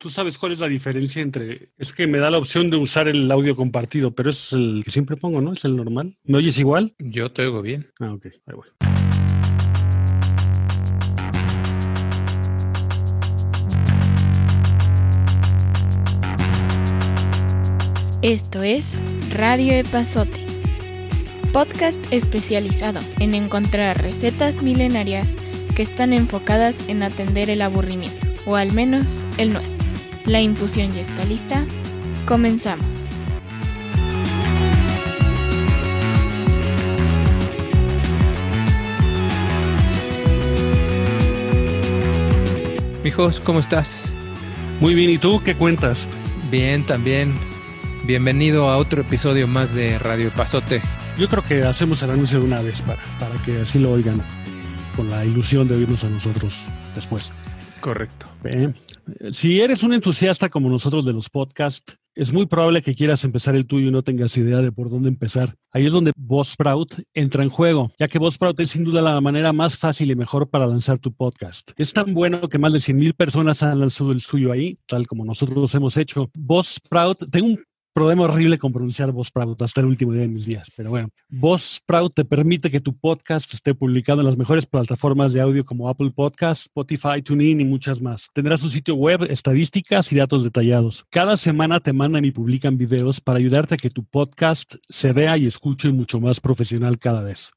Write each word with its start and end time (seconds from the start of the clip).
¿Tú 0.00 0.08
sabes 0.08 0.38
cuál 0.38 0.52
es 0.52 0.60
la 0.60 0.66
diferencia 0.66 1.20
entre... 1.20 1.72
Es 1.76 1.92
que 1.92 2.06
me 2.06 2.16
da 2.16 2.30
la 2.30 2.38
opción 2.38 2.70
de 2.70 2.78
usar 2.78 3.06
el 3.06 3.30
audio 3.30 3.54
compartido, 3.54 4.12
pero 4.12 4.30
es 4.30 4.50
el 4.54 4.80
que 4.82 4.90
siempre 4.90 5.18
pongo, 5.18 5.42
¿no? 5.42 5.52
Es 5.52 5.66
el 5.66 5.76
normal. 5.76 6.16
¿Me 6.24 6.38
oyes 6.38 6.58
igual? 6.58 6.94
Yo 6.98 7.30
te 7.32 7.42
oigo 7.42 7.60
bien. 7.60 7.86
Ah, 8.00 8.14
ok. 8.14 8.24
Ahí 8.46 8.54
voy. 8.54 8.68
Esto 18.22 18.62
es 18.62 19.02
Radio 19.34 19.74
Epazote, 19.74 20.46
podcast 21.52 22.00
especializado 22.10 23.00
en 23.18 23.34
encontrar 23.34 24.00
recetas 24.00 24.62
milenarias 24.62 25.36
que 25.76 25.82
están 25.82 26.14
enfocadas 26.14 26.88
en 26.88 27.02
atender 27.02 27.50
el 27.50 27.60
aburrimiento, 27.60 28.26
o 28.46 28.56
al 28.56 28.72
menos 28.72 29.26
el 29.36 29.52
nuestro. 29.52 29.79
La 30.26 30.40
infusión 30.40 30.90
ya 30.92 31.00
está 31.00 31.24
lista. 31.24 31.66
Comenzamos. 32.26 32.86
Mijos, 43.02 43.40
¿cómo 43.40 43.60
estás? 43.60 44.12
Muy 44.78 44.94
bien, 44.94 45.10
¿y 45.10 45.18
tú 45.18 45.42
qué 45.42 45.56
cuentas? 45.56 46.06
Bien, 46.50 46.84
también. 46.84 47.34
Bienvenido 48.04 48.68
a 48.68 48.76
otro 48.76 49.00
episodio 49.00 49.48
más 49.48 49.74
de 49.74 49.98
Radio 49.98 50.30
Pasote. 50.34 50.82
Yo 51.18 51.28
creo 51.28 51.44
que 51.44 51.64
hacemos 51.64 52.02
el 52.02 52.10
anuncio 52.10 52.40
de 52.40 52.44
una 52.44 52.60
vez 52.60 52.82
para, 52.82 53.02
para 53.18 53.40
que 53.42 53.62
así 53.62 53.78
lo 53.78 53.92
oigan, 53.92 54.22
con 54.96 55.08
la 55.08 55.24
ilusión 55.24 55.66
de 55.66 55.76
oírnos 55.76 56.04
a 56.04 56.10
nosotros 56.10 56.60
después. 56.94 57.32
Correcto. 57.80 58.26
Si 59.32 59.60
eres 59.60 59.82
un 59.82 59.94
entusiasta 59.94 60.48
como 60.48 60.68
nosotros 60.68 61.04
de 61.04 61.12
los 61.12 61.28
podcasts, 61.28 61.96
es 62.14 62.32
muy 62.32 62.46
probable 62.46 62.82
que 62.82 62.94
quieras 62.94 63.24
empezar 63.24 63.54
el 63.54 63.66
tuyo 63.66 63.88
y 63.88 63.90
no 63.92 64.02
tengas 64.02 64.36
idea 64.36 64.58
de 64.58 64.72
por 64.72 64.90
dónde 64.90 65.08
empezar. 65.08 65.54
Ahí 65.72 65.86
es 65.86 65.92
donde 65.92 66.12
Buzzsprout 66.16 67.02
entra 67.14 67.44
en 67.44 67.50
juego, 67.50 67.92
ya 67.98 68.08
que 68.08 68.18
Buzzsprout 68.18 68.58
es 68.60 68.70
sin 68.70 68.84
duda 68.84 69.00
la 69.00 69.20
manera 69.20 69.52
más 69.52 69.78
fácil 69.78 70.10
y 70.10 70.16
mejor 70.16 70.50
para 70.50 70.66
lanzar 70.66 70.98
tu 70.98 71.12
podcast. 71.12 71.70
Es 71.76 71.92
tan 71.92 72.12
bueno 72.12 72.48
que 72.48 72.58
más 72.58 72.72
de 72.72 72.80
100.000 72.80 73.14
personas 73.14 73.62
han 73.62 73.78
lanzado 73.78 74.12
el 74.12 74.20
suyo 74.20 74.50
ahí, 74.52 74.78
tal 74.86 75.06
como 75.06 75.24
nosotros 75.24 75.74
hemos 75.74 75.96
hecho. 75.96 76.30
Buzzsprout, 76.34 77.30
tengo 77.30 77.46
un 77.46 77.64
problema 77.92 78.24
horrible 78.24 78.58
con 78.58 78.72
pronunciar 78.72 79.12
Buzzsprout 79.12 79.60
hasta 79.62 79.80
el 79.80 79.86
último 79.86 80.12
día 80.12 80.22
de 80.22 80.28
mis 80.28 80.46
días. 80.46 80.70
Pero 80.76 80.90
bueno, 80.90 81.10
Buzzsprout 81.28 82.14
te 82.14 82.24
permite 82.24 82.70
que 82.70 82.80
tu 82.80 82.96
podcast 82.96 83.52
esté 83.52 83.74
publicado 83.74 84.20
en 84.20 84.26
las 84.26 84.36
mejores 84.36 84.66
plataformas 84.66 85.32
de 85.32 85.40
audio 85.40 85.64
como 85.64 85.88
Apple 85.88 86.12
Podcasts, 86.14 86.66
Spotify, 86.66 87.22
TuneIn 87.22 87.60
y 87.60 87.64
muchas 87.64 88.00
más. 88.00 88.28
Tendrás 88.32 88.62
un 88.62 88.70
sitio 88.70 88.94
web, 88.94 89.22
estadísticas 89.30 90.12
y 90.12 90.16
datos 90.16 90.44
detallados. 90.44 91.04
Cada 91.10 91.36
semana 91.36 91.80
te 91.80 91.92
mandan 91.92 92.24
y 92.24 92.30
publican 92.30 92.76
videos 92.76 93.20
para 93.20 93.38
ayudarte 93.38 93.74
a 93.74 93.78
que 93.78 93.90
tu 93.90 94.04
podcast 94.04 94.76
se 94.88 95.12
vea 95.12 95.36
y 95.36 95.46
escuche 95.46 95.90
mucho 95.90 96.20
más 96.20 96.40
profesional 96.40 96.98
cada 96.98 97.22
vez. 97.22 97.52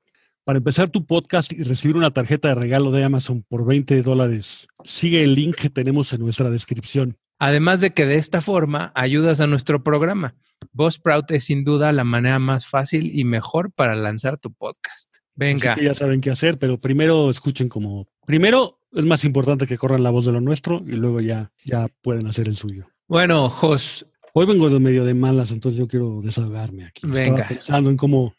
Para 0.46 0.58
empezar 0.58 0.90
tu 0.90 1.06
podcast 1.06 1.54
y 1.54 1.64
recibir 1.64 1.96
una 1.96 2.12
tarjeta 2.12 2.50
de 2.50 2.56
regalo 2.56 2.92
de 2.92 3.04
Amazon 3.06 3.46
por 3.48 3.66
20 3.66 4.02
dólares, 4.02 4.68
sigue 4.84 5.24
el 5.24 5.36
link 5.36 5.56
que 5.56 5.70
tenemos 5.70 6.12
en 6.12 6.20
nuestra 6.20 6.50
descripción. 6.50 7.18
Además 7.46 7.82
de 7.82 7.94
que 7.94 8.06
de 8.06 8.16
esta 8.16 8.40
forma 8.40 8.94
ayudas 8.96 9.42
a 9.42 9.48
nuestro 9.48 9.84
programa. 9.84 10.34
Buzzsprout 10.72 11.30
es 11.32 11.44
sin 11.44 11.66
duda 11.66 11.92
la 11.92 12.06
manera 12.06 12.40
más 12.40 12.66
fácil 12.68 13.20
y 13.20 13.26
mejor 13.26 13.74
para 13.74 13.98
lanzar 13.98 14.38
tu 14.38 14.54
podcast. 14.54 15.18
Venga. 15.36 15.76
Ya 15.76 15.94
saben 15.94 16.22
qué 16.22 16.32
hacer, 16.32 16.58
pero 16.58 16.80
primero 16.80 17.30
escuchen 17.30 17.68
como... 17.68 18.08
Primero 18.26 18.80
es 18.94 19.04
más 19.04 19.26
importante 19.26 19.68
que 19.68 19.78
corran 19.78 20.04
la 20.04 20.10
voz 20.10 20.26
de 20.26 20.32
lo 20.32 20.40
nuestro 20.40 20.84
y 20.88 20.94
luego 20.94 21.20
ya, 21.20 21.52
ya 21.66 21.90
pueden 22.02 22.28
hacer 22.28 22.48
el 22.48 22.56
suyo. 22.56 22.88
Bueno, 23.10 23.50
Jos. 23.50 24.06
Hoy 24.34 24.46
vengo 24.46 24.70
de 24.70 24.80
medio 24.80 25.04
de 25.04 25.14
malas, 25.14 25.52
entonces 25.52 25.78
yo 25.78 25.90
quiero 25.90 26.22
desahogarme 26.24 26.86
aquí. 26.86 27.06
Venga. 27.06 27.42
Estaba 27.42 27.50
pensando 27.50 27.90
en 27.90 27.98
cómo, 27.98 28.36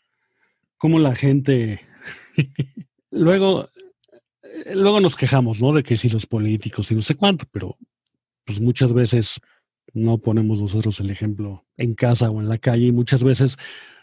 cómo 0.78 0.98
la 0.98 1.14
gente... 1.14 1.82
luego, 3.10 3.68
luego 4.72 5.00
nos 5.02 5.14
quejamos, 5.14 5.60
¿no? 5.60 5.74
De 5.74 5.82
que 5.82 5.98
si 5.98 6.08
los 6.08 6.24
políticos 6.24 6.90
y 6.90 6.94
no 6.94 7.02
sé 7.02 7.16
cuánto, 7.16 7.44
pero 7.52 7.76
pues 8.44 8.60
muchas 8.60 8.92
veces 8.92 9.40
no 9.92 10.18
ponemos 10.18 10.60
nosotros 10.60 10.98
el 11.00 11.10
ejemplo 11.10 11.64
en 11.76 11.94
casa 11.94 12.30
o 12.30 12.40
en 12.40 12.48
la 12.48 12.58
calle 12.58 12.86
y 12.86 12.92
muchas 12.92 13.22
veces 13.22 13.56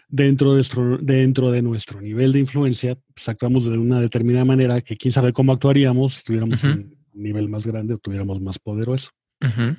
dentro 0.08 0.52
de 0.52 0.56
nuestro, 0.56 0.98
dentro 0.98 1.52
de 1.52 1.62
nuestro 1.62 2.02
nivel 2.02 2.34
de 2.34 2.40
influencia 2.40 2.98
pues 3.14 3.28
actuamos 3.30 3.66
de 3.66 3.78
una 3.78 4.00
determinada 4.02 4.46
manera 4.46 4.82
que 4.82 4.98
quién 4.98 5.12
sabe 5.12 5.34
cómo 5.34 5.54
actuaríamos 5.54 6.16
si 6.16 6.24
tuviéramos 6.26 6.64
Ujú. 6.64 6.74
un 6.74 6.98
nivel 7.14 7.50
más 7.50 7.66
grande 7.66 7.94
o 7.94 7.98
tuviéramos 7.98 8.40
más 8.40 8.60
poder 8.60 8.90
o 8.90 8.96
eso. 8.96 9.12
Ujú. 9.42 9.76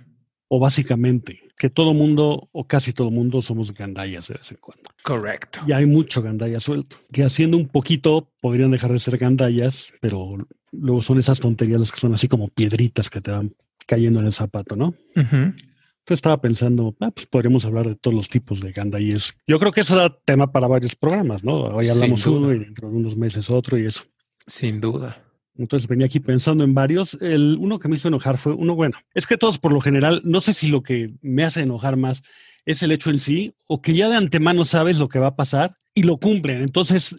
O 0.49 0.59
básicamente 0.59 1.41
que 1.57 1.71
todo 1.71 1.95
mundo 1.95 2.49
o 2.53 2.67
casi 2.67 2.93
todo 2.93 3.11
mundo 3.11 3.41
somos 3.41 3.73
gandallas 3.73 4.29
de 4.29 4.35
vez 4.35 4.51
en 4.51 4.59
cuando. 4.61 4.91
Correcto. 5.03 5.61
Y 5.67 5.73
hay 5.73 5.87
mucho 5.87 6.21
gandalla 6.21 6.61
suelto. 6.61 6.97
Que 7.13 7.25
haciendo 7.25 7.57
un 7.57 7.69
poquito 7.69 8.31
podrían 8.41 8.71
dejar 8.71 8.93
de 8.93 8.99
ser 8.99 9.17
gandallas, 9.17 9.93
pero 10.01 10.29
luego 10.73 11.01
son 11.03 11.19
esas 11.19 11.41
tonterías 11.41 11.81
las 11.81 11.93
que 11.93 12.01
son 12.01 12.13
así 12.13 12.29
como 12.29 12.49
piedritas 12.49 13.09
que 13.09 13.21
te 13.21 13.31
van 13.31 13.55
cayendo 13.87 14.21
en 14.21 14.27
el 14.27 14.33
zapato, 14.33 14.77
¿no? 14.77 14.95
Entonces 15.15 16.19
estaba 16.19 16.41
pensando, 16.41 16.97
ah, 17.01 17.13
pues 17.13 17.27
podríamos 17.27 17.65
hablar 17.65 17.87
de 17.87 17.95
todos 17.95 18.15
los 18.15 18.29
tipos 18.29 18.61
de 18.61 18.73
gandalles. 18.73 19.37
Yo 19.47 19.61
creo 19.61 19.71
que 19.71 19.83
eso 19.83 19.95
da 19.95 20.13
tema 20.25 20.51
para 20.51 20.67
varios 20.67 20.97
programas, 20.97 21.45
¿no? 21.45 21.61
Hoy 21.63 21.89
hablamos 21.89 22.27
uno 22.27 22.53
y 22.53 22.59
dentro 22.59 22.91
de 22.91 22.97
unos 22.97 23.17
meses 23.17 23.51
otro 23.51 23.79
y 23.79 23.87
eso. 23.87 24.03
Sin 24.47 24.81
duda. 24.81 25.23
Entonces 25.57 25.87
venía 25.87 26.07
aquí 26.07 26.19
pensando 26.19 26.65
en 26.65 26.75
varios. 26.75 27.15
El 27.21 27.57
uno 27.61 27.79
que 27.79 27.89
me 27.89 27.97
hizo 27.97 28.09
enojar 28.09 28.39
fue 28.39 28.53
uno, 28.53 28.75
bueno, 28.75 28.99
es 29.15 29.27
que 29.27 29.37
todos 29.37 29.59
por 29.59 29.73
lo 29.73 29.81
general, 29.81 30.23
no 30.25 30.41
sé 30.41 30.55
si 30.55 30.69
lo 30.69 30.83
que 30.83 31.09
me 31.21 31.45
hace 31.45 31.63
enojar 31.63 31.97
más 31.97 32.23
es 32.65 32.83
el 32.83 32.93
hecho 32.93 33.11
en 33.11 33.19
sí 33.19 33.55
o 33.67 33.83
que 33.83 33.95
ya 33.95 34.09
de 34.09 34.17
antemano 34.17 34.65
sabes 34.65 34.99
lo 34.99 35.09
que 35.09 35.19
va 35.19 35.29
a 35.29 35.37
pasar 35.37 35.77
y 35.95 36.03
lo 36.03 36.17
cumplen. 36.17 36.63
Entonces 36.63 37.17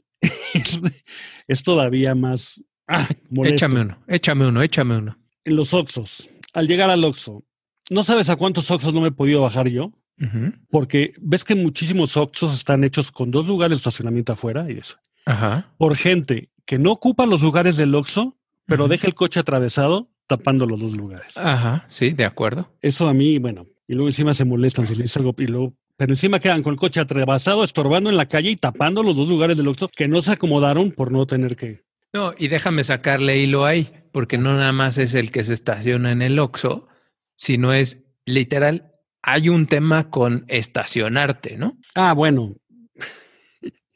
es, 0.53 0.81
es 1.47 1.63
todavía 1.63 2.15
más 2.15 2.61
ah, 2.87 3.07
molesto. 3.29 3.55
Échame 3.55 3.81
uno, 3.81 3.97
échame 4.07 4.47
uno, 4.47 4.61
échame 4.61 4.97
uno. 4.97 5.17
En 5.45 5.55
los 5.55 5.73
Oxos, 5.73 6.29
al 6.53 6.67
llegar 6.67 6.89
al 6.89 7.03
Oxo, 7.03 7.43
¿no 7.89 8.03
sabes 8.03 8.29
a 8.29 8.35
cuántos 8.35 8.69
Oxos 8.71 8.93
no 8.93 9.01
me 9.01 9.09
he 9.09 9.11
podido 9.11 9.41
bajar 9.41 9.67
yo? 9.67 9.91
Porque 10.69 11.13
ves 11.19 11.43
que 11.43 11.55
muchísimos 11.55 12.15
Oxos 12.15 12.53
están 12.53 12.83
hechos 12.83 13.11
con 13.11 13.31
dos 13.31 13.45
lugares 13.45 13.71
de 13.71 13.77
estacionamiento 13.77 14.31
afuera 14.31 14.71
y 14.71 14.77
eso. 14.77 14.97
Ajá. 15.25 15.73
Por 15.77 15.97
gente 15.97 16.49
que 16.65 16.79
no 16.79 16.91
ocupa 16.91 17.25
los 17.25 17.41
lugares 17.41 17.75
del 17.75 17.93
Oxo, 17.93 18.37
pero 18.65 18.87
deja 18.87 19.07
el 19.07 19.15
coche 19.15 19.39
atravesado 19.39 20.09
tapando 20.27 20.65
los 20.65 20.79
dos 20.79 20.93
lugares. 20.93 21.37
Ajá, 21.37 21.85
sí, 21.89 22.11
de 22.11 22.25
acuerdo. 22.25 22.71
Eso 22.81 23.07
a 23.07 23.13
mí, 23.13 23.37
bueno, 23.37 23.67
y 23.87 23.93
luego 23.93 24.07
encima 24.07 24.33
se 24.33 24.45
molestan 24.45 24.87
si 24.87 24.95
les 24.95 25.15
algo 25.17 25.35
y 25.37 25.47
luego, 25.47 25.73
pero 25.97 26.13
encima 26.13 26.39
quedan 26.39 26.63
con 26.63 26.73
el 26.73 26.79
coche 26.79 27.01
atravesado, 27.01 27.63
estorbando 27.63 28.09
en 28.09 28.17
la 28.17 28.27
calle 28.27 28.49
y 28.51 28.55
tapando 28.55 29.03
los 29.03 29.15
dos 29.15 29.27
lugares 29.27 29.57
del 29.57 29.67
Oxxo 29.67 29.89
que 29.89 30.07
no 30.07 30.21
se 30.21 30.31
acomodaron 30.31 30.91
por 30.91 31.11
no 31.11 31.25
tener 31.25 31.55
que. 31.55 31.81
No, 32.13 32.33
y 32.37 32.47
déjame 32.47 32.83
sacarle 32.83 33.39
hilo 33.39 33.65
ahí, 33.65 33.89
porque 34.13 34.37
no 34.37 34.55
nada 34.55 34.71
más 34.71 34.97
es 34.97 35.13
el 35.15 35.31
que 35.31 35.43
se 35.43 35.53
estaciona 35.53 36.11
en 36.13 36.21
el 36.21 36.39
Oxxo, 36.39 36.87
sino 37.35 37.73
es 37.73 38.03
literal, 38.25 38.91
hay 39.21 39.49
un 39.49 39.67
tema 39.67 40.09
con 40.09 40.45
estacionarte, 40.47 41.57
¿no? 41.57 41.77
Ah, 41.95 42.13
bueno, 42.13 42.55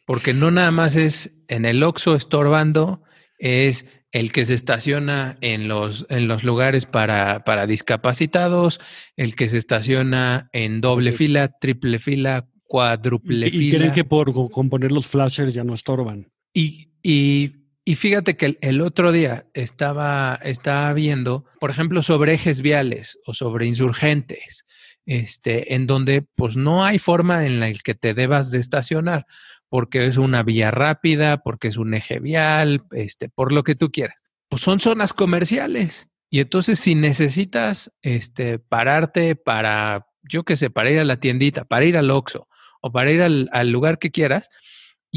Porque 0.06 0.34
no 0.34 0.52
nada 0.52 0.72
más 0.72 0.96
es 0.96 1.32
en 1.48 1.66
el 1.66 1.84
Oxxo 1.84 2.16
estorbando, 2.16 3.04
es 3.40 3.86
el 4.12 4.32
que 4.32 4.46
se 4.46 4.54
estaciona 4.54 5.38
en 5.42 5.68
los, 5.68 6.06
en 6.10 6.28
los 6.30 6.44
lugares 6.46 6.86
para, 6.86 7.44
para 7.44 7.68
discapacitados, 7.68 8.80
el 9.18 9.36
que 9.36 9.50
se 9.50 9.58
estaciona 9.58 10.50
en 10.54 10.80
doble 10.82 11.10
Entonces- 11.10 11.18
fila, 11.18 11.48
triple 11.60 12.00
fila, 12.00 12.48
cuádruple 12.64 13.48
y, 13.48 13.50
y 13.50 13.52
fila. 13.52 13.78
creen 13.80 13.94
que 13.94 14.04
por 14.06 14.34
co- 14.34 14.50
con 14.50 14.70
poner 14.70 14.92
los 14.94 15.08
flashers 15.08 15.54
ya 15.54 15.64
no 15.66 15.74
estorban. 15.74 16.28
Y, 16.54 16.90
y, 17.04 17.67
y 17.88 17.96
fíjate 17.96 18.36
que 18.36 18.58
el, 18.60 18.82
otro 18.82 19.14
día 19.14 19.46
estaba, 19.54 20.38
estaba 20.44 20.92
viendo, 20.92 21.46
por 21.58 21.70
ejemplo, 21.70 22.04
sobre 22.04 22.34
ejes 22.34 22.62
viales 22.62 23.18
o 23.26 23.34
sobre 23.34 23.66
insurgentes, 23.66 24.66
este, 25.06 25.74
en 25.74 25.88
donde 25.88 26.22
pues 26.36 26.58
no 26.58 26.84
hay 26.84 27.00
forma 27.00 27.46
en 27.46 27.62
la 27.62 27.72
que 27.72 27.96
te 27.96 28.14
debas 28.14 28.52
de 28.52 28.60
estacionar, 28.60 29.26
porque 29.70 30.06
es 30.06 30.18
una 30.18 30.44
vía 30.44 30.70
rápida, 30.70 31.38
porque 31.38 31.70
es 31.70 31.78
un 31.78 31.94
eje 31.94 32.20
vial, 32.20 32.84
este, 32.92 33.30
por 33.30 33.54
lo 33.54 33.64
que 33.64 33.76
tú 33.76 33.90
quieras. 33.90 34.22
Pues 34.50 34.62
son 34.62 34.82
zonas 34.82 35.14
comerciales. 35.14 36.10
Y 36.30 36.42
entonces 36.42 36.82
si 36.82 36.94
necesitas 36.94 37.94
este, 38.02 38.60
pararte 38.60 39.38
para, 39.38 40.08
yo 40.24 40.44
qué 40.44 40.58
sé, 40.58 40.70
para 40.70 40.92
ir 40.92 41.00
a 41.00 41.06
la 41.06 41.22
tiendita, 41.22 41.64
para 41.64 41.86
ir 41.86 41.96
al 41.96 42.12
Oxxo 42.12 42.50
o 42.82 42.92
para 42.92 43.12
ir 43.12 43.22
al 43.22 43.70
lugar 43.70 43.98
que 43.98 44.12
quieras, 44.12 44.50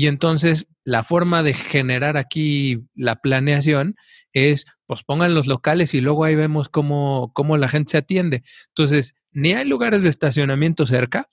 y 0.00 0.06
entonces 0.06 0.66
la 0.84 1.04
forma 1.04 1.42
de 1.42 1.54
generar 1.54 2.16
aquí 2.16 2.80
la 2.94 3.16
planeación 3.16 3.96
es, 4.32 4.64
pues 4.86 5.02
pongan 5.02 5.34
los 5.34 5.46
locales 5.46 5.92
y 5.94 6.00
luego 6.00 6.24
ahí 6.24 6.34
vemos 6.34 6.68
cómo, 6.68 7.32
cómo 7.34 7.56
la 7.56 7.68
gente 7.68 7.90
se 7.92 7.98
atiende. 7.98 8.42
Entonces, 8.68 9.14
ni 9.32 9.52
hay 9.52 9.66
lugares 9.68 10.02
de 10.02 10.08
estacionamiento 10.08 10.86
cerca, 10.86 11.28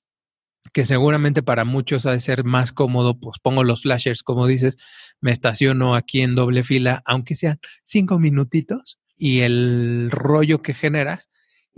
que 0.74 0.86
seguramente 0.86 1.44
para 1.44 1.64
muchos 1.64 2.06
ha 2.06 2.12
de 2.12 2.20
ser 2.20 2.44
más 2.44 2.74
cómodo, 2.74 3.18
pues 3.20 3.38
pongo 3.42 3.64
los 3.64 3.84
flashers, 3.84 4.22
como 4.24 4.48
dices, 4.48 4.76
me 5.22 5.32
estaciono 5.32 5.96
aquí 5.96 6.22
en 6.22 6.36
doble 6.36 6.64
fila, 6.64 7.02
aunque 7.06 7.36
sean 7.36 7.60
cinco 7.86 8.20
minutitos, 8.20 9.00
y 9.16 9.40
el 9.42 10.10
rollo 10.12 10.62
que 10.62 10.74
generas. 10.74 11.30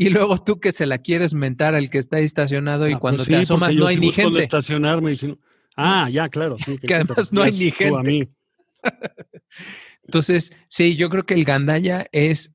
y 0.02 0.10
luego 0.12 0.38
tú 0.42 0.62
que 0.62 0.72
se 0.72 0.86
la 0.86 1.00
quieres 1.00 1.34
mentar 1.34 1.76
al 1.76 1.90
que 1.90 1.98
está 1.98 2.20
estacionado 2.20 2.88
y 2.88 2.94
Ah, 2.94 3.00
cuando 3.00 3.18
pues 3.18 3.28
te 3.28 3.36
sí, 3.36 3.42
asomas 3.42 3.76
no 3.76 3.86
hay 3.86 3.98
ni 3.98 4.14
gente. 4.14 4.40
estacionarme 4.40 5.12
y 5.12 5.16
si 5.18 5.28
no- 5.28 5.38
Ah, 5.82 6.10
ya, 6.10 6.30
claro. 6.30 6.58
Sí, 6.58 6.78
Que 6.88 6.96
además 6.96 7.32
no 7.32 7.42
hay 7.44 7.52
ni 7.52 7.72
tú 7.72 7.98
a 7.98 8.04
gente. 8.04 8.12
mí. 8.12 8.28
Entonces, 10.04 10.52
sí, 10.68 10.96
yo 10.96 11.10
creo 11.10 11.26
que 11.26 11.34
el 11.34 11.46
gandalla 11.46 12.08
es 12.12 12.54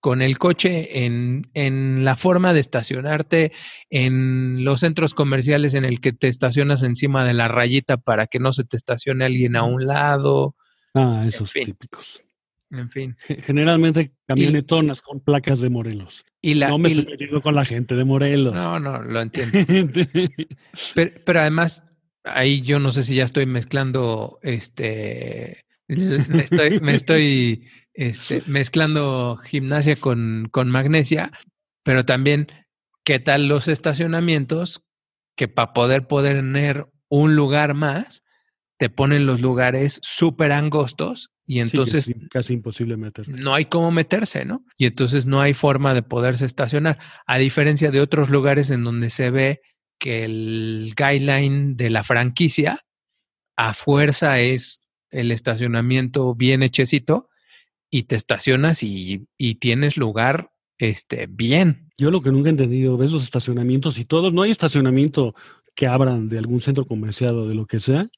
con 0.00 0.20
el 0.20 0.36
coche 0.38 1.04
en, 1.06 1.50
en 1.54 2.04
la 2.04 2.16
forma 2.16 2.52
de 2.52 2.60
estacionarte 2.60 3.52
en 3.88 4.62
los 4.64 4.80
centros 4.80 5.14
comerciales 5.14 5.72
en 5.74 5.84
el 5.86 6.00
que 6.00 6.12
te 6.12 6.28
estacionas 6.28 6.82
encima 6.82 7.24
de 7.24 7.32
la 7.32 7.48
rayita 7.48 7.96
para 7.96 8.26
que 8.26 8.38
no 8.38 8.52
se 8.52 8.64
te 8.64 8.76
estacione 8.76 9.24
alguien 9.24 9.56
a 9.56 9.62
un 9.64 9.86
lado, 9.86 10.56
Ah, 10.94 11.24
esos 11.26 11.50
fin. 11.50 11.64
típicos. 11.64 12.22
en 12.70 12.90
fin. 12.90 13.16
Ge- 13.18 13.40
Generalmente 13.42 14.12
camionetonas 14.26 15.00
con 15.00 15.20
placas 15.20 15.60
de 15.60 15.70
Morelos. 15.70 16.24
Y 16.42 16.54
la, 16.54 16.68
no 16.68 16.76
me 16.78 16.90
y 16.90 16.92
estoy 16.92 17.06
metiendo 17.10 17.40
con 17.40 17.54
la 17.54 17.64
gente 17.64 17.94
de 17.94 18.04
Morelos. 18.04 18.54
no, 18.54 18.78
no, 18.78 19.02
lo 19.02 19.20
entiendo. 19.22 19.58
Pero, 20.94 21.12
pero 21.24 21.40
además, 21.40 21.82
ahí 22.24 22.62
yo 22.62 22.78
no 22.78 22.90
sé 22.90 23.02
si 23.02 23.16
ya 23.16 23.24
estoy 23.24 23.46
mezclando, 23.46 24.38
este, 24.42 25.64
me 25.88 26.42
estoy, 26.42 26.80
me 26.80 26.94
estoy 26.94 27.68
este, 27.92 28.42
mezclando 28.46 29.38
gimnasia 29.44 29.96
con, 29.96 30.48
con 30.50 30.70
magnesia, 30.70 31.30
pero 31.82 32.04
también, 32.04 32.48
¿qué 33.04 33.18
tal 33.20 33.46
los 33.46 33.68
estacionamientos 33.68 34.84
que 35.36 35.48
para 35.48 35.72
poder 35.72 36.06
tener 36.06 36.86
un 37.08 37.36
lugar 37.36 37.74
más, 37.74 38.24
te 38.78 38.90
ponen 38.90 39.26
los 39.26 39.40
lugares 39.40 40.00
súper 40.02 40.52
angostos 40.52 41.30
y 41.46 41.60
entonces 41.60 42.08
es 42.08 42.16
casi 42.30 42.54
imposible 42.54 42.96
meterte. 42.96 43.30
no 43.42 43.54
hay 43.54 43.66
cómo 43.66 43.90
meterse, 43.90 44.44
¿no? 44.44 44.64
Y 44.78 44.86
entonces 44.86 45.26
no 45.26 45.40
hay 45.40 45.52
forma 45.52 45.92
de 45.94 46.02
poderse 46.02 46.46
estacionar, 46.46 46.98
a 47.26 47.38
diferencia 47.38 47.90
de 47.90 48.00
otros 48.00 48.30
lugares 48.30 48.70
en 48.70 48.82
donde 48.82 49.10
se 49.10 49.30
ve 49.30 49.60
que 49.98 50.24
el 50.24 50.94
guideline 50.96 51.76
de 51.76 51.90
la 51.90 52.04
franquicia 52.04 52.84
a 53.56 53.74
fuerza 53.74 54.40
es 54.40 54.82
el 55.10 55.30
estacionamiento 55.30 56.34
bien 56.34 56.62
hechecito 56.62 57.28
y 57.90 58.04
te 58.04 58.16
estacionas 58.16 58.82
y, 58.82 59.26
y 59.38 59.56
tienes 59.56 59.96
lugar 59.96 60.50
este, 60.78 61.26
bien. 61.26 61.90
Yo 61.96 62.10
lo 62.10 62.22
que 62.22 62.32
nunca 62.32 62.48
he 62.48 62.50
entendido, 62.50 62.96
ves 62.96 63.12
los 63.12 63.22
estacionamientos 63.22 63.98
y 63.98 64.04
todos, 64.04 64.32
no 64.32 64.42
hay 64.42 64.50
estacionamiento 64.50 65.34
que 65.74 65.86
abran 65.86 66.28
de 66.28 66.38
algún 66.38 66.60
centro 66.60 66.86
comercial 66.86 67.38
o 67.38 67.46
de 67.46 67.54
lo 67.54 67.66
que 67.66 67.80
sea, 67.80 68.08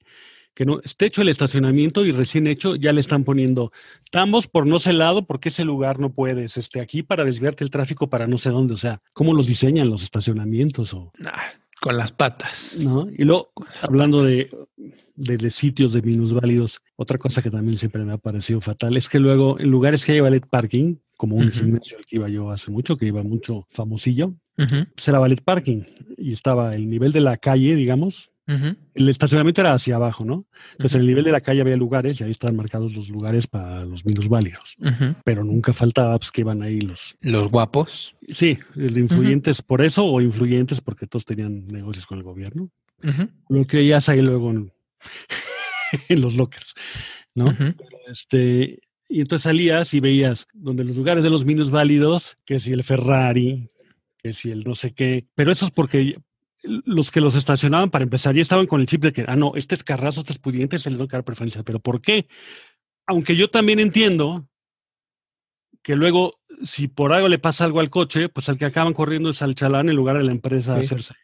que 0.55 0.65
no 0.65 0.81
esté 0.81 1.07
hecho 1.07 1.21
el 1.21 1.29
estacionamiento 1.29 2.07
y 2.07 2.13
recién 2.13 2.47
hecho 2.47 2.77
ya 2.77 2.93
le 2.93 3.01
están 3.03 3.25
poniendo 3.25 3.73
tambos 4.11 4.47
por 4.47 4.67
no 4.67 4.81
sé 4.81 4.95
lado 4.95 5.27
porque 5.27 5.51
ese 5.51 5.65
lugar 5.65 5.99
no 5.99 6.15
puedes, 6.15 6.57
este 6.57 6.81
aquí 6.81 7.03
para 7.03 7.25
desviarte 7.25 7.63
el 7.63 7.71
tráfico 7.71 8.09
para 8.09 8.27
no 8.27 8.39
sé 8.39 8.49
dónde, 8.51 8.73
o 8.73 8.79
sea, 8.79 9.03
cómo 9.13 9.35
los 9.35 9.47
diseñan 9.47 9.91
los 9.91 10.03
estacionamientos 10.03 10.95
o 10.95 11.13
Ah, 11.27 11.53
con 11.81 11.97
las 11.97 12.13
patas. 12.13 12.79
¿no? 12.81 13.09
Y 13.17 13.25
luego 13.25 13.51
hablando 13.83 14.23
de, 14.23 14.51
de, 15.15 15.37
de 15.37 15.51
sitios 15.51 15.93
de 15.93 16.03
minusválidos, 16.03 16.81
otra 16.97 17.19
cosa 17.19 17.43
que 17.43 17.51
también 17.51 17.79
siempre 17.79 18.05
me 18.05 18.13
ha 18.13 18.19
parecido 18.19 18.61
fatal 18.61 18.97
es 18.97 19.09
que 19.09 19.19
luego 19.19 19.59
en 19.61 19.71
lugares 19.71 20.05
que 20.05 20.13
hay 20.13 20.21
ballet 20.21 20.47
parking, 20.47 20.97
como 21.17 21.37
un 21.37 21.49
Ujú. 21.49 21.59
gimnasio 21.59 21.99
al 21.99 22.05
que 22.07 22.17
iba 22.17 22.29
yo 22.29 22.51
hace 22.51 22.71
mucho, 22.71 22.97
que 22.97 23.07
iba 23.07 23.23
mucho 23.23 23.67
famosillo, 23.71 24.35
Ujú, 24.59 24.87
pues 24.95 25.09
era 25.09 25.19
ballet 25.19 25.43
parking 25.43 25.83
y 26.17 26.33
estaba 26.33 26.73
el 26.73 26.89
nivel 26.89 27.13
de 27.13 27.21
la 27.21 27.37
calle, 27.37 27.75
digamos. 27.75 28.31
El 28.47 29.09
estacionamiento 29.09 29.61
era 29.61 29.73
hacia 29.73 29.97
abajo, 29.97 30.25
¿no? 30.25 30.47
Entonces 30.73 30.95
en 30.95 31.01
el 31.01 31.09
nivel 31.09 31.25
de 31.25 31.33
la 31.33 31.41
calle 31.41 31.61
había 31.61 31.77
lugares 31.77 32.21
y 32.21 32.25
ahí 32.25 32.31
estaban 32.31 32.57
marcados 32.57 32.95
los 32.95 33.09
lugares 33.09 33.47
para 33.47 33.85
los 33.85 34.05
minusválidos. 34.05 34.77
ujú. 34.79 35.17
Pero 35.25 35.43
nunca 35.43 35.73
faltaba 35.73 36.17
pues, 36.19 36.31
que 36.31 36.43
iban 36.43 36.63
ahí 36.63 36.81
los... 36.81 37.17
Los 37.21 37.49
guapos. 37.49 38.15
Sí, 38.29 38.59
influyentes 38.77 39.63
por 39.63 39.83
eso 39.83 40.07
o 40.07 40.21
influyentes 40.21 40.81
porque 40.81 41.07
todos 41.07 41.25
tenían 41.25 41.67
negocios 41.67 42.07
con 42.07 42.19
el 42.19 42.25
gobierno. 42.25 42.71
Lo 43.49 43.67
que 43.67 43.87
ya 43.87 43.99
ahí 44.07 44.23
luego 44.23 44.51
en, 44.51 44.73
en 46.09 46.21
los 46.21 46.35
lockers, 46.35 46.75
¿no? 47.35 47.55
Pero, 47.57 47.99
este, 48.09 48.79
y 49.09 49.21
entonces 49.21 49.45
salías 49.45 49.93
y 49.95 50.01
veías 50.01 50.47
donde 50.53 50.85
los 50.85 50.97
lugares 50.97 51.23
de 51.23 51.31
los 51.31 51.45
minusválidos, 51.45 52.37
que 52.45 52.59
si 52.59 52.73
el 52.73 52.83
Ferrari, 52.83 53.69
que 54.23 54.33
si 54.33 54.51
el 54.51 54.65
no 54.65 54.75
sé 54.75 54.93
qué, 54.93 55.27
pero 55.35 55.53
eso 55.53 55.67
es 55.67 55.71
porque 55.71 56.17
los 56.63 57.11
que 57.11 57.21
los 57.21 57.35
estacionaban 57.35 57.91
para 57.91 58.05
empezar 58.05 58.35
ya 58.35 58.43
estaban 58.43 58.67
con 58.67 58.81
el 58.81 58.87
chip 58.87 59.03
de 59.03 59.13
que, 59.13 59.25
ah, 59.27 59.37
no, 59.37 59.53
este 59.55 59.75
es 59.75 59.85
carrazo, 59.85 60.21
este 60.21 60.33
es 60.33 60.39
pudiente, 60.39 60.79
se 60.79 60.91
le 60.91 60.97
tengo 60.97 61.09
que 61.09 61.17
dar 61.17 61.25
preferencia. 61.25 61.63
¿Pero 61.63 61.81
por 61.81 62.01
qué? 62.01 62.27
Aunque 63.07 63.37
yo 63.37 63.51
también 63.51 63.79
entiendo 63.79 64.49
que 65.83 65.95
luego, 65.95 66.41
si 66.65 66.89
por 66.89 67.13
algo 67.13 67.29
le 67.29 67.39
pasa 67.39 67.65
algo 67.65 67.81
al 67.81 67.91
coche, 67.91 68.29
pues 68.29 68.49
al 68.49 68.59
que 68.59 68.65
acaban 68.65 68.93
corriendo 68.93 69.31
es 69.31 69.43
al 69.43 69.55
chalán 69.55 69.89
en 69.89 69.97
lugar 69.97 70.19
de 70.19 70.25
la 70.25 70.33
empresa 70.33 70.75
a 70.75 70.79
hacerse. 70.79 71.15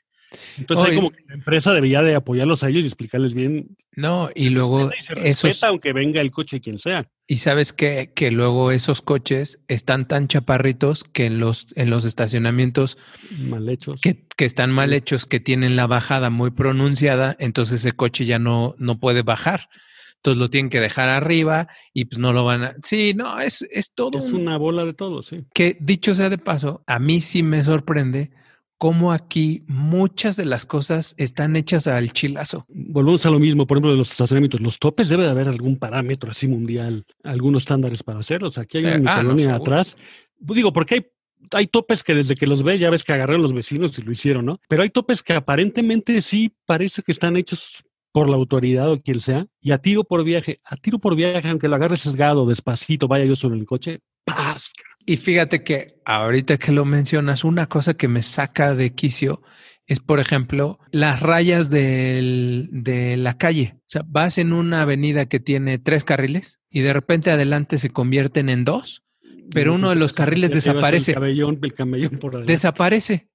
Entonces, 0.59 0.87
ahí 0.87 0.91
Oye. 0.93 0.97
como 0.97 1.11
que 1.11 1.25
la 1.29 1.35
empresa 1.35 1.73
debería 1.75 2.03
de 2.03 2.15
apoyarlos 2.15 2.63
a 2.63 2.69
ellos 2.69 2.83
y 2.83 2.87
explicarles 2.87 3.35
bien. 3.35 3.77
No, 3.97 4.31
y 4.35 4.49
luego 4.51 4.89
y 4.89 5.03
se 5.03 5.13
esos, 5.29 5.43
respeta 5.45 5.69
aunque 5.69 5.93
venga 5.93 6.21
el 6.21 6.31
coche 6.31 6.61
quien 6.61 6.79
sea. 6.79 7.09
y 7.27 7.37
sabes 7.39 7.73
que, 7.73 8.13
que 8.15 8.31
luego 8.31 8.71
esos 8.71 9.03
coches 9.03 9.61
están 9.69 10.09
tan 10.09 10.29
chaparritos 10.29 11.05
que 11.05 11.27
en 11.27 11.41
los, 11.41 11.67
en 11.77 11.91
los 11.91 12.05
estacionamientos 12.05 12.97
Mal 13.31 13.69
hechos. 13.69 14.01
que, 14.01 14.25
que 14.37 14.45
están 14.45 14.71
mal 14.71 14.93
hechos, 14.93 15.27
que 15.27 15.41
tienen 15.41 15.77
la 15.77 15.87
bajada 15.87 16.31
muy 16.31 16.51
pronunciada, 16.51 17.37
entonces 17.39 17.81
ese 17.81 17.93
coche 17.93 18.25
ya 18.25 18.39
no, 18.39 18.75
no 18.79 18.99
puede 18.99 19.23
bajar. 19.23 19.69
Entonces 20.17 20.39
lo 20.41 20.51
tienen 20.51 20.71
que 20.71 20.79
dejar 20.81 21.09
arriba 21.09 21.67
y 21.93 22.05
pues 22.05 22.21
no 22.21 22.33
lo 22.33 22.45
van 22.45 22.63
a... 22.63 22.75
Sí, 22.85 23.13
no, 23.15 23.41
es, 23.41 23.67
es 23.73 23.93
todo 23.93 24.21
Es 24.21 24.31
un- 24.33 24.43
una 24.43 24.57
bola 24.57 24.85
de 24.85 24.95
todo, 24.95 25.21
sí. 25.23 25.45
que 25.53 25.77
dicho 25.81 26.15
sea 26.15 26.29
de 26.31 26.39
paso, 26.39 26.85
a 26.87 26.99
mí 27.01 27.21
sí 27.21 27.43
me 27.43 27.65
sorprende 27.65 28.31
cómo 28.83 29.13
aquí 29.13 29.63
muchas 29.69 30.35
de 30.35 30.45
las 30.45 30.67
cosas 30.67 31.15
están 31.17 31.55
hechas 31.55 31.87
al 31.87 32.13
chilazo. 32.13 32.67
Volvemos 32.69 33.25
a 33.25 33.31
lo 33.31 33.39
mismo, 33.39 33.65
por 33.65 33.77
ejemplo, 33.77 33.93
de 33.93 33.97
los 33.97 34.11
estacionamientos. 34.11 34.61
Los 34.61 34.81
topes 34.81 35.09
debe 35.09 35.23
de 35.23 35.31
haber 35.31 35.47
algún 35.47 35.79
parámetro 35.79 36.33
así 36.33 36.49
mundial, 36.49 37.05
algunos 37.23 37.63
estándares 37.63 38.03
para 38.03 38.19
hacerlos. 38.19 38.59
Aquí 38.59 38.79
hay 38.79 38.87
una 38.87 39.15
ah, 39.15 39.23
colonia 39.23 39.55
atrás. 39.55 39.97
Digo, 40.37 40.73
porque 40.73 40.95
hay, 40.97 41.07
hay 41.53 41.69
topes 41.69 42.03
que 42.03 42.17
desde 42.17 42.35
que 42.35 42.49
los 42.49 42.65
ve 42.65 42.77
ya 42.77 42.91
ves 42.91 43.05
que 43.05 43.13
agarraron 43.13 43.43
los 43.43 43.53
vecinos 43.53 43.97
y 44.01 44.03
lo 44.03 44.11
hicieron, 44.11 44.47
¿no? 44.47 44.61
Pero 44.69 44.83
hay 44.83 44.91
topes 44.91 45.23
que 45.23 45.35
aparentemente 45.35 46.21
sí 46.21 46.53
parece 46.67 47.03
que 47.03 47.13
están 47.13 47.37
hechos 47.37 47.85
por 48.11 48.29
la 48.29 48.35
autoridad 48.35 48.91
o 48.91 49.01
quien 49.01 49.21
sea, 49.21 49.47
y 49.61 49.71
a 49.71 49.79
tiro 49.79 50.03
por 50.03 50.25
viaje, 50.25 50.61
a 50.65 50.77
tiro 50.77 50.99
por 50.99 51.15
viaje, 51.15 51.49
aunque 51.49 51.69
lo 51.69 51.77
agarre 51.77 51.97
sesgado, 51.97 52.47
despacito, 52.47 53.07
vaya 53.07 53.27
yo 53.27 53.37
sobre 53.37 53.61
el 53.61 53.65
coche, 53.65 54.01
¡paz! 54.25 54.73
Y 55.05 55.17
fíjate 55.17 55.65
que 55.65 55.95
ahorita 56.05 56.59
que 56.59 56.73
lo 56.73 56.85
mencionas, 56.85 57.45
una 57.45 57.67
cosa 57.67 57.95
que 57.95 58.09
me 58.09 58.23
saca 58.23 58.75
de 58.75 58.95
quicio 58.95 59.43
es, 59.87 59.99
por 59.99 60.21
ejemplo, 60.21 60.79
las 60.93 61.21
rayas 61.21 61.69
del- 61.69 62.69
de 62.71 63.17
la 63.17 63.37
calle. 63.37 63.75
O 63.79 63.83
sea, 63.87 64.03
vas 64.07 64.39
en 64.39 64.53
una 64.53 64.83
avenida 64.83 65.27
que 65.27 65.41
tiene 65.41 65.79
tres 65.79 66.05
carriles 66.05 66.61
y 66.71 66.81
de 66.83 66.93
repente 66.93 67.31
adelante 67.33 67.79
se 67.79 67.91
convierten 67.91 68.49
en 68.49 68.65
dos, 68.65 69.03
Pero 69.53 69.75
uno 69.75 69.89
de 69.91 69.97
los 69.97 70.13
carriles 70.13 70.53
desaparece. 70.53 71.11
El 71.11 71.15
camellón, 71.17 71.59
el 71.63 71.75
camellón 71.75 72.11
por 72.21 72.47
desaparece. 72.47 73.29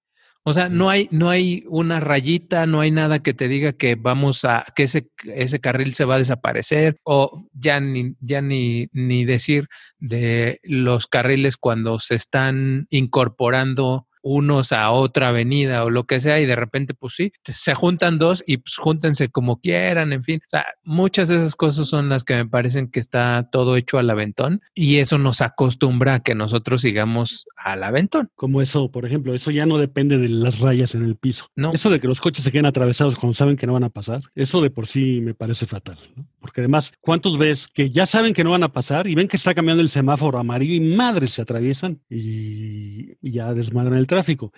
O 0.50 0.54
sea, 0.54 0.70
no 0.70 0.90
hay, 0.90 1.10
no 1.12 1.30
hay 1.30 1.66
una 1.68 2.00
rayita, 2.00 2.66
no 2.68 2.80
hay 2.80 2.90
nada 2.90 3.20
que 3.20 3.34
te 3.34 3.50
diga 3.50 3.74
que 3.74 3.96
vamos 3.96 4.46
a, 4.46 4.66
que 4.78 4.84
ese, 4.84 5.10
ese 5.26 5.60
carril 5.60 5.94
se 5.94 6.06
va 6.06 6.16
a 6.16 6.20
desaparecer, 6.20 7.02
o 7.04 7.50
ya 7.52 7.82
ni, 7.82 8.16
ya 8.22 8.42
ni, 8.42 8.88
ni 8.94 9.26
decir 9.26 9.68
de 10.00 10.62
los 10.64 11.08
carriles 11.08 11.58
cuando 11.58 12.00
se 12.00 12.16
están 12.16 12.88
incorporando 12.90 14.08
unos 14.28 14.72
a 14.72 14.92
otra 14.92 15.30
avenida 15.30 15.84
o 15.84 15.90
lo 15.90 16.06
que 16.06 16.20
sea, 16.20 16.40
y 16.40 16.46
de 16.46 16.56
repente, 16.56 16.94
pues 16.94 17.16
sí, 17.16 17.32
se 17.44 17.74
juntan 17.74 18.20
dos 18.20 18.44
y 18.46 18.58
pues 18.58 18.76
júntense 18.76 19.30
como 19.30 19.60
quieran, 19.60 20.14
en 20.14 20.24
fin. 20.24 20.42
O 20.46 20.50
sea, 20.50 20.66
muchas 20.84 21.30
de 21.30 21.38
esas 21.38 21.56
cosas 21.56 21.88
son 21.88 22.10
las 22.10 22.24
que 22.24 22.36
me 22.36 22.46
parecen 22.46 22.90
que 22.90 23.00
está 23.00 23.50
todo 23.52 23.76
hecho 23.78 23.98
al 23.98 24.10
aventón 24.10 24.62
y 24.74 24.98
eso 24.98 25.18
nos 25.18 25.42
acostumbra 25.42 26.16
a 26.16 26.20
que 26.20 26.36
nosotros 26.36 26.82
sigamos 26.82 27.48
al 27.56 27.84
aventón. 27.84 28.30
Como 28.36 28.62
eso, 28.62 28.92
por 28.92 29.06
ejemplo, 29.06 29.34
eso 29.34 29.52
ya 29.52 29.66
no 29.66 29.78
depende 29.78 30.18
de 30.18 30.30
las 30.30 30.60
rayas 30.60 30.96
en 30.96 31.04
el 31.04 31.16
piso. 31.16 31.48
No. 31.56 31.74
Eso 31.74 31.90
de 31.90 32.00
que 32.00 32.08
los 32.08 32.22
coches 32.22 32.44
se 32.44 32.52
queden 32.52 32.66
atravesados 32.66 33.16
cuando 33.16 33.34
saben 33.34 33.56
que 33.56 33.68
no 33.68 33.74
van 33.74 33.84
a 33.84 33.90
pasar, 33.90 34.22
eso 34.36 34.62
de 34.62 34.70
por 34.70 34.88
sí 34.88 35.22
me 35.22 35.34
parece 35.34 35.66
fatal. 35.66 35.98
¿no? 36.16 36.26
Porque 36.48 36.62
además, 36.62 36.94
¿cuántos 37.02 37.38
ves 37.38 37.68
que 37.68 37.90
ya 37.92 38.06
saben 38.06 38.34
que 38.34 38.46
no 38.46 38.52
van 38.52 38.64
a 38.64 38.72
pasar 38.72 39.06
y 39.06 39.16
ven 39.16 39.28
que 39.28 39.36
está 39.36 39.54
cambiando 39.54 39.84
el 39.84 39.90
semáforo 39.90 40.40
amarillo 40.40 40.74
y 40.74 40.80
madres 40.80 41.34
se 41.34 41.42
atraviesan 41.42 42.00
y, 42.10 43.18
y 43.22 43.32
ya 43.32 43.54
desmadran 43.54 43.98
el 43.98 44.08
tráfico? 44.08 44.54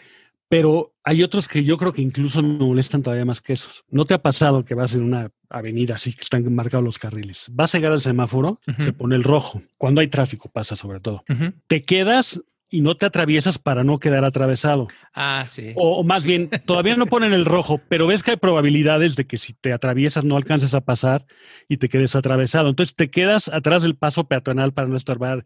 Pero 0.49 0.93
hay 1.03 1.23
otros 1.23 1.47
que 1.47 1.63
yo 1.63 1.79
creo 1.79 1.91
que 1.91 2.03
incluso 2.03 2.43
me 2.43 2.59
molestan 2.59 3.01
todavía 3.01 3.25
más 3.25 3.41
que 3.41 3.53
esos. 3.53 3.85
¿No 3.89 4.05
te 4.05 4.13
ha 4.13 4.21
pasado 4.21 4.63
que 4.63 4.75
vas 4.75 4.93
en 4.93 5.03
una 5.03 5.31
avenida 5.49 5.95
así 5.95 6.13
que 6.13 6.21
están 6.21 6.53
marcados 6.53 6.85
los 6.85 6.99
carriles? 6.99 7.47
Vas 7.51 7.73
a 7.73 7.79
llegar 7.79 7.93
al 7.93 8.01
semáforo, 8.01 8.59
se 8.77 8.93
pone 8.93 9.15
el 9.15 9.23
rojo. 9.23 9.63
Cuando 9.79 10.01
hay 10.01 10.09
tráfico 10.09 10.47
pasa 10.47 10.75
sobre 10.75 10.99
todo. 10.99 11.23
Te 11.65 11.83
quedas 11.83 12.43
y 12.69 12.81
no 12.81 12.95
te 12.95 13.05
atraviesas 13.05 13.57
para 13.57 13.83
no 13.83 13.97
quedar 13.97 14.23
atravesado. 14.23 14.87
Ah, 15.13 15.45
sí. 15.47 15.71
O, 15.75 15.97
o 15.97 16.03
más 16.03 16.23
bien, 16.23 16.49
todavía 16.65 16.95
no 16.95 17.07
ponen 17.07 17.33
el 17.33 17.45
rojo, 17.45 17.81
pero 17.89 18.07
ves 18.07 18.23
que 18.23 18.31
hay 18.31 18.37
probabilidades 18.37 19.15
de 19.15 19.25
que 19.25 19.37
si 19.37 19.53
te 19.53 19.73
atraviesas 19.73 20.25
no 20.25 20.37
alcances 20.37 20.73
a 20.73 20.81
pasar 20.81 21.25
y 21.67 21.77
te 21.77 21.89
quedes 21.89 22.15
atravesado. 22.15 22.69
Entonces 22.69 22.95
te 22.95 23.09
quedas 23.09 23.47
atrás 23.47 23.81
del 23.81 23.95
paso 23.95 24.27
peatonal 24.27 24.73
para 24.73 24.87
no 24.87 24.95
estorbar 24.95 25.45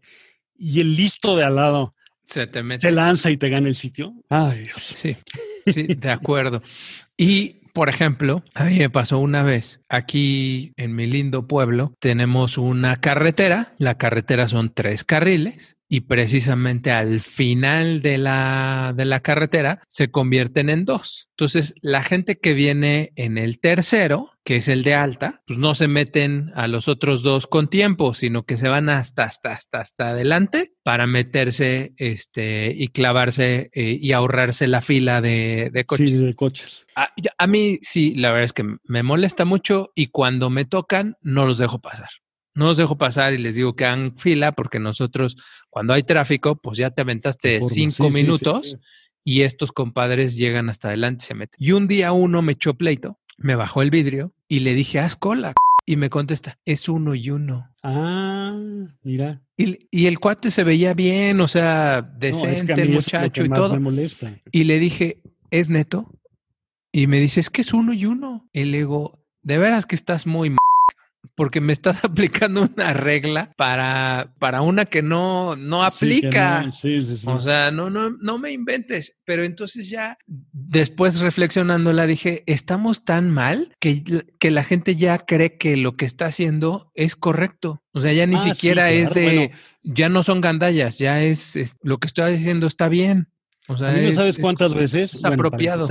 y 0.56 0.80
el 0.80 0.96
listo 0.96 1.36
de 1.36 1.44
al 1.44 1.56
lado 1.56 1.94
Se 2.24 2.46
te 2.46 2.62
mete. 2.62 2.82
Se 2.82 2.92
lanza 2.92 3.30
y 3.30 3.36
te 3.36 3.48
gana 3.48 3.68
el 3.68 3.74
sitio. 3.74 4.14
Ay, 4.28 4.62
Dios. 4.62 4.82
Sí, 4.82 5.16
sí, 5.66 5.82
de 5.94 6.10
acuerdo. 6.10 6.62
Y 7.16 7.60
por 7.74 7.88
ejemplo, 7.88 8.44
a 8.54 8.64
mí 8.64 8.78
me 8.78 8.88
pasó 8.88 9.18
una 9.18 9.42
vez, 9.42 9.80
aquí 9.88 10.72
en 10.76 10.94
mi 10.94 11.06
lindo 11.06 11.48
pueblo, 11.48 11.92
tenemos 11.98 12.56
una 12.56 13.00
carretera, 13.00 13.74
la 13.78 13.98
carretera 13.98 14.46
son 14.46 14.72
tres 14.72 15.02
carriles 15.02 15.76
y 15.88 16.02
precisamente 16.02 16.90
al 16.90 17.20
final 17.20 18.02
de 18.02 18.18
la, 18.18 18.92
de 18.96 19.04
la 19.04 19.20
carretera 19.20 19.80
se 19.88 20.10
convierten 20.10 20.70
en 20.70 20.84
dos. 20.84 21.28
Entonces, 21.30 21.74
la 21.82 22.02
gente 22.02 22.38
que 22.38 22.54
viene 22.54 23.12
en 23.16 23.38
el 23.38 23.58
tercero, 23.58 24.30
que 24.44 24.56
es 24.56 24.68
el 24.68 24.84
de 24.84 24.94
alta, 24.94 25.42
pues 25.46 25.58
no 25.58 25.74
se 25.74 25.88
meten 25.88 26.52
a 26.54 26.68
los 26.68 26.88
otros 26.88 27.22
dos 27.22 27.46
con 27.46 27.68
tiempo, 27.68 28.14
sino 28.14 28.44
que 28.44 28.56
se 28.56 28.68
van 28.68 28.88
hasta, 28.88 29.24
hasta, 29.24 29.52
hasta, 29.52 29.80
hasta 29.80 30.10
adelante 30.10 30.72
para 30.82 31.06
meterse 31.06 31.92
este, 31.96 32.72
y 32.76 32.88
clavarse 32.88 33.70
eh, 33.72 33.98
y 34.00 34.12
ahorrarse 34.12 34.68
la 34.68 34.80
fila 34.80 35.20
de, 35.20 35.70
de 35.72 35.84
coches. 35.84 36.10
Sí, 36.10 36.24
de 36.24 36.34
coches. 36.34 36.86
A, 36.94 37.12
a 37.36 37.46
mí 37.46 37.78
sí, 37.82 38.14
la 38.14 38.30
verdad 38.30 38.44
es 38.44 38.52
que 38.52 38.76
me 38.84 39.02
molesta 39.02 39.44
mucho 39.44 39.90
y 39.94 40.08
cuando 40.08 40.50
me 40.50 40.64
tocan 40.64 41.16
no 41.20 41.46
los 41.46 41.58
dejo 41.58 41.80
pasar 41.80 42.08
no 42.54 42.66
los 42.66 42.76
dejo 42.76 42.96
pasar 42.96 43.34
y 43.34 43.38
les 43.38 43.56
digo 43.56 43.74
que 43.74 43.84
hagan 43.84 44.16
fila 44.16 44.52
porque 44.52 44.78
nosotros, 44.78 45.36
cuando 45.70 45.92
hay 45.92 46.02
tráfico, 46.02 46.56
pues 46.56 46.78
ya 46.78 46.90
te 46.90 47.02
aventaste 47.02 47.60
cinco 47.62 48.10
minutos 48.10 48.76
y 49.24 49.42
estos 49.42 49.72
compadres 49.72 50.36
llegan 50.36 50.68
hasta 50.68 50.88
adelante 50.88 51.24
y 51.24 51.26
se 51.26 51.34
meten. 51.34 51.56
Y 51.58 51.72
un 51.72 51.88
día 51.88 52.12
uno 52.12 52.42
me 52.42 52.52
echó 52.52 52.74
pleito, 52.74 53.18
me 53.38 53.56
bajó 53.56 53.82
el 53.82 53.90
vidrio 53.90 54.34
y 54.48 54.60
le 54.60 54.74
dije, 54.74 55.00
haz 55.00 55.16
cola. 55.16 55.54
Y 55.86 55.96
me 55.96 56.08
contesta, 56.08 56.58
es 56.64 56.88
uno 56.88 57.14
y 57.14 57.28
uno. 57.28 57.70
Ah, 57.82 58.58
mira. 59.02 59.42
Y, 59.56 59.86
y 59.90 60.06
el 60.06 60.18
cuate 60.18 60.50
se 60.50 60.64
veía 60.64 60.94
bien, 60.94 61.40
o 61.42 61.48
sea, 61.48 62.00
decente 62.00 62.72
el 62.72 62.92
muchacho 62.92 63.44
y 63.44 63.50
todo. 63.50 63.78
Y 64.50 64.64
le 64.64 64.78
dije, 64.78 65.18
¿es 65.50 65.68
neto? 65.68 66.10
Y 66.90 67.06
me 67.06 67.20
dice, 67.20 67.40
es 67.40 67.50
que 67.50 67.60
es 67.60 67.74
uno 67.74 67.92
y 67.92 68.06
uno. 68.06 68.48
Y 68.54 68.64
le 68.64 68.78
digo, 68.78 69.26
de 69.42 69.58
veras 69.58 69.84
que 69.84 69.94
estás 69.94 70.26
muy 70.26 70.48
mal 70.48 70.58
porque 71.34 71.60
me 71.60 71.72
estás 71.72 72.04
aplicando 72.04 72.68
una 72.74 72.92
regla 72.92 73.52
para, 73.56 74.32
para 74.38 74.62
una 74.62 74.84
que 74.84 75.02
no, 75.02 75.56
no 75.56 75.84
aplica. 75.84 76.70
Sí, 76.72 77.02
sí, 77.02 77.16
sí, 77.16 77.26
o 77.28 77.38
sea, 77.40 77.70
no, 77.70 77.90
no, 77.90 78.10
no 78.10 78.38
me 78.38 78.52
inventes. 78.52 79.18
Pero 79.24 79.44
entonces 79.44 79.88
ya 79.88 80.18
después 80.26 81.20
reflexionándola 81.20 82.06
dije, 82.06 82.42
estamos 82.46 83.04
tan 83.04 83.30
mal 83.30 83.74
que, 83.80 84.04
que 84.38 84.50
la 84.50 84.64
gente 84.64 84.96
ya 84.96 85.18
cree 85.18 85.56
que 85.56 85.76
lo 85.76 85.96
que 85.96 86.04
está 86.04 86.26
haciendo 86.26 86.90
es 86.94 87.16
correcto. 87.16 87.82
O 87.92 88.00
sea, 88.00 88.12
ya 88.12 88.26
ni 88.26 88.36
ah, 88.36 88.40
siquiera 88.40 88.90
es 88.90 89.14
de, 89.14 89.52
ya 89.82 90.08
no 90.08 90.22
son 90.22 90.40
gandallas, 90.40 90.98
ya 90.98 91.22
es, 91.22 91.76
lo 91.82 91.98
que 91.98 92.06
estoy 92.06 92.34
haciendo 92.34 92.66
está 92.66 92.88
bien. 92.88 93.28
O 93.68 93.76
sea, 93.78 93.92
no 93.92 94.12
sabes 94.12 94.38
cuántas 94.38 94.74
veces 94.74 95.14
es 95.14 95.24
apropiado. 95.24 95.86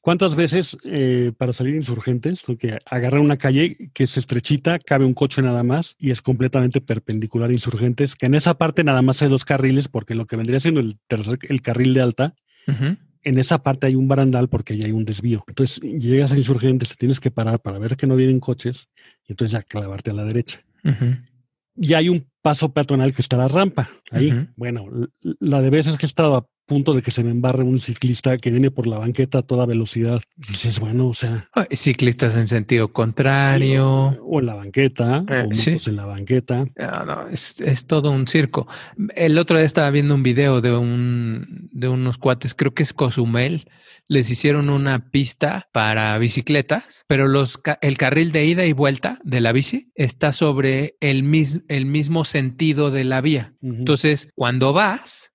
¿Cuántas 0.00 0.34
veces 0.34 0.78
eh, 0.84 1.32
para 1.36 1.52
salir 1.52 1.74
insurgentes, 1.74 2.44
que 2.58 2.78
agarrar 2.86 3.20
una 3.20 3.36
calle 3.36 3.90
que 3.92 4.04
es 4.04 4.16
estrechita, 4.16 4.78
cabe 4.78 5.04
un 5.04 5.12
coche 5.12 5.42
nada 5.42 5.62
más 5.62 5.94
y 5.98 6.10
es 6.10 6.22
completamente 6.22 6.80
perpendicular 6.80 7.50
a 7.50 7.52
insurgentes, 7.52 8.16
que 8.16 8.26
en 8.26 8.34
esa 8.34 8.54
parte 8.54 8.82
nada 8.82 9.02
más 9.02 9.20
hay 9.20 9.28
dos 9.28 9.44
carriles, 9.44 9.88
porque 9.88 10.14
lo 10.14 10.26
que 10.26 10.36
vendría 10.36 10.58
siendo 10.58 10.80
el 10.80 10.98
tercer, 11.06 11.38
el 11.48 11.60
carril 11.60 11.92
de 11.92 12.00
alta, 12.00 12.34
en 13.22 13.38
esa 13.38 13.62
parte 13.62 13.88
hay 13.88 13.94
un 13.94 14.08
barandal 14.08 14.48
porque 14.48 14.72
ahí 14.72 14.80
hay 14.84 14.92
un 14.92 15.04
desvío. 15.04 15.44
Entonces 15.46 15.80
llegas 15.80 16.32
a 16.32 16.36
insurgentes, 16.36 16.88
te 16.90 16.94
tienes 16.94 17.20
que 17.20 17.30
parar 17.30 17.60
para 17.60 17.78
ver 17.78 17.96
que 17.96 18.06
no 18.06 18.16
vienen 18.16 18.40
coches 18.40 18.88
y 19.26 19.32
entonces 19.32 19.52
ya 19.52 19.62
clavarte 19.62 20.10
a 20.10 20.14
la 20.14 20.24
derecha. 20.24 20.64
Y 21.76 21.94
hay 21.94 22.08
un 22.08 22.26
paso 22.40 22.72
peatonal 22.72 23.12
que 23.12 23.22
está 23.22 23.36
la 23.36 23.48
rampa. 23.48 23.90
Ahí, 24.10 24.48
bueno, 24.56 24.86
la 25.20 25.60
de 25.60 25.70
veces 25.70 25.98
que 25.98 26.06
he 26.06 26.08
estado 26.08 26.36
a 26.36 26.46
punto 26.70 26.94
de 26.94 27.02
que 27.02 27.10
se 27.10 27.24
me 27.24 27.32
embarre 27.32 27.64
un 27.64 27.80
ciclista 27.80 28.38
que 28.38 28.52
viene 28.52 28.70
por 28.70 28.86
la 28.86 28.96
banqueta 28.96 29.38
a 29.38 29.42
toda 29.42 29.66
velocidad. 29.66 30.22
Y 30.36 30.52
dices, 30.52 30.78
bueno, 30.78 31.08
o 31.08 31.14
sea. 31.14 31.50
Ciclistas 31.72 32.36
en 32.36 32.46
sentido 32.46 32.92
contrario. 32.92 34.16
o 34.22 34.38
en 34.38 34.46
la 34.46 34.54
banqueta, 34.54 35.24
eh, 35.28 35.48
o 35.48 35.90
en 35.90 35.96
la 35.96 36.06
banqueta. 36.06 36.66
Ah, 36.78 37.02
no, 37.04 37.26
es, 37.26 37.60
es, 37.60 37.86
todo 37.88 38.12
un 38.12 38.28
circo. 38.28 38.68
El 39.16 39.36
otro 39.36 39.56
día 39.58 39.66
estaba 39.66 39.90
viendo 39.90 40.14
un 40.14 40.22
video 40.22 40.60
de 40.60 40.72
un 40.72 41.68
de 41.72 41.88
unos 41.88 42.18
cuates, 42.18 42.54
creo 42.54 42.72
que 42.72 42.84
es 42.84 42.92
Cozumel. 42.92 43.68
Les 44.06 44.30
hicieron 44.30 44.70
una 44.70 45.10
pista 45.10 45.68
para 45.72 46.16
bicicletas, 46.18 47.04
pero 47.08 47.26
los 47.26 47.60
el 47.80 47.98
carril 47.98 48.30
de 48.30 48.44
ida 48.44 48.64
y 48.64 48.72
vuelta 48.72 49.18
de 49.24 49.40
la 49.40 49.50
bici 49.50 49.90
está 49.96 50.32
sobre 50.32 50.96
el, 51.00 51.24
mis, 51.24 51.62
el 51.66 51.86
mismo 51.86 52.24
sentido 52.24 52.92
de 52.92 53.02
la 53.02 53.20
vía. 53.20 53.54
Entonces, 53.60 54.30
cuando 54.36 54.72
vas, 54.72 55.32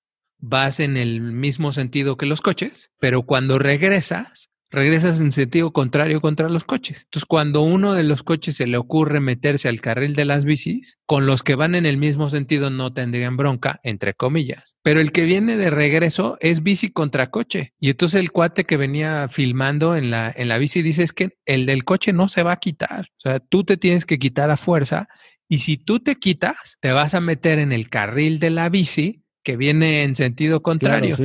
vas 0.48 0.80
en 0.80 0.98
el 0.98 1.22
mismo 1.22 1.72
sentido 1.72 2.18
que 2.18 2.26
los 2.26 2.42
coches, 2.42 2.92
pero 3.00 3.24
cuando 3.24 3.60
regresas, 3.60 4.50
regresas 4.70 5.22
en 5.22 5.32
sentido 5.32 5.72
contrario 5.72 6.22
contra 6.22 6.50
los 6.50 6.64
coches. 6.64 7.04
Entonces, 7.06 7.26
cuando 7.26 7.62
uno 7.62 7.94
de 7.94 8.04
los 8.04 8.24
coches 8.24 8.58
se 8.58 8.68
le 8.68 8.78
ocurre 8.78 9.20
meterse 9.20 9.70
al 9.70 9.82
carril 9.82 10.16
de 10.16 10.26
las 10.26 10.46
bicis, 10.46 11.00
con 11.06 11.26
los 11.26 11.44
que 11.44 11.56
van 11.56 11.76
en 11.76 11.86
el 11.86 11.98
mismo 11.98 12.30
sentido 12.30 12.70
no 12.70 12.94
tendrían 12.94 13.38
bronca, 13.38 13.80
entre 13.84 14.14
comillas. 14.14 14.78
Pero 14.84 15.00
el 15.00 15.12
que 15.12 15.24
viene 15.24 15.58
de 15.58 15.70
regreso 15.70 16.38
es 16.42 16.62
bici 16.62 16.92
contra 16.92 17.32
coche. 17.32 17.74
Y 17.80 17.90
entonces 17.90 18.20
el 18.20 18.32
cuate 18.32 18.66
que 18.66 18.78
venía 18.78 19.28
filmando 19.30 19.96
en 19.96 20.12
la, 20.12 20.32
en 20.36 20.48
la 20.48 20.58
bici 20.58 20.82
dice 20.82 21.04
es 21.04 21.14
que 21.14 21.38
el 21.46 21.66
del 21.66 21.84
coche 21.84 22.14
no 22.14 22.28
se 22.28 22.44
va 22.44 22.54
a 22.54 22.60
quitar. 22.60 23.08
O 23.18 23.22
sea, 23.22 23.40
tú 23.40 23.64
te 23.64 23.78
tienes 23.78 24.06
que 24.06 24.20
quitar 24.20 24.52
a 24.52 24.58
fuerza. 24.58 25.08
Y 25.48 25.60
si 25.60 25.78
tú 25.78 26.00
te 26.00 26.16
quitas, 26.16 26.78
te 26.82 26.92
vas 26.92 27.14
a 27.14 27.22
meter 27.22 27.60
en 27.60 27.72
el 27.72 27.90
carril 27.90 28.40
de 28.40 28.50
la 28.50 28.70
bici 28.70 29.25
que 29.46 29.56
viene 29.56 30.04
en 30.04 30.16
sentido 30.16 30.62
contrario. 30.62 31.16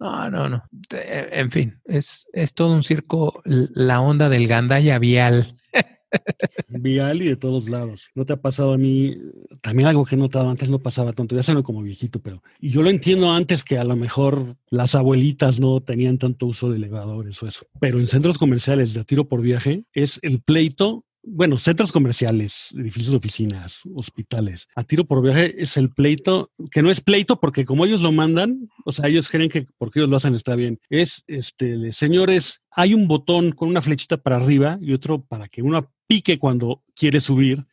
No, 0.00 0.28
no, 0.28 0.48
no. 0.48 0.64
En 0.90 1.50
fin, 1.52 1.80
es, 1.84 2.26
es 2.32 2.52
todo 2.52 2.74
un 2.74 2.82
circo, 2.82 3.40
la 3.44 4.00
onda 4.00 4.28
del 4.28 4.48
gandaya 4.48 4.98
vial. 4.98 5.56
Vial 6.68 7.22
y 7.22 7.26
de 7.26 7.36
todos 7.36 7.68
lados. 7.68 8.10
¿No 8.16 8.26
te 8.26 8.32
ha 8.32 8.36
pasado 8.36 8.72
a 8.72 8.78
mí? 8.78 9.16
También 9.60 9.86
algo 9.86 10.04
que 10.04 10.16
he 10.16 10.18
notado 10.18 10.50
antes 10.50 10.68
no 10.68 10.80
pasaba 10.80 11.12
tanto, 11.12 11.36
ya 11.36 11.44
sueno 11.44 11.62
como 11.62 11.82
viejito, 11.82 12.20
pero. 12.20 12.42
Y 12.58 12.70
yo 12.70 12.82
lo 12.82 12.90
entiendo 12.90 13.30
antes 13.30 13.62
que 13.62 13.78
a 13.78 13.84
lo 13.84 13.94
mejor 13.94 14.56
las 14.70 14.96
abuelitas 14.96 15.60
no 15.60 15.80
tenían 15.80 16.18
tanto 16.18 16.46
uso 16.46 16.68
de 16.68 16.78
elevadores 16.78 17.40
o 17.44 17.46
eso. 17.46 17.66
Pero 17.78 18.00
en 18.00 18.08
centros 18.08 18.38
comerciales 18.38 18.92
de 18.92 19.04
tiro 19.04 19.28
por 19.28 19.40
viaje 19.40 19.84
es 19.92 20.18
el 20.22 20.40
pleito 20.40 21.04
bueno, 21.22 21.58
centros 21.58 21.92
comerciales, 21.92 22.68
edificios 22.74 23.10
de 23.10 23.18
oficinas, 23.18 23.82
hospitales. 23.94 24.68
A 24.74 24.84
tiro 24.84 25.04
por 25.04 25.22
viaje 25.22 25.54
es 25.62 25.76
el 25.76 25.90
pleito, 25.90 26.50
que 26.70 26.82
no 26.82 26.90
es 26.90 27.00
pleito 27.00 27.40
porque 27.40 27.64
como 27.64 27.84
ellos 27.84 28.00
lo 28.00 28.12
mandan, 28.12 28.68
o 28.84 28.92
sea, 28.92 29.08
ellos 29.08 29.28
creen 29.28 29.50
que 29.50 29.66
porque 29.78 30.00
ellos 30.00 30.10
lo 30.10 30.16
hacen 30.16 30.34
está 30.34 30.54
bien. 30.54 30.80
Es, 30.88 31.24
este, 31.26 31.92
señores, 31.92 32.62
hay 32.70 32.94
un 32.94 33.06
botón 33.08 33.52
con 33.52 33.68
una 33.68 33.82
flechita 33.82 34.16
para 34.16 34.36
arriba 34.36 34.78
y 34.80 34.92
otro 34.92 35.22
para 35.22 35.48
que 35.48 35.62
uno 35.62 35.90
pique 36.06 36.38
cuando 36.38 36.82
quiere 36.94 37.20
subir, 37.20 37.66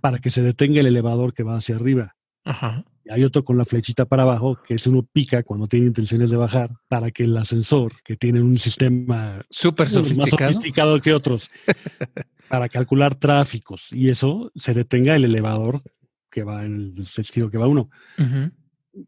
para 0.00 0.18
que 0.18 0.30
se 0.30 0.42
detenga 0.42 0.80
el 0.80 0.86
elevador 0.86 1.34
que 1.34 1.42
va 1.42 1.56
hacia 1.56 1.76
arriba. 1.76 2.16
Ajá. 2.44 2.84
Hay 3.10 3.24
otro 3.24 3.44
con 3.44 3.56
la 3.56 3.64
flechita 3.64 4.04
para 4.04 4.24
abajo, 4.24 4.58
que 4.66 4.74
es 4.74 4.86
uno 4.86 5.02
pica 5.02 5.42
cuando 5.42 5.66
tiene 5.66 5.86
intenciones 5.86 6.30
de 6.30 6.36
bajar, 6.36 6.70
para 6.88 7.10
que 7.10 7.24
el 7.24 7.36
ascensor, 7.36 7.92
que 8.04 8.16
tiene 8.16 8.40
un 8.40 8.58
sistema 8.58 9.44
súper 9.50 9.88
sofisticado. 9.88 10.30
más 10.30 10.54
sofisticado 10.54 11.00
que 11.00 11.12
otros, 11.12 11.50
para 12.48 12.68
calcular 12.68 13.14
tráficos 13.14 13.88
y 13.92 14.08
eso 14.08 14.50
se 14.54 14.74
detenga 14.74 15.16
el 15.16 15.24
elevador 15.24 15.82
que 16.30 16.42
va 16.42 16.64
en 16.64 16.94
el 16.96 17.06
sentido 17.06 17.50
que 17.50 17.58
va 17.58 17.66
uno. 17.66 17.88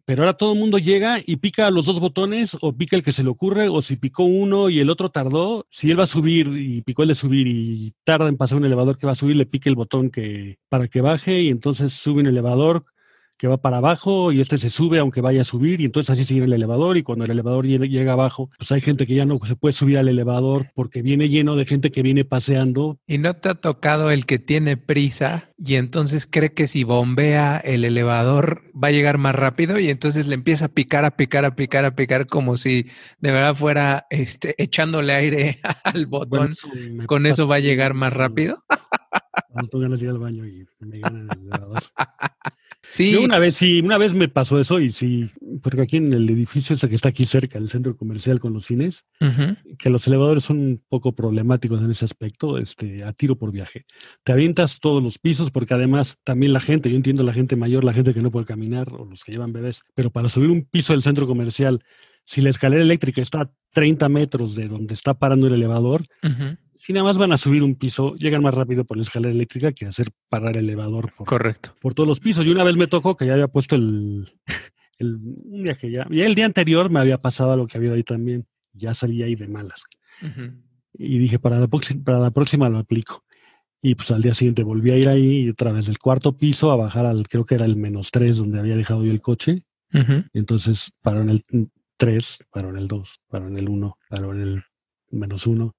Pero 0.04 0.22
ahora 0.22 0.34
todo 0.34 0.52
el 0.52 0.58
mundo 0.58 0.78
llega 0.78 1.18
y 1.24 1.36
pica 1.36 1.70
los 1.70 1.86
dos 1.86 1.98
botones 1.98 2.56
o 2.60 2.74
pica 2.74 2.94
el 2.96 3.02
que 3.02 3.12
se 3.12 3.22
le 3.22 3.30
ocurre 3.30 3.68
o 3.68 3.80
si 3.80 3.96
picó 3.96 4.24
uno 4.24 4.68
y 4.68 4.80
el 4.80 4.90
otro 4.90 5.10
tardó, 5.10 5.66
si 5.70 5.90
él 5.90 5.98
va 5.98 6.04
a 6.04 6.08
subir 6.08 6.48
y 6.58 6.82
picó 6.82 7.02
el 7.02 7.08
de 7.08 7.14
subir 7.14 7.46
y 7.46 7.94
tarda 8.04 8.28
en 8.28 8.36
pasar 8.36 8.58
un 8.58 8.66
elevador 8.66 8.98
que 8.98 9.06
va 9.06 9.12
a 9.12 9.16
subir, 9.16 9.36
le 9.36 9.46
pica 9.46 9.70
el 9.70 9.76
botón 9.76 10.10
que 10.10 10.58
para 10.68 10.88
que 10.88 11.00
baje 11.00 11.42
y 11.42 11.48
entonces 11.48 11.92
sube 11.92 12.20
un 12.20 12.26
elevador 12.26 12.84
que 13.38 13.46
va 13.46 13.56
para 13.56 13.78
abajo 13.78 14.32
y 14.32 14.40
este 14.40 14.58
se 14.58 14.68
sube 14.68 14.98
aunque 14.98 15.20
vaya 15.20 15.42
a 15.42 15.44
subir 15.44 15.80
y 15.80 15.84
entonces 15.84 16.10
así 16.10 16.24
sigue 16.24 16.44
el 16.44 16.52
elevador 16.52 16.96
y 16.96 17.02
cuando 17.02 17.24
el 17.24 17.30
elevador 17.30 17.66
llega 17.66 18.12
abajo, 18.12 18.50
pues 18.58 18.72
hay 18.72 18.80
gente 18.80 19.06
que 19.06 19.14
ya 19.14 19.24
no 19.24 19.38
se 19.44 19.56
puede 19.56 19.72
subir 19.72 19.98
al 19.98 20.08
elevador 20.08 20.70
porque 20.74 21.02
viene 21.02 21.28
lleno 21.28 21.56
de 21.56 21.64
gente 21.64 21.90
que 21.90 22.02
viene 22.02 22.24
paseando. 22.24 22.98
¿Y 23.06 23.18
no 23.18 23.34
te 23.34 23.48
ha 23.48 23.54
tocado 23.54 24.10
el 24.10 24.26
que 24.26 24.38
tiene 24.38 24.76
prisa 24.76 25.50
y 25.56 25.76
entonces 25.76 26.26
cree 26.30 26.52
que 26.52 26.66
si 26.66 26.84
bombea 26.84 27.58
el 27.58 27.84
elevador 27.84 28.62
va 28.72 28.88
a 28.88 28.92
llegar 28.92 29.18
más 29.18 29.34
rápido 29.34 29.78
y 29.78 29.88
entonces 29.88 30.26
le 30.26 30.34
empieza 30.34 30.66
a 30.66 30.68
picar, 30.68 31.04
a 31.04 31.16
picar, 31.16 31.44
a 31.44 31.54
picar, 31.54 31.84
a 31.84 31.94
picar 31.94 32.26
como 32.26 32.56
si 32.56 32.86
de 33.20 33.30
verdad 33.30 33.54
fuera 33.54 34.06
este, 34.10 34.54
echándole 34.62 35.12
aire 35.12 35.60
al 35.84 36.06
botón? 36.06 36.54
¿Con 37.06 37.26
eso 37.26 37.46
va 37.46 37.56
a 37.56 37.60
llegar 37.60 37.94
más 37.94 38.12
rápido? 38.12 38.64
Tengo 39.70 39.80
ganas 39.82 40.00
de 40.00 40.06
ir 40.06 40.10
al 40.10 40.18
baño 40.18 40.46
y 40.46 40.66
me 40.80 40.98
ganan 41.00 41.28
el 41.30 41.38
elevador. 41.40 41.82
Sí, 42.90 43.12
Yo 43.12 43.22
una 43.22 43.38
vez 43.38 43.56
sí, 43.56 43.80
una 43.84 43.98
vez 43.98 44.14
me 44.14 44.28
pasó 44.28 44.58
eso 44.58 44.80
y 44.80 44.88
sí, 44.88 45.28
porque 45.62 45.82
aquí 45.82 45.96
en 45.98 46.10
el 46.14 46.30
edificio 46.30 46.74
ese 46.74 46.88
que 46.88 46.94
está 46.94 47.10
aquí 47.10 47.26
cerca, 47.26 47.58
el 47.58 47.68
centro 47.68 47.94
comercial 47.96 48.40
con 48.40 48.54
los 48.54 48.64
cines, 48.64 49.04
Ujú. 49.20 49.56
que 49.78 49.90
los 49.90 50.06
elevadores 50.06 50.44
son 50.44 50.58
un 50.58 50.82
poco 50.88 51.12
problemáticos 51.14 51.82
en 51.82 51.90
ese 51.90 52.06
aspecto, 52.06 52.56
este, 52.56 53.04
a 53.04 53.12
tiro 53.12 53.36
por 53.36 53.52
viaje. 53.52 53.84
Te 54.22 54.32
avientas 54.32 54.80
todos 54.80 55.02
los 55.02 55.18
pisos 55.18 55.50
porque 55.50 55.74
además 55.74 56.16
también 56.24 56.52
la 56.54 56.60
gente, 56.60 56.88
yo 56.88 56.96
entiendo 56.96 57.22
la 57.24 57.34
gente 57.34 57.56
mayor, 57.56 57.84
la 57.84 57.92
gente 57.92 58.14
que 58.14 58.22
no 58.22 58.30
puede 58.30 58.46
caminar 58.46 58.90
o 58.92 59.04
los 59.04 59.22
que 59.22 59.32
llevan 59.32 59.52
bebés, 59.52 59.82
pero 59.94 60.10
para 60.10 60.30
subir 60.30 60.48
un 60.48 60.64
piso 60.64 60.94
del 60.94 61.02
centro 61.02 61.26
comercial, 61.26 61.84
si 62.24 62.40
la 62.40 62.48
escalera 62.50 62.82
eléctrica 62.82 63.20
está 63.20 63.40
a 63.42 63.50
30 63.72 64.08
metros 64.08 64.54
de 64.54 64.66
donde 64.66 64.94
está 64.94 65.18
parando 65.18 65.46
el 65.46 65.54
elevador, 65.54 66.04
Ujú. 66.22 66.56
Si 66.78 66.92
nada 66.92 67.04
más 67.04 67.18
van 67.18 67.32
a 67.32 67.38
subir 67.38 67.62
un 67.62 67.74
piso, 67.74 68.14
llegan 68.14 68.42
más 68.42 68.54
rápido 68.54 68.84
por 68.84 68.96
la 68.96 69.02
escalera 69.02 69.34
eléctrica 69.34 69.72
que 69.72 69.86
hacer 69.86 70.08
parar 70.28 70.56
el 70.56 70.64
elevador 70.64 71.12
por, 71.16 71.26
correcto. 71.26 71.74
por 71.80 71.92
todos 71.92 72.08
los 72.08 72.20
pisos. 72.20 72.46
Y 72.46 72.50
una 72.50 72.62
vez 72.62 72.76
me 72.76 72.86
tocó 72.86 73.16
que 73.16 73.26
ya 73.26 73.34
había 73.34 73.48
puesto 73.48 73.74
el, 73.74 74.32
el 74.98 75.16
un 75.16 75.64
que 75.80 75.90
ya, 75.90 76.06
ya 76.08 76.24
el 76.24 76.36
día 76.36 76.46
anterior 76.46 76.88
me 76.88 77.00
había 77.00 77.20
pasado 77.20 77.56
lo 77.56 77.66
que 77.66 77.78
había 77.78 77.92
ahí 77.92 78.04
también. 78.04 78.46
Ya 78.72 78.94
salí 78.94 79.24
ahí 79.24 79.34
de 79.34 79.48
malas. 79.48 79.86
Y 80.92 81.18
dije, 81.18 81.40
para 81.40 81.58
la, 81.58 81.66
próxima, 81.66 82.04
para 82.04 82.20
la 82.20 82.30
próxima 82.30 82.68
lo 82.68 82.78
aplico. 82.78 83.24
Y 83.82 83.96
pues 83.96 84.10
al 84.12 84.22
día 84.22 84.34
siguiente 84.34 84.62
volví 84.62 84.92
a 84.92 84.96
ir 84.96 85.08
ahí 85.08 85.40
y 85.40 85.50
otra 85.50 85.72
vez 85.72 85.86
del 85.86 85.98
cuarto 85.98 86.36
piso 86.36 86.70
a 86.70 86.76
bajar 86.76 87.06
al, 87.06 87.26
creo 87.28 87.44
que 87.44 87.56
era 87.56 87.64
el 87.64 87.76
menos 87.76 88.12
tres 88.12 88.38
donde 88.38 88.60
había 88.60 88.76
dejado 88.76 89.04
yo 89.04 89.10
el 89.10 89.20
coche. 89.20 89.64
Y 89.90 90.38
entonces 90.38 90.92
paró 91.02 91.22
en 91.22 91.30
el 91.30 91.44
3, 91.96 92.44
paró 92.50 92.70
en 92.70 92.76
el 92.76 92.88
2, 92.88 93.20
paró 93.28 93.48
en 93.48 93.58
el 93.58 93.68
1, 93.68 93.98
paró 94.08 94.32
en 94.32 94.40
el 94.40 94.62
menos 95.10 95.46
1. 95.46 95.74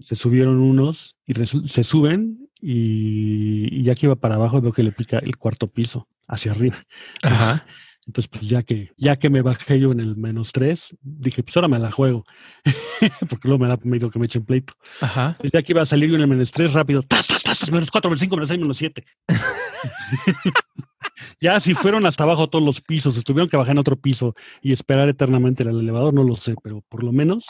Se 0.00 0.14
subieron 0.14 0.60
unos 0.60 1.16
y 1.26 1.34
se 1.44 1.82
suben 1.82 2.48
y, 2.60 3.80
y 3.80 3.82
ya 3.82 3.94
que 3.94 4.06
iba 4.06 4.16
para 4.16 4.36
abajo 4.36 4.60
veo 4.60 4.72
que 4.72 4.82
le 4.82 4.92
pica 4.92 5.18
el 5.18 5.36
cuarto 5.36 5.68
piso 5.68 6.08
hacia 6.26 6.52
arriba. 6.52 6.76
Ajá. 7.22 7.66
Entonces, 8.06 8.28
pues 8.28 8.48
ya 8.48 8.62
que, 8.62 8.92
ya 8.98 9.16
que 9.16 9.30
me 9.30 9.40
bajé 9.40 9.80
yo 9.80 9.92
en 9.92 10.00
el 10.00 10.16
menos 10.16 10.52
3, 10.52 10.96
dije, 11.00 11.42
pues 11.42 11.56
ahora 11.56 11.68
me 11.68 11.78
la 11.78 11.90
juego. 11.90 12.24
Porque 13.28 13.48
luego 13.48 13.62
me 13.62 13.68
da 13.68 13.78
miedo 13.82 14.10
que 14.10 14.18
me 14.18 14.26
echen 14.26 14.44
pleito. 14.44 14.74
Ajá. 15.00 15.38
Ya 15.52 15.62
que 15.62 15.72
iba 15.72 15.82
a 15.82 15.86
salir 15.86 16.10
yo 16.10 16.16
en 16.16 16.22
el 16.22 16.28
menos 16.28 16.52
3, 16.52 16.74
rápido, 16.74 17.02
tas, 17.02 17.26
tas, 17.26 17.42
tas, 17.42 17.58
tas, 17.58 17.72
menos 17.72 17.90
4, 17.90 18.10
menos 18.10 18.20
5, 18.20 18.36
menos 18.36 18.48
6, 18.48 18.60
menos 18.60 18.76
7. 18.76 19.04
ya 21.40 21.58
si 21.60 21.74
fueron 21.74 22.04
hasta 22.04 22.24
abajo 22.24 22.50
todos 22.50 22.64
los 22.64 22.82
pisos, 22.82 23.14
si 23.14 23.22
tuvieron 23.22 23.48
que 23.48 23.56
bajar 23.56 23.72
en 23.72 23.78
otro 23.78 23.96
piso 23.96 24.34
y 24.60 24.74
esperar 24.74 25.08
eternamente 25.08 25.62
en 25.62 25.70
el 25.70 25.80
elevador, 25.80 26.12
no 26.12 26.24
lo 26.24 26.34
sé, 26.34 26.54
pero 26.62 26.82
por 26.88 27.04
lo 27.04 27.12
menos 27.12 27.46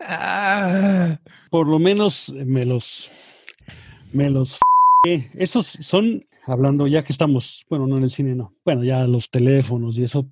Ah, 0.00 1.18
por 1.50 1.66
lo 1.66 1.78
menos 1.78 2.32
me 2.34 2.64
los 2.64 3.10
me 4.12 4.28
los 4.30 4.58
f- 5.04 5.30
esos 5.34 5.66
son 5.66 6.26
hablando 6.46 6.86
ya 6.86 7.02
que 7.04 7.12
estamos 7.12 7.64
bueno 7.68 7.86
no 7.86 7.98
en 7.98 8.04
el 8.04 8.10
cine 8.10 8.34
no 8.34 8.54
bueno 8.64 8.82
ya 8.84 9.06
los 9.06 9.30
teléfonos 9.30 9.98
y 9.98 10.04
eso 10.04 10.26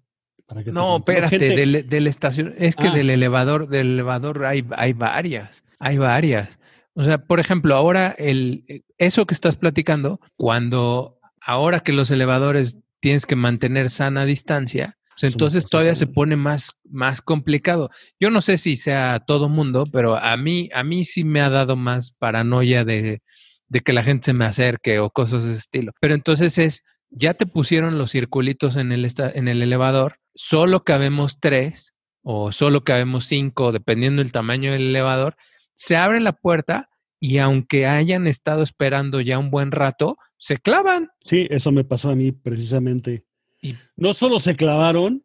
para 0.46 0.64
que 0.64 0.72
no, 0.72 0.96
espérate, 0.96 1.38
gente- 1.38 1.56
del, 1.56 1.88
del 1.90 2.06
estación, 2.06 2.54
es 2.56 2.74
que 2.74 2.88
Ah. 2.88 2.94
del 2.94 3.10
elevador, 3.10 3.68
del 3.68 3.92
elevador 3.92 4.46
hay, 4.46 4.64
hay 4.78 4.94
varias, 4.94 5.62
hay 5.78 5.98
varias. 5.98 6.58
O 6.94 7.04
sea, 7.04 7.18
por 7.18 7.38
ejemplo, 7.38 7.74
ahora 7.76 8.14
el 8.18 8.64
eso 8.96 9.26
que 9.26 9.34
estás 9.34 9.56
platicando, 9.56 10.20
cuando 10.38 11.18
ahora 11.42 11.80
que 11.80 11.92
los 11.92 12.10
elevadores 12.10 12.78
tienes 13.02 13.26
que 13.26 13.36
mantener 13.36 13.90
sana 13.90 14.24
distancia, 14.24 14.96
pues 15.20 15.32
entonces 15.32 15.64
todavía 15.64 15.96
se 15.96 16.06
pone 16.06 16.36
más, 16.36 16.72
más 16.84 17.20
complicado. 17.20 17.90
Yo 18.20 18.30
no 18.30 18.40
sé 18.40 18.56
si 18.56 18.76
sea 18.76 19.24
todo 19.26 19.48
mundo, 19.48 19.84
pero 19.90 20.16
a 20.16 20.36
mí, 20.36 20.70
a 20.72 20.84
mí 20.84 21.04
sí 21.04 21.24
me 21.24 21.40
ha 21.40 21.50
dado 21.50 21.74
más 21.74 22.12
paranoia 22.12 22.84
de, 22.84 23.22
de 23.66 23.80
que 23.80 23.92
la 23.92 24.04
gente 24.04 24.26
se 24.26 24.32
me 24.32 24.44
acerque 24.44 25.00
o 25.00 25.10
cosas 25.10 25.44
de 25.44 25.50
ese 25.50 25.58
estilo. 25.58 25.92
Pero 26.00 26.14
entonces 26.14 26.58
es, 26.58 26.84
ya 27.10 27.34
te 27.34 27.46
pusieron 27.46 27.98
los 27.98 28.12
circulitos 28.12 28.76
en 28.76 28.92
el, 28.92 29.08
en 29.18 29.48
el 29.48 29.62
elevador, 29.62 30.18
solo 30.36 30.84
cabemos 30.84 31.40
tres 31.40 31.94
o 32.22 32.52
solo 32.52 32.84
cabemos 32.84 33.24
cinco, 33.24 33.72
dependiendo 33.72 34.22
del 34.22 34.30
tamaño 34.32 34.70
del 34.70 34.88
elevador, 34.88 35.36
se 35.74 35.96
abre 35.96 36.20
la 36.20 36.32
puerta 36.32 36.90
y 37.18 37.38
aunque 37.38 37.86
hayan 37.86 38.28
estado 38.28 38.62
esperando 38.62 39.20
ya 39.20 39.38
un 39.38 39.50
buen 39.50 39.72
rato, 39.72 40.16
se 40.36 40.58
clavan. 40.58 41.08
sí 41.20 41.48
eso 41.50 41.72
me 41.72 41.82
pasó 41.82 42.10
a 42.10 42.14
mí 42.14 42.30
precisamente 42.30 43.24
Y- 43.62 43.74
no 43.96 44.14
solo 44.14 44.40
se 44.40 44.56
clavaron 44.56 45.22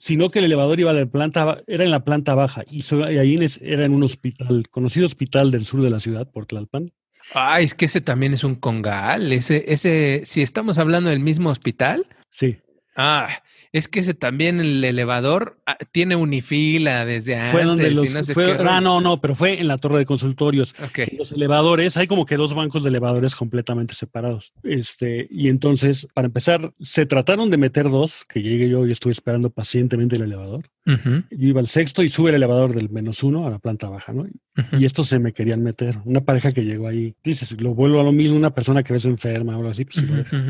sino 0.00 0.30
que 0.30 0.38
el 0.38 0.44
elevador 0.44 0.78
iba 0.78 0.92
de 0.92 1.06
planta 1.06 1.60
era 1.66 1.82
en 1.84 1.90
la 1.90 2.04
planta 2.04 2.34
baja 2.36 2.62
y, 2.70 2.80
so- 2.82 3.10
y 3.10 3.18
ahí 3.18 3.36
era 3.62 3.84
en 3.84 3.92
un 3.92 4.04
hospital 4.04 4.68
conocido 4.70 5.06
hospital 5.06 5.50
del 5.50 5.64
sur 5.64 5.82
de 5.82 5.90
la 5.90 5.98
ciudad 6.00 6.30
por 6.30 6.46
Tlalpan 6.46 6.86
Ay, 7.34 7.64
es 7.64 7.74
que 7.74 7.86
ese 7.86 8.00
también 8.00 8.32
es 8.32 8.42
un 8.42 8.54
congal. 8.54 9.32
Ese, 9.32 9.70
ese, 9.70 10.22
si 10.24 10.40
estamos 10.40 10.78
hablando 10.78 11.10
del 11.10 11.20
mismo 11.20 11.50
hospital, 11.50 12.06
sí 12.30 12.56
ah, 12.98 13.28
es 13.72 13.86
que 13.86 14.00
ese 14.00 14.12
también 14.14 14.60
el 14.60 14.82
elevador 14.82 15.58
ah, 15.66 15.76
tiene 15.92 16.16
unifila 16.16 17.04
desde 17.04 17.36
antes. 17.36 17.52
fue 17.52 17.64
donde 17.64 17.90
los 17.90 18.12
no 18.14 18.24
fue- 18.34 18.56
ah, 18.68 18.80
no 18.80 19.00
no 19.00 19.20
pero 19.20 19.34
fue 19.34 19.60
en 19.60 19.68
la 19.68 19.76
torre 19.78 19.98
de 19.98 20.06
consultorios 20.06 20.74
Ok. 20.82 21.00
los 21.18 21.32
elevadores, 21.32 21.96
hay 21.96 22.06
como 22.06 22.26
que 22.26 22.36
dos 22.36 22.54
bancos 22.54 22.82
de 22.82 22.88
elevadores 22.90 23.36
completamente 23.36 23.94
separados. 23.94 24.52
Este, 24.62 25.26
y 25.30 25.48
entonces, 25.48 26.08
para 26.14 26.26
empezar, 26.26 26.72
se 26.80 27.06
trataron 27.06 27.50
de 27.50 27.56
meter 27.58 27.88
dos, 27.90 28.24
que 28.28 28.42
llegué 28.42 28.68
yo 28.68 28.86
y 28.86 28.92
estuve 28.92 29.12
esperando 29.12 29.50
pacientemente 29.50 30.16
el 30.16 30.22
elevador. 30.22 30.68
Yo 30.86 31.22
iba 31.30 31.60
al 31.60 31.68
sexto 31.68 32.02
y 32.02 32.08
sube 32.08 32.30
el 32.30 32.36
elevador 32.36 32.74
del 32.74 32.88
menos 32.88 33.22
uno 33.22 33.46
a 33.46 33.50
la 33.50 33.58
planta 33.58 33.88
baja, 33.90 34.12
¿no? 34.14 34.26
Y 34.72 34.86
estos 34.86 35.06
se 35.08 35.18
me 35.18 35.32
querían 35.34 35.62
meter. 35.62 35.98
Una 36.06 36.22
pareja 36.22 36.50
que 36.52 36.64
llegó 36.64 36.88
ahí, 36.88 37.14
dices, 37.22 37.60
lo 37.60 37.74
vuelvo 37.74 38.00
a 38.00 38.04
lo 38.04 38.10
mismo, 38.12 38.36
una 38.36 38.54
persona 38.54 38.82
que 38.82 38.94
ves 38.94 39.04
enferma 39.04 39.52
o 39.52 39.56
algo 39.58 39.68
así, 39.68 39.84
pues 39.84 40.02
lo 40.02 40.14
dejas. 40.16 40.46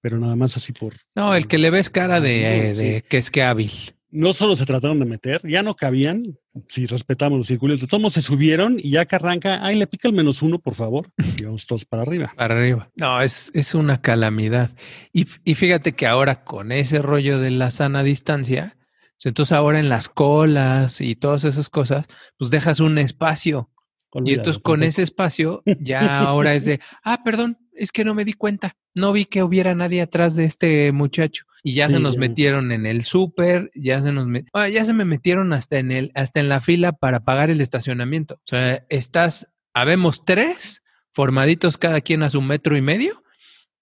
Pero 0.00 0.18
nada 0.18 0.36
más 0.36 0.56
así 0.56 0.72
por. 0.72 0.94
No, 1.14 1.34
el 1.34 1.48
que 1.48 1.58
le 1.58 1.70
ves 1.70 1.90
cara 1.90 2.20
de, 2.20 2.72
Sí. 2.74 2.82
de 2.82 3.02
que 3.08 3.18
es 3.18 3.30
que 3.30 3.42
hábil. 3.42 3.72
No 4.10 4.32
solo 4.32 4.56
se 4.56 4.64
trataron 4.64 4.98
de 5.00 5.04
meter, 5.04 5.42
ya 5.46 5.62
no 5.62 5.76
cabían, 5.76 6.22
si 6.68 6.86
respetamos 6.86 7.36
los 7.36 7.46
circulitos, 7.48 7.86
todos 7.88 8.14
se 8.14 8.22
subieron 8.22 8.78
y 8.82 8.92
ya 8.92 9.04
que 9.04 9.16
arranca, 9.16 9.58
ay, 9.62 9.76
le 9.76 9.86
pica 9.86 10.08
el 10.08 10.14
menos 10.14 10.40
uno, 10.40 10.58
por 10.58 10.74
favor. 10.74 11.10
Y 11.38 11.44
vamos 11.44 11.66
todos 11.66 11.84
para 11.84 12.04
arriba. 12.04 12.32
Para 12.34 12.54
arriba. 12.54 12.90
No, 12.96 13.20
es, 13.20 13.50
es 13.52 13.74
una 13.74 14.00
calamidad. 14.00 14.70
Y, 15.12 15.26
y 15.44 15.54
fíjate 15.56 15.92
que 15.92 16.06
ahora 16.06 16.42
con 16.44 16.72
ese 16.72 17.00
rollo 17.00 17.38
de 17.38 17.50
la 17.50 17.70
sana 17.70 18.02
distancia, 18.02 18.78
pues 19.16 19.26
entonces 19.26 19.52
ahora 19.52 19.78
en 19.78 19.90
las 19.90 20.08
colas 20.08 21.02
y 21.02 21.14
todas 21.14 21.44
esas 21.44 21.68
cosas, 21.68 22.06
pues 22.38 22.50
dejas 22.50 22.80
un 22.80 22.96
espacio. 22.96 23.70
Y 24.24 24.32
entonces 24.32 24.62
con 24.62 24.82
ese 24.82 25.02
espacio 25.02 25.62
ya 25.80 26.20
ahora 26.20 26.54
es 26.54 26.64
de, 26.64 26.80
ah, 27.04 27.22
perdón, 27.22 27.58
es 27.78 27.92
que 27.92 28.04
no 28.04 28.14
me 28.14 28.24
di 28.24 28.32
cuenta, 28.32 28.76
no 28.94 29.12
vi 29.12 29.24
que 29.24 29.42
hubiera 29.42 29.74
nadie 29.74 30.02
atrás 30.02 30.36
de 30.36 30.44
este 30.44 30.92
muchacho. 30.92 31.44
Y 31.62 31.74
ya 31.74 31.88
se 31.90 31.98
nos 31.98 32.14
ya. 32.14 32.20
metieron 32.20 32.70
en 32.72 32.86
el 32.86 33.04
súper, 33.04 33.70
ya 33.74 34.00
se 34.02 34.12
nos 34.12 34.26
met- 34.26 34.48
ah, 34.52 34.68
ya 34.68 34.84
se 34.84 34.92
me 34.92 35.04
metieron 35.04 35.52
hasta 35.52 35.78
en 35.78 35.90
el, 35.90 36.12
hasta 36.14 36.40
en 36.40 36.48
la 36.48 36.60
fila 36.60 36.92
para 36.92 37.20
pagar 37.20 37.50
el 37.50 37.60
estacionamiento. 37.60 38.34
O 38.34 38.46
sea, 38.46 38.84
estás, 38.88 39.48
habemos 39.74 40.24
tres 40.24 40.82
formaditos 41.12 41.76
cada 41.78 42.00
quien 42.00 42.22
a 42.22 42.30
su 42.30 42.42
metro 42.42 42.76
y 42.76 42.82
medio. 42.82 43.22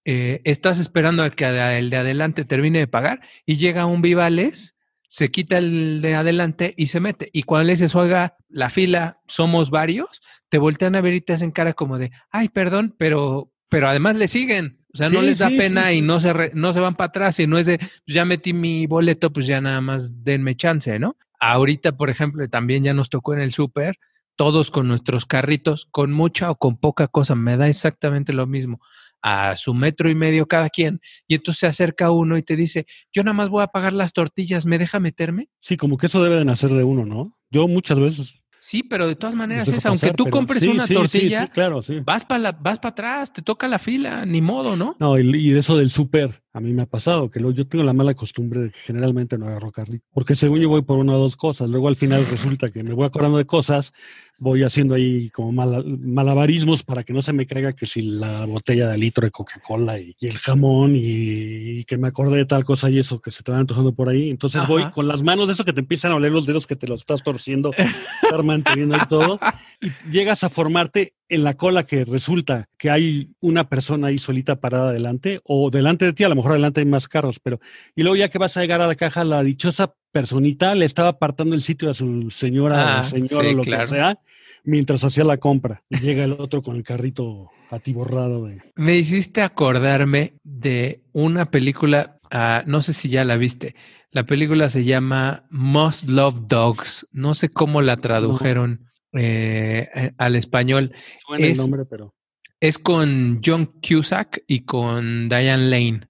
eh, 0.05 0.39
estás 0.45 0.79
esperando 0.79 1.21
a 1.23 1.29
que 1.29 1.45
el 1.77 1.89
de 1.89 1.97
adelante 1.97 2.45
termine 2.45 2.79
de 2.79 2.87
pagar 2.87 3.19
y 3.45 3.57
llega 3.57 3.85
un 3.85 4.01
Vivales, 4.01 4.75
se 5.09 5.29
quita 5.31 5.57
el 5.57 5.99
de 6.01 6.15
adelante 6.15 6.73
y 6.77 6.87
se 6.87 6.99
mete. 7.01 7.29
Y 7.33 7.43
cuando 7.43 7.65
le 7.65 7.73
dices, 7.73 7.93
oiga, 7.95 8.37
la 8.49 8.69
fila 8.69 9.19
somos 9.27 9.69
varios, 9.69 10.21
te 10.49 10.57
voltean 10.59 10.95
a 10.95 11.01
ver 11.01 11.13
y 11.13 11.21
te 11.21 11.33
hacen 11.33 11.51
cara 11.51 11.73
como 11.73 11.97
de, 11.97 12.11
ay, 12.31 12.47
perdón, 12.49 12.95
pero, 12.97 13.51
pero 13.69 13.87
además 13.89 14.15
le 14.15 14.27
siguen. 14.27 14.79
O 14.93 14.97
sea, 14.97 15.09
no 15.09 15.21
les 15.21 15.37
da 15.39 15.49
sí, 15.49 15.57
pena 15.57 15.89
sí, 15.89 15.97
y 15.97 16.01
no 16.01 16.19
se, 16.19 16.33
re- 16.33 16.51
no 16.55 16.73
se 16.73 16.79
van 16.79 16.95
para 16.95 17.09
atrás 17.09 17.39
y 17.39 17.45
no 17.45 17.57
es 17.59 17.67
de, 17.67 17.77
"Pues 17.77 17.91
ya 18.07 18.25
metí 18.25 18.53
mi 18.53 18.87
boleto, 18.87 19.31
pues 19.31 19.45
ya 19.45 19.61
nada 19.61 19.79
más 19.81 20.23
denme 20.23 20.55
chance, 20.55 20.97
¿no? 20.97 21.15
Ahorita, 21.39 21.91
por 21.97 22.09
ejemplo, 22.09 22.47
también 22.49 22.83
ya 22.83 22.93
nos 22.95 23.09
tocó 23.09 23.33
en 23.35 23.41
el 23.41 23.51
súper, 23.53 23.99
todos 24.35 24.71
con 24.71 24.87
nuestros 24.87 25.25
carritos, 25.25 25.87
con 25.91 26.11
mucha 26.11 26.49
o 26.49 26.55
con 26.57 26.77
poca 26.77 27.07
cosa, 27.07 27.35
me 27.35 27.57
da 27.57 27.67
exactamente 27.67 28.33
lo 28.33 28.47
mismo, 28.47 28.79
a 29.21 29.55
su 29.55 29.73
metro 29.75 30.09
y 30.09 30.15
medio 30.15 30.47
cada 30.47 30.69
quien, 30.69 30.99
y 31.27 31.35
entonces 31.35 31.59
se 31.59 31.67
acerca 31.67 32.09
uno 32.09 32.37
y 32.37 32.43
te 32.43 32.55
dice, 32.55 32.85
yo 33.11 33.23
nada 33.23 33.33
más 33.33 33.49
voy 33.49 33.61
a 33.63 33.67
pagar 33.67 33.93
las 33.93 34.13
tortillas, 34.13 34.65
¿me 34.65 34.77
deja 34.79 34.99
meterme? 34.99 35.49
Sí, 35.59 35.75
como 35.77 35.97
que 35.97 36.05
eso 36.07 36.23
debe 36.23 36.37
de 36.37 36.45
nacer 36.45 36.71
de 36.71 36.83
uno, 36.83 37.05
¿no? 37.05 37.37
Yo 37.51 37.67
muchas 37.67 37.99
veces. 37.99 38.33
Sí, 38.67 38.83
pero 38.83 39.07
de 39.07 39.15
todas 39.15 39.33
maneras 39.33 39.69
es, 39.69 39.85
aunque 39.85 40.11
tú 40.11 40.25
compres 40.25 40.61
sí, 40.61 40.67
una 40.67 40.85
sí, 40.85 40.93
tortilla, 40.93 41.45
Sí, 41.45 41.51
claro, 41.53 41.81
sí. 41.81 42.01
vas 42.03 42.25
para 42.25 42.51
vas 42.51 42.79
para 42.79 42.89
atrás, 42.89 43.31
te 43.31 43.41
toca 43.41 43.65
la 43.69 43.79
fila, 43.79 44.25
ni 44.25 44.41
modo, 44.41 44.75
¿no? 44.75 44.97
No, 44.99 45.17
y, 45.17 45.21
y 45.21 45.51
de 45.51 45.59
eso 45.61 45.77
del 45.77 45.89
súper, 45.89 46.43
a 46.51 46.59
mí 46.59 46.73
me 46.73 46.81
ha 46.81 46.85
pasado, 46.85 47.31
que 47.31 47.39
luego 47.39 47.55
yo 47.55 47.65
tengo 47.65 47.85
la 47.85 47.93
mala 47.93 48.13
costumbre 48.13 48.59
de 48.59 48.71
que 48.71 48.79
generalmente 48.79 49.37
no 49.37 49.47
agarro 49.47 49.71
carrito, 49.71 50.05
porque 50.11 50.35
según 50.35 50.59
yo 50.59 50.67
voy 50.67 50.81
por 50.81 50.97
una 50.97 51.13
o 51.13 51.17
dos 51.17 51.37
cosas, 51.37 51.69
luego 51.69 51.87
al 51.87 51.95
final 51.95 52.25
resulta 52.25 52.67
que 52.67 52.83
me 52.83 52.93
voy 52.93 53.05
acordando 53.05 53.37
de 53.37 53.45
cosas, 53.45 53.93
voy 54.39 54.63
haciendo 54.63 54.95
ahí 54.95 55.29
como 55.31 55.51
malabarismos 55.51 56.83
para 56.83 57.03
que 57.03 57.13
no 57.13 57.21
se 57.21 57.33
me 57.33 57.47
caiga 57.47 57.73
que 57.73 57.85
si 57.85 58.01
la 58.01 58.45
botella 58.45 58.89
de 58.89 58.97
litro 58.97 59.25
de 59.25 59.31
Coca-Cola 59.31 59.99
y, 59.99 60.15
el 60.21 60.37
jamón 60.37 60.93
y, 60.95 61.83
que 61.85 61.97
me 61.97 62.07
acordé 62.07 62.37
de 62.37 62.45
tal 62.45 62.63
cosa 62.63 62.89
y 62.89 62.99
eso 62.99 63.19
que 63.19 63.31
se 63.31 63.43
te 63.43 63.51
van 63.51 63.61
antojando 63.61 63.93
por 63.93 64.09
ahí. 64.09 64.29
Entonces 64.29 64.67
voy 64.67 64.89
con 64.91 65.07
las 65.07 65.23
manos 65.23 65.47
de 65.47 65.53
eso 65.53 65.65
que 65.65 65.73
te 65.73 65.79
empiezan 65.79 66.11
a 66.11 66.15
oler 66.15 66.31
los 66.31 66.45
dedos 66.45 66.67
que 66.67 66.75
te 66.75 66.87
los 66.87 67.01
estás 67.01 67.23
torciendo, 67.23 67.71
estar 67.73 68.43
manteniendo 68.43 68.95
y 68.95 69.07
todo. 69.07 69.39
Y 69.81 69.89
llegas 70.11 70.43
a 70.43 70.49
formarte 70.49 71.13
en 71.29 71.43
la 71.43 71.55
cola 71.55 71.85
que 71.85 72.05
resulta 72.05 72.69
que 72.77 72.89
hay 72.89 73.31
una 73.39 73.69
persona 73.69 74.07
ahí 74.07 74.17
solita 74.17 74.59
parada 74.59 74.91
delante 74.91 75.39
o 75.43 75.69
delante 75.69 76.05
de 76.05 76.13
ti, 76.13 76.23
a 76.23 76.29
lo 76.29 76.35
mejor 76.35 76.51
adelante 76.51 76.81
hay 76.81 76.85
más 76.85 77.07
carros, 77.07 77.39
pero 77.39 77.59
y 77.95 78.03
luego 78.03 78.15
ya 78.15 78.29
que 78.29 78.37
vas 78.37 78.55
a 78.57 78.61
llegar 78.61 78.81
a 78.81 78.87
la 78.87 78.95
caja, 78.95 79.23
la 79.23 79.43
dichosa 79.43 79.93
personita 80.11 80.73
le 80.75 80.85
estaba 80.85 81.09
apartando 81.09 81.53
el 81.53 81.61
sitio 81.61 81.89
a 81.89 81.93
su 81.93 82.29
señora 82.31 82.75
o 82.75 82.99
ah, 82.99 83.03
señor 83.03 83.45
o 83.45 83.51
lo 83.51 83.61
que 83.63 83.85
sea 83.85 84.19
mientras 84.63 85.03
hacía 85.03 85.23
la 85.23 85.37
compra. 85.37 85.83
Y 85.89 85.99
llega 85.99 86.23
el 86.23 86.33
otro 86.33 86.61
con 86.61 86.75
el 86.75 86.83
carrito 86.83 87.49
atiborrado 87.69 88.45
de... 88.45 88.61
Me 88.75 88.95
hiciste 88.95 89.41
acordarme 89.41 90.33
de 90.43 91.01
una 91.13 91.49
película, 91.49 92.19
ah, 92.29 92.63
no 92.67 92.81
sé 92.81 92.93
si 92.93 93.09
ya 93.09 93.23
la 93.23 93.37
viste. 93.37 93.75
La 94.11 94.25
película 94.25 94.69
se 94.69 94.83
llama 94.83 95.45
Most 95.49 96.09
Love 96.09 96.47
Dogs. 96.47 97.07
No 97.11 97.33
sé 97.33 97.49
cómo 97.49 97.81
la 97.81 97.97
tradujeron. 97.97 98.87
Eh, 99.17 100.13
al 100.17 100.35
español. 100.35 100.93
es, 101.37 101.57
nombre, 101.57 101.85
pero. 101.85 102.15
Es 102.59 102.79
con 102.79 103.41
John 103.43 103.79
Cusack 103.87 104.43
y 104.47 104.61
con 104.61 105.29
Diane 105.29 105.67
Lane. 105.69 106.07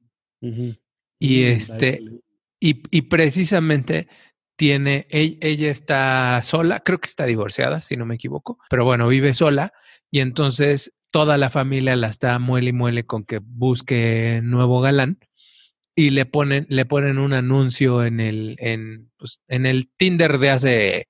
Y 1.20 1.43
este, 1.43 2.02
y, 2.60 3.02
precisamente 3.04 4.08
tiene, 4.56 5.08
ella, 5.10 5.70
está 5.70 6.41
sola, 6.43 6.82
creo 6.82 7.00
que 7.00 7.08
está 7.08 7.26
divorciada, 7.26 7.82
si 7.82 7.98
no 7.98 8.06
me 8.06 8.15
equivoco, 8.15 8.60
pero 8.70 8.86
bueno, 8.86 9.08
vive 9.08 9.34
sola 9.34 9.74
y 10.10 10.20
entonces 10.20 10.93
toda 11.12 11.38
la 11.38 11.50
familia 11.50 11.96
la 11.96 12.08
está 12.08 12.38
muele 12.39 12.70
y 12.70 12.74
muele 12.74 13.06
con 13.06 13.24
que 13.24 13.39
busque 13.39 14.41
nuevo 14.43 14.82
galán 14.82 15.20
y 15.96 16.12
le 16.12 16.26
ponen, 16.26 16.65
le 16.70 16.86
ponen 16.86 17.17
un 17.17 17.34
anuncio 17.34 18.04
en 18.04 18.20
el, 18.20 18.56
en, 18.60 19.12
pues, 19.17 19.41
en 19.48 19.65
el 19.65 19.89
Tinder 19.96 20.38
de 20.38 20.50
hace 20.50 21.08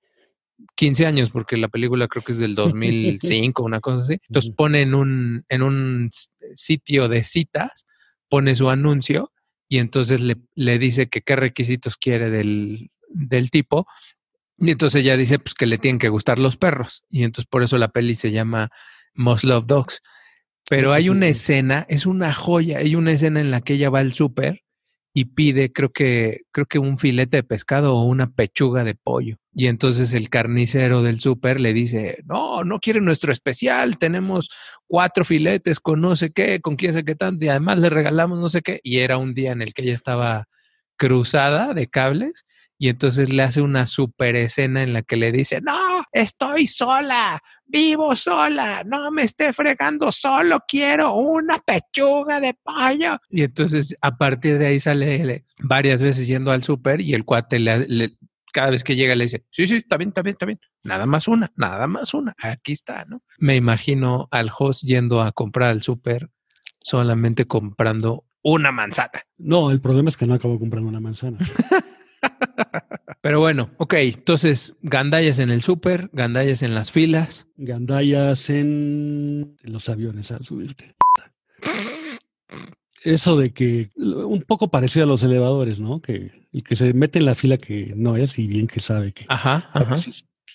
15 0.75 1.05
años, 1.05 1.29
porque 1.29 1.57
la 1.57 1.67
película 1.67 2.07
creo 2.07 2.23
que 2.23 2.31
es 2.31 2.39
del 2.39 2.55
2005, 2.55 3.63
una 3.63 3.79
cosa 3.79 4.03
así. 4.03 4.19
Entonces 4.27 4.51
pone 4.51 4.81
en 4.81 4.95
un, 4.95 5.45
en 5.49 5.61
un 5.61 6.09
sitio 6.53 7.07
de 7.07 7.23
citas, 7.23 7.85
pone 8.29 8.55
su 8.55 8.69
anuncio 8.69 9.31
y 9.69 9.79
entonces 9.79 10.21
le, 10.21 10.37
le 10.55 10.79
dice 10.79 11.07
que 11.07 11.21
qué 11.21 11.35
requisitos 11.35 11.97
quiere 11.97 12.29
del, 12.29 12.91
del 13.09 13.51
tipo. 13.51 13.87
Y 14.57 14.71
entonces 14.71 15.01
ella 15.01 15.17
dice 15.17 15.39
pues 15.39 15.53
que 15.53 15.65
le 15.65 15.77
tienen 15.77 15.99
que 15.99 16.09
gustar 16.09 16.39
los 16.39 16.57
perros. 16.57 17.03
Y 17.09 17.23
entonces 17.23 17.47
por 17.49 17.63
eso 17.63 17.77
la 17.77 17.89
peli 17.89 18.15
se 18.15 18.31
llama 18.31 18.69
Most 19.13 19.43
Love 19.43 19.65
Dogs. 19.65 20.01
Pero 20.69 20.91
hay 20.91 21.07
una 21.07 21.27
escena, 21.27 21.85
es 21.87 22.05
una 22.05 22.33
joya, 22.33 22.79
hay 22.79 22.95
una 22.95 23.13
escena 23.13 23.39
en 23.39 23.51
la 23.51 23.61
que 23.61 23.73
ella 23.75 23.89
va 23.89 23.99
al 23.99 24.13
súper 24.13 24.63
y 25.17 25.25
pide, 25.25 25.73
creo 25.73 25.89
que, 25.91 26.41
creo 26.51 26.67
que 26.67 26.77
un 26.77 26.99
filete 26.99 27.37
de 27.37 27.43
pescado 27.43 27.95
o 27.95 28.03
una 28.03 28.29
pechuga 28.29 28.83
de 28.83 28.93
pollo. 28.93 29.37
Y 29.51 29.65
entonces 29.65 30.13
el 30.13 30.29
carnicero 30.29 31.01
del 31.01 31.19
súper 31.19 31.59
le 31.59 31.73
dice, 31.73 32.19
no, 32.25 32.63
no 32.63 32.79
quiere 32.79 33.01
nuestro 33.01 33.31
especial, 33.31 33.97
tenemos 33.97 34.51
cuatro 34.85 35.25
filetes 35.25 35.79
con 35.79 36.01
no 36.01 36.15
sé 36.15 36.31
qué, 36.31 36.61
con 36.61 36.75
quién 36.75 36.93
sé 36.93 37.03
qué 37.03 37.15
tanto, 37.15 37.43
y 37.43 37.47
además 37.47 37.79
le 37.79 37.89
regalamos 37.89 38.37
no 38.37 38.47
sé 38.47 38.61
qué. 38.61 38.79
Y 38.83 38.99
era 38.99 39.17
un 39.17 39.33
día 39.33 39.53
en 39.53 39.63
el 39.63 39.73
que 39.73 39.81
ella 39.81 39.95
estaba 39.95 40.47
cruzada 40.97 41.73
de 41.73 41.87
cables 41.87 42.45
y 42.79 42.89
entonces 42.89 43.33
le 43.33 43.41
hace 43.41 43.61
una 43.61 43.87
super 43.87 44.35
escena 44.35 44.83
en 44.83 44.93
la 44.93 45.01
que 45.01 45.15
le 45.15 45.31
dice, 45.31 45.61
no, 45.61 46.03
estoy 46.11 46.67
sola, 46.67 47.41
vivo 47.65 48.15
sola, 48.15 48.83
no 48.85 49.09
me 49.11 49.23
esté 49.23 49.51
fregando, 49.51 50.11
solo 50.11 50.63
quiero 50.67 51.15
una 51.15 51.59
pechuga 51.59 52.39
de 52.39 52.53
pollo. 52.53 53.19
Y 53.29 53.43
entonces 53.43 53.95
a 54.01 54.17
partir 54.17 54.59
de 54.59 54.67
ahí 54.67 54.79
sale 54.79 55.45
varias 55.59 56.01
veces 56.01 56.27
yendo 56.27 56.51
al 56.51 56.63
súper 56.63 57.01
y 57.01 57.13
el 57.13 57.25
cuate 57.25 57.59
le, 57.59 58.17
cada 58.53 58.69
vez 58.69 58.83
que 58.83 58.95
llega 58.95 59.15
le 59.15 59.25
dice, 59.25 59.45
sí, 59.49 59.65
sí, 59.65 59.77
está 59.77 59.97
bien, 59.97 60.09
está 60.09 60.21
bien, 60.21 60.33
está 60.33 60.45
bien. 60.45 60.59
Nada 60.83 61.07
más 61.07 61.27
una, 61.27 61.51
nada 61.55 61.87
más 61.87 62.13
una. 62.13 62.35
Aquí 62.37 62.73
está, 62.73 63.05
¿no? 63.05 63.23
Me 63.39 63.55
imagino 63.55 64.27
al 64.31 64.51
host 64.55 64.83
yendo 64.83 65.21
a 65.21 65.31
comprar 65.31 65.69
al 65.69 65.81
súper 65.81 66.29
solamente 66.79 67.45
comprando 67.45 68.23
una 68.53 68.71
manzana. 68.71 69.23
No, 69.37 69.71
el 69.71 69.81
problema 69.81 70.09
es 70.09 70.17
que 70.17 70.25
no 70.25 70.33
acabo 70.33 70.59
comprando 70.59 70.89
una 70.89 70.99
manzana. 70.99 71.37
Pero 73.21 73.41
bueno, 73.41 73.71
ok, 73.77 73.93
entonces 73.95 74.73
gandallas 74.81 75.39
en 75.39 75.49
el 75.51 75.61
súper, 75.61 76.09
gandallas 76.13 76.63
en 76.63 76.73
las 76.73 76.91
filas. 76.91 77.47
Gandallas 77.57 78.49
en, 78.49 79.57
los 79.63 79.89
aviones 79.89 80.31
al 80.31 80.45
subirte. 80.45 80.95
Eso 83.03 83.37
de 83.37 83.51
que 83.51 83.89
un 83.95 84.43
poco 84.43 84.69
parecido 84.69 85.03
a 85.03 85.07
los 85.07 85.23
elevadores, 85.23 85.79
¿no? 85.79 86.01
Que 86.01 86.47
el 86.53 86.63
que 86.63 86.75
se 86.75 86.93
mete 86.93 87.19
en 87.19 87.25
la 87.25 87.35
fila 87.35 87.57
que 87.57 87.93
no 87.95 88.15
es 88.15 88.39
y 88.39 88.47
bien 88.47 88.67
que 88.67 88.79
sabe 88.79 89.11
que 89.11 89.25
ajá, 89.27 89.69
ajá. 89.73 89.95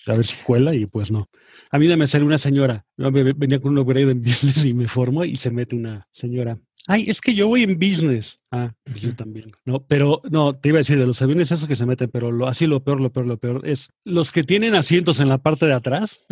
A, 0.07 0.13
ver 0.13 0.25
si, 0.25 0.37
cuela 0.37 0.73
y 0.75 0.85
pues 0.85 1.11
no. 1.11 1.29
A 1.71 1.79
mí 1.79 1.87
me 1.95 2.07
sale 2.07 2.25
una 2.25 2.37
señora, 2.37 2.85
venía 2.97 3.59
con 3.59 3.71
un 3.71 3.79
upgrade 3.79 4.11
en 4.11 4.21
business 4.21 4.65
y 4.65 4.73
me 4.73 4.87
formó 4.87 5.25
y 5.25 5.35
se 5.35 5.51
mete 5.51 5.75
una 5.75 6.07
señora 6.11 6.59
Ay, 6.87 7.05
es 7.07 7.21
que 7.21 7.33
yo 7.33 7.47
voy 7.47 7.63
en 7.63 7.79
business. 7.79 8.41
Ah, 8.51 8.73
pues 8.83 9.01
yo 9.01 9.15
también. 9.15 9.51
No, 9.65 9.85
pero 9.85 10.21
no, 10.29 10.55
te 10.55 10.69
iba 10.69 10.77
a 10.77 10.81
decir 10.81 10.99
de 10.99 11.07
los 11.07 11.21
aviones 11.21 11.51
esos 11.51 11.67
que 11.67 11.75
se 11.75 11.85
meten, 11.85 12.09
pero 12.09 12.31
lo, 12.31 12.47
así 12.47 12.67
lo 12.67 12.83
peor, 12.83 12.99
lo 12.99 13.11
peor, 13.11 13.25
lo 13.25 13.37
peor 13.37 13.67
es 13.67 13.89
los 14.03 14.31
que 14.31 14.43
tienen 14.43 14.75
asientos 14.75 15.19
en 15.19 15.29
la 15.29 15.37
parte 15.37 15.65
de 15.65 15.73
atrás 15.73 16.25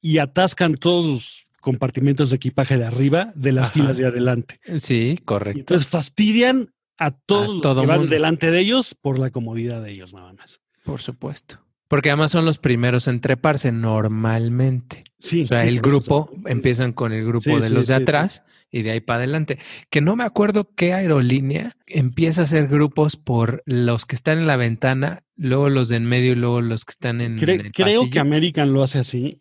y 0.00 0.18
atascan 0.18 0.74
todos 0.74 1.06
los 1.06 1.46
compartimentos 1.60 2.30
de 2.30 2.36
equipaje 2.36 2.76
de 2.76 2.84
arriba 2.84 3.32
de 3.36 3.52
las 3.52 3.72
filas 3.72 3.96
de 3.96 4.06
adelante. 4.06 4.58
Sí, 4.78 5.18
correcto. 5.24 5.60
entonces 5.60 5.86
fastidian 5.86 6.72
a 6.98 7.12
todos 7.12 7.62
los 7.62 7.80
que 7.80 7.86
van 7.86 8.08
delante 8.08 8.50
de 8.50 8.60
ellos 8.60 8.96
por 9.00 9.18
la 9.18 9.30
comodidad 9.30 9.82
de 9.82 9.92
ellos 9.92 10.12
nada 10.12 10.32
más. 10.32 10.60
Por 10.84 11.00
supuesto. 11.00 11.60
Porque 11.92 12.08
además 12.08 12.32
son 12.32 12.46
los 12.46 12.56
primeros 12.56 13.06
en 13.06 13.20
treparse 13.20 13.70
normalmente. 13.70 15.04
Sí. 15.18 15.42
O 15.42 15.46
sea, 15.46 15.64
el 15.64 15.82
grupo, 15.82 16.30
empiezan 16.46 16.94
con 16.94 17.12
el 17.12 17.22
grupo 17.22 17.60
de 17.60 17.68
los 17.68 17.88
de 17.88 17.92
atrás 17.92 18.44
y 18.70 18.80
de 18.80 18.92
ahí 18.92 19.00
para 19.00 19.18
adelante. 19.18 19.58
Que 19.90 20.00
no 20.00 20.16
me 20.16 20.24
acuerdo 20.24 20.70
qué 20.74 20.94
aerolínea 20.94 21.76
empieza 21.86 22.40
a 22.40 22.44
hacer 22.44 22.68
grupos 22.68 23.16
por 23.16 23.62
los 23.66 24.06
que 24.06 24.16
están 24.16 24.38
en 24.38 24.46
la 24.46 24.56
ventana, 24.56 25.24
luego 25.36 25.68
los 25.68 25.90
de 25.90 25.96
en 25.96 26.06
medio 26.06 26.32
y 26.32 26.36
luego 26.36 26.62
los 26.62 26.86
que 26.86 26.92
están 26.92 27.20
en. 27.20 27.38
el 27.38 27.72
creo 27.72 28.08
que 28.08 28.18
American 28.18 28.72
lo 28.72 28.82
hace 28.82 29.00
así. 29.00 29.38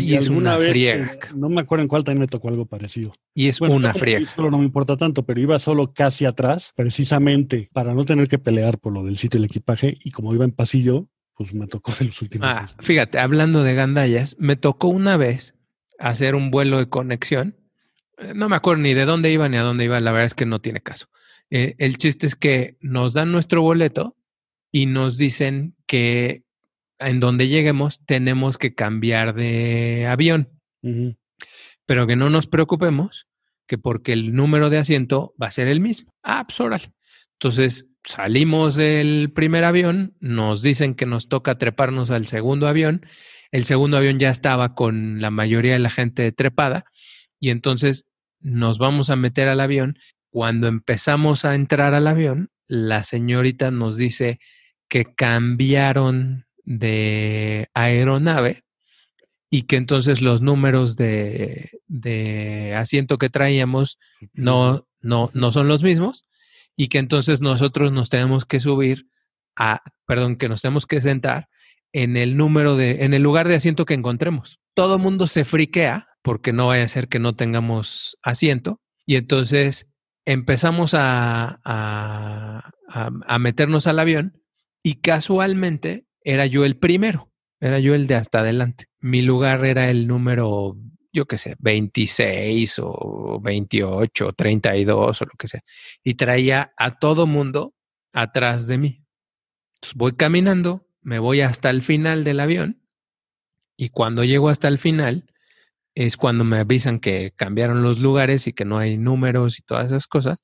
y, 0.00 0.14
es 0.14 0.30
una 0.30 0.56
vez, 0.56 0.70
friega. 0.70 1.18
no 1.34 1.50
me 1.50 1.60
acuerdo 1.60 1.82
en 1.82 1.88
cuál 1.88 2.04
también 2.04 2.22
me 2.22 2.28
tocó 2.28 2.48
algo 2.48 2.64
parecido. 2.64 3.12
Y 3.34 3.48
es 3.48 3.60
una 3.60 3.92
friega. 3.92 4.26
Solo 4.26 4.50
no 4.50 4.56
me 4.56 4.64
importa 4.64 4.96
tanto, 4.96 5.26
pero 5.26 5.38
iba 5.38 5.58
solo 5.58 5.92
casi 5.92 6.24
atrás, 6.24 6.72
precisamente 6.74 7.68
para 7.74 7.92
no 7.92 8.06
tener 8.06 8.26
que 8.26 8.38
pelear 8.38 8.78
por 8.78 8.94
lo 8.94 9.04
del 9.04 9.18
sitio 9.18 9.36
y 9.36 9.42
el 9.42 9.50
equipaje. 9.50 9.98
Y 10.02 10.12
como 10.12 10.32
iba 10.32 10.46
en 10.46 10.52
pasillo, 10.52 11.06
pues 11.40 11.54
me 11.54 11.66
tocó 11.66 11.90
en 12.00 12.08
los 12.08 12.20
últimos. 12.20 12.48
Ah, 12.50 12.66
fíjate, 12.80 13.18
hablando 13.18 13.62
de 13.62 13.72
gandallas, 13.72 14.36
me 14.38 14.56
tocó 14.56 14.88
una 14.88 15.16
vez 15.16 15.54
hacer 15.98 16.34
un 16.34 16.50
vuelo 16.50 16.76
de 16.76 16.90
conexión. 16.90 17.56
Eh, 18.18 18.34
no 18.34 18.50
me 18.50 18.56
acuerdo 18.56 18.82
ni 18.82 18.92
de 18.92 19.06
dónde 19.06 19.32
iba 19.32 19.48
ni 19.48 19.56
a 19.56 19.62
dónde 19.62 19.84
iba, 19.84 19.98
la 20.00 20.12
verdad 20.12 20.26
es 20.26 20.34
que 20.34 20.44
no 20.44 20.60
tiene 20.60 20.82
caso. 20.82 21.06
Eh, 21.48 21.76
el 21.78 21.96
chiste 21.96 22.26
es 22.26 22.36
que 22.36 22.76
nos 22.82 23.14
dan 23.14 23.32
nuestro 23.32 23.62
boleto 23.62 24.18
y 24.70 24.84
nos 24.84 25.16
dicen 25.16 25.74
que 25.86 26.44
en 26.98 27.20
donde 27.20 27.48
lleguemos 27.48 28.04
tenemos 28.04 28.58
que 28.58 28.74
cambiar 28.74 29.34
de 29.34 30.06
avión. 30.08 30.50
Pero 31.86 32.06
que 32.06 32.16
no 32.16 32.28
nos 32.28 32.48
preocupemos, 32.48 33.28
que 33.66 33.78
porque 33.78 34.12
el 34.12 34.34
número 34.34 34.68
de 34.68 34.76
asiento 34.76 35.32
va 35.42 35.46
a 35.46 35.52
ser 35.52 35.68
el 35.68 35.80
mismo. 35.80 36.12
Ah, 36.22 36.44
pues 36.46 36.60
Entonces 37.40 37.88
salimos 38.04 38.74
del 38.74 39.32
primer 39.34 39.64
avión, 39.64 40.14
nos 40.20 40.60
dicen 40.60 40.94
que 40.94 41.06
nos 41.06 41.30
toca 41.30 41.56
treparnos 41.56 42.10
al 42.10 42.26
segundo 42.26 42.68
avión, 42.68 43.06
el 43.50 43.64
segundo 43.64 43.96
avión 43.96 44.18
ya 44.18 44.28
estaba 44.28 44.74
con 44.74 45.22
la 45.22 45.30
mayoría 45.30 45.72
de 45.72 45.78
la 45.78 45.88
gente 45.88 46.32
trepada 46.32 46.84
y 47.40 47.48
entonces 47.48 48.04
nos 48.40 48.76
vamos 48.76 49.08
a 49.08 49.16
meter 49.16 49.48
al 49.48 49.60
avión. 49.60 49.98
Cuando 50.28 50.68
empezamos 50.68 51.46
a 51.46 51.54
entrar 51.54 51.94
al 51.94 52.08
avión, 52.08 52.50
la 52.68 53.04
señorita 53.04 53.70
nos 53.70 53.96
dice 53.96 54.38
que 54.90 55.06
cambiaron 55.06 56.44
de 56.64 57.70
aeronave 57.72 58.64
y 59.48 59.62
que 59.62 59.76
entonces 59.76 60.20
los 60.20 60.42
números 60.42 60.94
de, 60.96 61.70
de 61.86 62.74
asiento 62.76 63.16
que 63.16 63.30
traíamos 63.30 63.98
no, 64.34 64.86
no, 65.00 65.30
no 65.32 65.52
son 65.52 65.68
los 65.68 65.82
mismos 65.82 66.26
y 66.80 66.88
que 66.88 66.96
entonces 66.96 67.42
nosotros 67.42 67.92
nos 67.92 68.08
tenemos 68.08 68.46
que 68.46 68.58
subir 68.58 69.06
a, 69.54 69.82
perdón, 70.06 70.36
que 70.36 70.48
nos 70.48 70.62
tenemos 70.62 70.86
que 70.86 71.02
sentar 71.02 71.50
en 71.92 72.16
el 72.16 72.38
número 72.38 72.74
de, 72.74 73.04
en 73.04 73.12
el 73.12 73.22
lugar 73.22 73.48
de 73.48 73.56
asiento 73.56 73.84
que 73.84 73.92
encontremos. 73.92 74.60
Todo 74.72 74.94
el 74.96 75.02
mundo 75.02 75.26
se 75.26 75.44
friquea 75.44 76.06
porque 76.22 76.54
no 76.54 76.68
vaya 76.68 76.84
a 76.84 76.88
ser 76.88 77.08
que 77.08 77.18
no 77.18 77.36
tengamos 77.36 78.16
asiento 78.22 78.80
y 79.04 79.16
entonces 79.16 79.90
empezamos 80.24 80.94
a, 80.94 81.60
a, 81.66 82.70
a, 82.88 83.38
meternos 83.38 83.86
al 83.86 83.98
avión 83.98 84.40
y 84.82 85.02
casualmente 85.02 86.06
era 86.24 86.46
yo 86.46 86.64
el 86.64 86.78
primero, 86.78 87.30
era 87.60 87.78
yo 87.78 87.94
el 87.94 88.06
de 88.06 88.14
hasta 88.14 88.40
adelante. 88.40 88.86
mi 89.00 89.20
lugar 89.20 89.66
era 89.66 89.90
el 89.90 90.06
número, 90.06 90.78
yo 91.12 91.26
qué 91.26 91.38
sé, 91.38 91.56
26 91.58 92.76
o 92.82 93.40
28 93.42 94.26
o 94.28 94.32
32 94.32 95.22
o 95.22 95.24
lo 95.24 95.32
que 95.38 95.48
sea. 95.48 95.62
Y 96.04 96.14
traía 96.14 96.72
a 96.76 96.98
todo 96.98 97.26
mundo 97.26 97.74
atrás 98.12 98.66
de 98.66 98.78
mí. 98.78 99.04
Entonces 99.76 99.96
voy 99.96 100.12
caminando, 100.12 100.86
me 101.02 101.18
voy 101.18 101.40
hasta 101.40 101.70
el 101.70 101.82
final 101.82 102.24
del 102.24 102.40
avión 102.40 102.80
y 103.76 103.88
cuando 103.88 104.24
llego 104.24 104.50
hasta 104.50 104.68
el 104.68 104.78
final 104.78 105.24
es 105.94 106.18
cuando 106.18 106.44
me 106.44 106.58
avisan 106.58 107.00
que 107.00 107.32
cambiaron 107.34 107.82
los 107.82 107.98
lugares 107.98 108.46
y 108.46 108.52
que 108.52 108.66
no 108.66 108.76
hay 108.76 108.98
números 108.98 109.58
y 109.58 109.62
todas 109.62 109.86
esas 109.86 110.06
cosas 110.06 110.38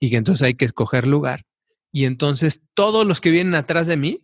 y 0.00 0.10
que 0.10 0.16
entonces 0.16 0.46
hay 0.46 0.54
que 0.54 0.64
escoger 0.64 1.06
lugar. 1.06 1.44
Y 1.92 2.06
entonces 2.06 2.62
todos 2.74 3.06
los 3.06 3.20
que 3.20 3.30
vienen 3.30 3.54
atrás 3.54 3.86
de 3.86 3.98
mí 3.98 4.22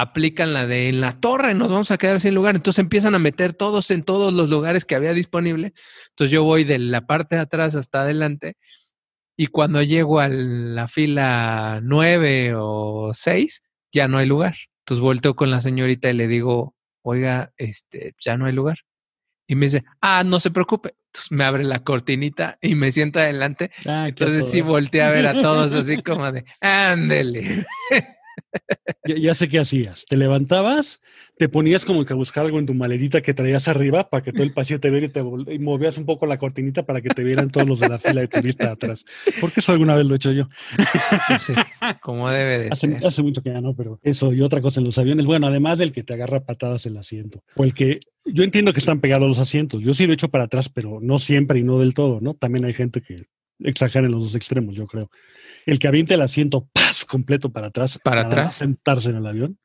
aplican 0.00 0.52
la 0.52 0.66
de 0.66 0.88
en 0.88 1.00
la 1.00 1.18
torre 1.18 1.54
nos 1.54 1.70
vamos 1.70 1.90
a 1.90 1.98
quedar 1.98 2.20
sin 2.20 2.34
lugar. 2.34 2.56
Entonces 2.56 2.80
empiezan 2.80 3.14
a 3.14 3.18
meter 3.18 3.52
todos 3.52 3.90
en 3.90 4.02
todos 4.02 4.32
los 4.32 4.50
lugares 4.50 4.84
que 4.84 4.94
había 4.94 5.12
disponible. 5.12 5.72
Entonces 6.10 6.30
yo 6.30 6.44
voy 6.44 6.64
de 6.64 6.78
la 6.78 7.06
parte 7.06 7.36
de 7.36 7.42
atrás 7.42 7.74
hasta 7.74 8.02
adelante 8.02 8.56
y 9.36 9.46
cuando 9.46 9.82
llego 9.82 10.18
a 10.18 10.28
la 10.28 10.88
fila 10.88 11.78
nueve 11.82 12.54
o 12.56 13.12
seis, 13.14 13.62
ya 13.92 14.08
no 14.08 14.18
hay 14.18 14.26
lugar. 14.26 14.56
Entonces 14.80 15.00
volteo 15.00 15.36
con 15.36 15.50
la 15.50 15.60
señorita 15.60 16.10
y 16.10 16.14
le 16.14 16.26
digo, 16.26 16.74
oiga, 17.02 17.52
este, 17.56 18.14
ya 18.20 18.36
no 18.36 18.46
hay 18.46 18.52
lugar. 18.52 18.78
Y 19.46 19.54
me 19.54 19.66
dice, 19.66 19.84
ah, 20.00 20.24
no 20.24 20.40
se 20.40 20.50
preocupe. 20.50 20.96
Entonces 21.06 21.30
me 21.30 21.44
abre 21.44 21.64
la 21.64 21.84
cortinita 21.84 22.58
y 22.60 22.74
me 22.74 22.90
sienta 22.90 23.20
adelante. 23.20 23.70
Ah, 23.86 24.08
Entonces 24.08 24.50
sí 24.50 24.60
volteé 24.60 25.02
a 25.02 25.10
ver 25.10 25.26
a 25.26 25.40
todos 25.40 25.72
así 25.72 26.02
como 26.02 26.30
de, 26.32 26.44
ándele. 26.60 27.64
Ya, 29.04 29.34
sé 29.34 29.48
qué 29.48 29.58
hacías. 29.58 30.04
Te 30.06 30.16
levantabas, 30.16 31.00
te 31.38 31.48
ponías 31.48 31.84
como 31.84 32.04
que 32.04 32.12
a 32.12 32.16
buscar 32.16 32.44
algo 32.44 32.58
en 32.58 32.66
tu 32.66 32.74
maletita 32.74 33.22
que 33.22 33.32
traías 33.32 33.68
arriba 33.68 34.10
para 34.10 34.22
que 34.22 34.32
todo 34.32 34.42
el 34.42 34.52
pasillo 34.52 34.80
te 34.80 34.90
viera 34.90 35.06
y, 35.06 35.08
te, 35.08 35.22
movías 35.22 35.96
un 35.96 36.04
poco 36.04 36.26
la 36.26 36.36
cortinita 36.36 36.84
para 36.84 37.00
que 37.00 37.08
te 37.08 37.24
vieran 37.24 37.50
todos 37.50 37.66
los 37.66 37.80
de 37.80 37.88
la 37.88 37.98
fila 37.98 38.20
de 38.20 38.28
turista 38.28 38.72
atrás. 38.72 39.04
Porque 39.40 39.60
eso 39.60 39.72
alguna 39.72 39.96
vez 39.96 40.06
lo 40.06 40.14
he 40.14 40.16
hecho 40.16 40.32
yo. 40.32 40.48
Sí, 41.40 41.52
como 42.02 42.28
debe 42.28 42.64
de 42.64 42.68
hace, 42.70 42.88
ser. 42.88 43.06
Hace 43.06 43.22
mucho 43.22 43.42
que 43.42 43.50
ya 43.50 43.60
no, 43.60 43.74
pero 43.74 43.98
eso 44.02 44.32
y 44.32 44.42
otra 44.42 44.60
cosa 44.60 44.80
en 44.80 44.86
los 44.86 44.98
aviones. 44.98 45.26
Bueno, 45.26 45.46
además 45.46 45.78
del 45.78 45.92
que 45.92 46.02
te 46.02 46.14
agarra 46.14 46.44
patadas 46.44 46.84
el 46.86 46.96
asiento. 46.96 47.42
O 47.54 47.64
el 47.64 47.72
que 47.74 48.00
yo 48.24 48.42
entiendo 48.42 48.72
que 48.72 48.80
están 48.80 49.00
pegados 49.00 49.28
los 49.28 49.38
asientos. 49.38 49.82
Yo 49.82 49.94
sí 49.94 50.06
lo 50.06 50.12
he 50.12 50.14
hecho 50.14 50.28
para 50.28 50.44
atrás, 50.44 50.68
pero 50.68 50.98
no 51.00 51.18
siempre 51.18 51.58
y 51.58 51.62
no 51.62 51.78
del 51.78 51.94
todo, 51.94 52.20
¿no? 52.20 52.34
También 52.34 52.64
hay 52.64 52.74
gente 52.74 53.00
que 53.00 53.16
exagera 53.60 54.06
en 54.06 54.12
los 54.12 54.22
dos 54.22 54.34
extremos, 54.34 54.74
yo 54.74 54.86
creo. 54.86 55.10
El 55.66 55.78
que 55.78 55.88
aviente 55.88 56.14
el 56.14 56.22
asiento, 56.22 56.68
¡paz! 56.72 57.04
completo 57.04 57.50
para 57.50 57.68
atrás. 57.68 57.98
Para 58.02 58.26
atrás. 58.26 58.56
Sentarse 58.56 59.10
en 59.10 59.16
el 59.16 59.26
avión. 59.26 59.58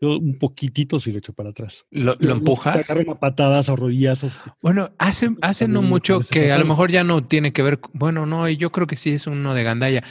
Yo 0.00 0.18
un 0.18 0.38
poquitito 0.38 0.98
sí 0.98 1.12
lo 1.12 1.18
echo 1.18 1.32
para 1.32 1.50
atrás. 1.50 1.84
¿Lo, 1.90 2.14
lo 2.18 2.32
empujas? 2.34 2.86
patadas 3.20 3.68
o 3.68 3.76
rodillazos. 3.76 4.40
Bueno, 4.60 4.90
hace, 4.98 5.30
hace 5.40 5.68
no 5.68 5.82
mucho 5.82 6.20
que 6.20 6.52
a 6.52 6.58
lo 6.58 6.66
mejor 6.66 6.90
ya 6.90 7.04
no 7.04 7.24
tiene 7.24 7.52
que 7.52 7.62
ver. 7.62 7.80
Bueno, 7.92 8.26
no, 8.26 8.48
yo 8.48 8.70
creo 8.70 8.86
que 8.86 8.96
sí 8.96 9.12
es 9.12 9.26
uno 9.26 9.54
de 9.54 9.62
gandalla. 9.62 10.04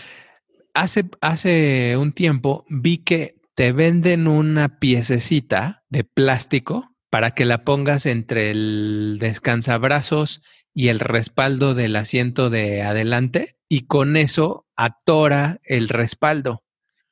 Hace, 0.74 1.06
hace 1.22 1.96
un 1.98 2.12
tiempo 2.12 2.66
vi 2.70 3.00
que 3.00 3.36
te 3.56 3.72
venden 3.72 4.28
una 4.28 4.80
piececita 4.80 5.84
de 5.90 6.04
plástico 6.04 6.92
para 7.10 7.32
que 7.32 7.46
la 7.46 7.64
pongas 7.64 8.06
entre 8.06 8.52
el 8.52 9.18
descansabrazos 9.20 10.42
y 10.76 10.90
el 10.90 11.00
respaldo 11.00 11.74
del 11.74 11.96
asiento 11.96 12.52
de 12.52 12.84
adelante 12.84 13.58
y 13.68 13.88
con 13.88 14.18
eso 14.18 14.68
atora 14.76 15.60
el 15.64 15.90
respaldo 15.90 16.66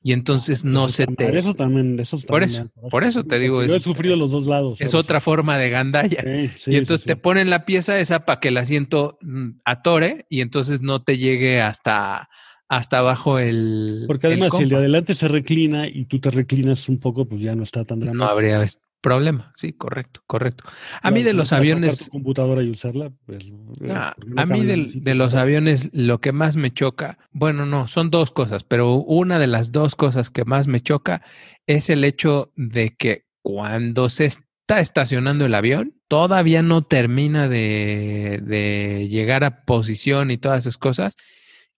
y 0.04 0.12
entonces 0.12 0.66
no 0.66 0.90
se 0.90 1.08
te. 1.08 1.36
Eso 1.38 1.54
también, 1.54 1.98
eso 1.98 2.20
por 2.28 2.44
eso, 2.44 2.70
por 2.92 3.06
eso 3.06 3.24
te 3.24 3.40
digo. 3.40 3.64
Yo 3.64 3.74
he 3.74 3.80
sufrido 3.80 4.18
los 4.18 4.32
dos 4.32 4.46
lados. 4.46 4.82
Es 4.82 4.94
otra 4.94 5.22
forma 5.22 5.58
de 5.58 5.70
gandalla. 5.70 6.24
y 6.68 6.76
entonces 6.76 7.06
te 7.06 7.16
ponen 7.16 7.50
la 7.50 7.66
pieza 7.66 7.98
esa 7.98 8.26
para 8.26 8.42
que 8.42 8.50
el 8.50 8.58
asiento 8.58 9.18
mm, 9.22 9.62
atore 9.64 10.26
y 10.30 10.42
entonces 10.42 10.82
no 10.82 11.04
te 11.04 11.18
llegue 11.18 11.62
hasta, 11.62 12.28
hasta 12.68 12.98
abajo 12.98 13.40
el. 13.40 14.04
Porque 14.06 14.28
además, 14.28 14.52
si 14.58 14.64
el 14.64 14.70
de 14.70 14.76
adelante 14.76 15.16
se 15.16 15.30
reclina 15.30 15.88
y 15.88 16.04
tú 16.04 16.20
te 16.20 16.32
reclinas 16.32 16.90
un 16.90 17.00
poco, 17.00 17.26
pues 17.26 17.42
ya 17.42 17.56
no 17.56 17.64
está 17.64 17.86
tan 17.86 18.02
dramático. 18.02 18.26
No 18.26 18.30
habría 18.30 18.62
problema, 19.04 19.52
sí, 19.56 19.74
correcto, 19.74 20.22
correcto. 20.26 20.64
A 21.02 21.12
mí 21.12 21.24
de 21.24 21.34
los 21.34 21.52
aviones... 21.52 22.10
computadora 22.10 22.64
y 22.64 22.70
usarla, 22.70 23.12
pues... 23.26 23.52
Eh, 23.82 23.94
a 23.94 24.46
mí 24.46 24.64
de, 24.64 25.14
los 25.14 25.36
aviones 25.36 25.90
lo 25.92 26.22
que 26.22 26.32
más 26.32 26.56
me 26.56 26.72
choca, 26.72 27.20
bueno, 27.32 27.66
no, 27.66 27.90
son 27.90 28.10
dos 28.10 28.32
cosas, 28.32 28.64
pero 28.64 28.96
una 28.96 29.40
de 29.40 29.48
las 29.48 29.74
dos 29.74 29.96
cosas 29.96 30.30
que 30.30 30.46
más 30.46 30.68
me 30.68 30.82
choca 30.82 31.22
es 31.68 31.90
el 31.90 32.06
hecho 32.06 32.54
de 32.56 32.96
que 32.96 33.26
cuando 33.42 34.10
se 34.10 34.26
está 34.26 34.80
estacionando 34.80 35.46
el 35.46 35.54
avión, 35.54 35.94
todavía 36.08 36.62
no 36.62 36.84
termina 36.84 37.50
de, 37.50 38.40
de 38.42 39.10
llegar 39.10 39.44
a 39.44 39.66
posición 39.66 40.32
y 40.32 40.38
todas 40.38 40.64
esas 40.64 40.78
cosas, 40.78 41.18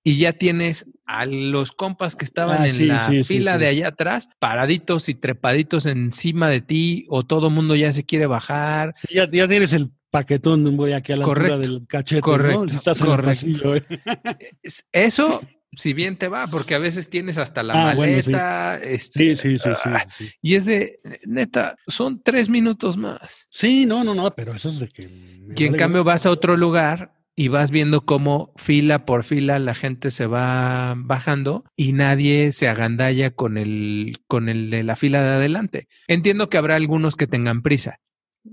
y 0.03 0.19
ya 0.19 0.33
tienes 0.33 0.85
a 1.05 1.25
los 1.25 1.71
compas 1.71 2.15
que 2.15 2.25
estaban 2.25 2.61
ah, 2.61 2.67
en 2.67 2.87
la 2.87 3.11
fila 3.23 3.57
de 3.57 3.67
allá 3.67 3.89
atrás, 3.89 4.29
paraditos 4.39 5.09
y 5.09 5.15
trepaditos 5.15 5.85
encima 5.85 6.49
de 6.49 6.61
ti, 6.61 7.05
o 7.09 7.23
todo 7.23 7.49
mundo 7.49 7.75
ya 7.75 7.93
se 7.93 8.03
quiere 8.03 8.25
bajar. 8.25 8.93
ya, 9.09 9.29
ya 9.29 9.47
tienes 9.47 9.73
el 9.73 9.91
paquetón 10.15 10.77
voy 10.77 10.93
aquí 10.93 11.11
a 11.11 11.17
la 11.17 11.25
altura 11.25 11.57
del 11.57 11.85
cachete, 11.87 12.21
correcto, 12.21 12.69
Si 12.69 12.75
estás 12.77 12.99
correcto. 12.99 13.75
¿eh? 13.75 13.83
Eso, 14.93 15.41
si 15.73 15.91
bien 15.91 16.15
te 16.17 16.29
va, 16.29 16.47
porque 16.47 16.73
a 16.73 16.79
veces 16.79 17.09
tienes 17.09 17.37
hsta 17.37 17.63
la 17.63 17.73
ah, 17.73 17.95
maleta. 17.95 18.77
Este, 18.77 19.35
sí, 19.35 19.57
sí, 19.57 19.73
sí, 19.75 19.89
ah, 19.89 20.05
Y 20.41 20.55
es 20.55 20.67
de, 20.67 20.99
neta, 21.25 21.75
son 21.85 22.21
tres 22.23 22.47
minutos 22.47 22.95
más. 22.95 23.45
Sí, 23.49 23.85
no, 23.85 24.05
no, 24.05 24.15
no, 24.15 24.33
pero 24.33 24.55
eso 24.55 24.69
es 24.69 24.79
de 24.79 24.87
que... 24.87 25.09
Y 25.53 25.65
en 25.65 25.75
cambio 25.75 26.05
vas 26.05 26.25
a 26.25 26.31
otro 26.31 26.55
lugar 26.55 27.11
y 27.36 27.50
vas 27.50 27.71
viendo 27.71 28.06
cómo 28.06 28.54
fila 28.56 29.06
por 29.06 29.24
fila 29.24 29.60
la 29.60 29.76
gente 29.76 30.12
se 30.12 30.26
va 30.26 30.93
bajando 30.98 31.65
y 31.76 31.93
nadie 31.93 32.52
se 32.52 32.67
agandalla 32.67 33.32
con 33.32 33.58
el, 33.58 34.17
con 34.28 34.50
el 34.50 34.69
de 34.69 34.84
la 34.84 34.95
fila 34.95 35.21
de 35.21 35.30
adelante. 35.30 35.88
Entiendo 36.08 36.50
que 36.50 36.58
habrá 36.58 36.76
algunos 36.76 37.15
que 37.15 37.28
tengan 37.28 37.62
prisa. 37.62 38.00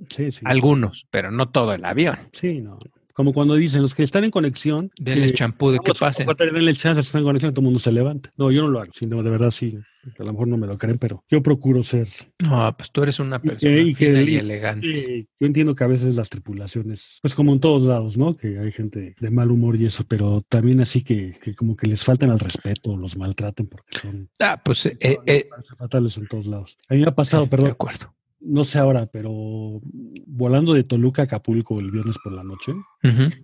Sí, 0.09 0.31
sí. 0.31 0.41
Algunos, 0.45 1.07
pero 1.11 1.31
no 1.31 1.51
todo 1.51 1.75
el 1.75 1.85
avión. 1.85 2.19
Sí, 2.33 2.61
no. 2.61 2.79
Como 3.13 3.35
cuando 3.35 3.55
dicen 3.55 3.83
los 3.83 3.95
que 3.95 4.03
están 4.03 4.25
en 4.25 4.31
conexión. 4.31 4.91
Denle 4.99 5.31
champú 5.33 5.71
de 5.71 5.79
que 5.79 5.93
pasen. 5.93 6.27
Denle 6.27 6.75
chance 6.75 7.01
están 7.01 7.21
en 7.21 7.27
conexión, 7.27 7.53
todo 7.53 7.61
el 7.61 7.65
mundo 7.65 7.79
se 7.79 7.93
levanta. 7.93 8.33
No, 8.37 8.51
yo 8.51 8.63
no 8.63 8.69
lo 8.69 8.81
hago. 8.81 8.93
sino 8.95 9.23
de 9.23 9.31
verdad 9.31 9.51
sí. 9.51 9.79
A 10.19 10.25
lo 10.25 10.33
mejor 10.33 10.49
no 10.49 10.57
me 10.57 10.67
lo 10.67 10.77
creen, 10.79 10.99
pero 10.99 11.25
yo 11.29 11.43
procuro 11.43 11.83
ser. 11.83 12.09
No, 12.39 12.75
pues 12.77 12.91
tú 12.91 13.03
eres 13.03 13.21
una 13.21 13.41
persona 13.41 13.81
y, 13.81 13.95
elegante. 14.37 15.29
yo 15.39 15.47
entiendo 15.47 15.75
que 15.75 15.85
a 15.85 15.87
veces 15.87 16.17
las 16.17 16.29
tripulaciones, 16.29 17.19
pues 17.23 17.35
como 17.35 17.53
en 17.53 17.61
todos 17.61 17.83
lados, 17.85 18.17
¿no? 18.17 18.37
Que 18.37 18.59
hay 18.59 18.73
gente 18.73 19.15
de 19.19 19.31
mal 19.31 19.51
humor 19.51 19.77
y 19.77 19.87
eso, 19.87 20.05
pero 20.09 20.43
también 20.49 20.81
así 20.81 21.03
que, 21.03 21.35
que 21.41 21.55
como 21.55 21.77
que 21.77 21.87
les 21.87 22.03
faltan 22.03 22.31
al 22.31 22.41
respeto, 22.41 22.97
los 22.97 23.17
maltraten 23.17 23.67
porque 23.67 23.99
son. 23.99 24.29
Ah, 24.41 24.61
pues. 24.63 24.87
Eh, 24.87 25.19
eh, 25.27 25.49
fatales 25.79 26.19
en 26.19 26.27
todos 26.27 26.47
lados. 26.47 26.77
A 26.89 26.95
mí 26.95 27.01
me 27.01 27.09
ha 27.09 27.15
pasado, 27.15 27.49
perdón. 27.49 27.67
De 27.67 27.73
acuerdo 27.73 28.13
no 28.45 28.65
sé 28.65 28.79
ahora, 28.79 29.07
pero 29.07 29.81
volando 30.27 30.75
de 30.75 30.85
Toluca 30.85 31.23
a 31.23 31.25
Acapulco 31.27 31.79
el 31.81 31.91
viernes 31.91 32.17
por 32.23 32.33
la 32.33 32.45
noche, 32.45 32.73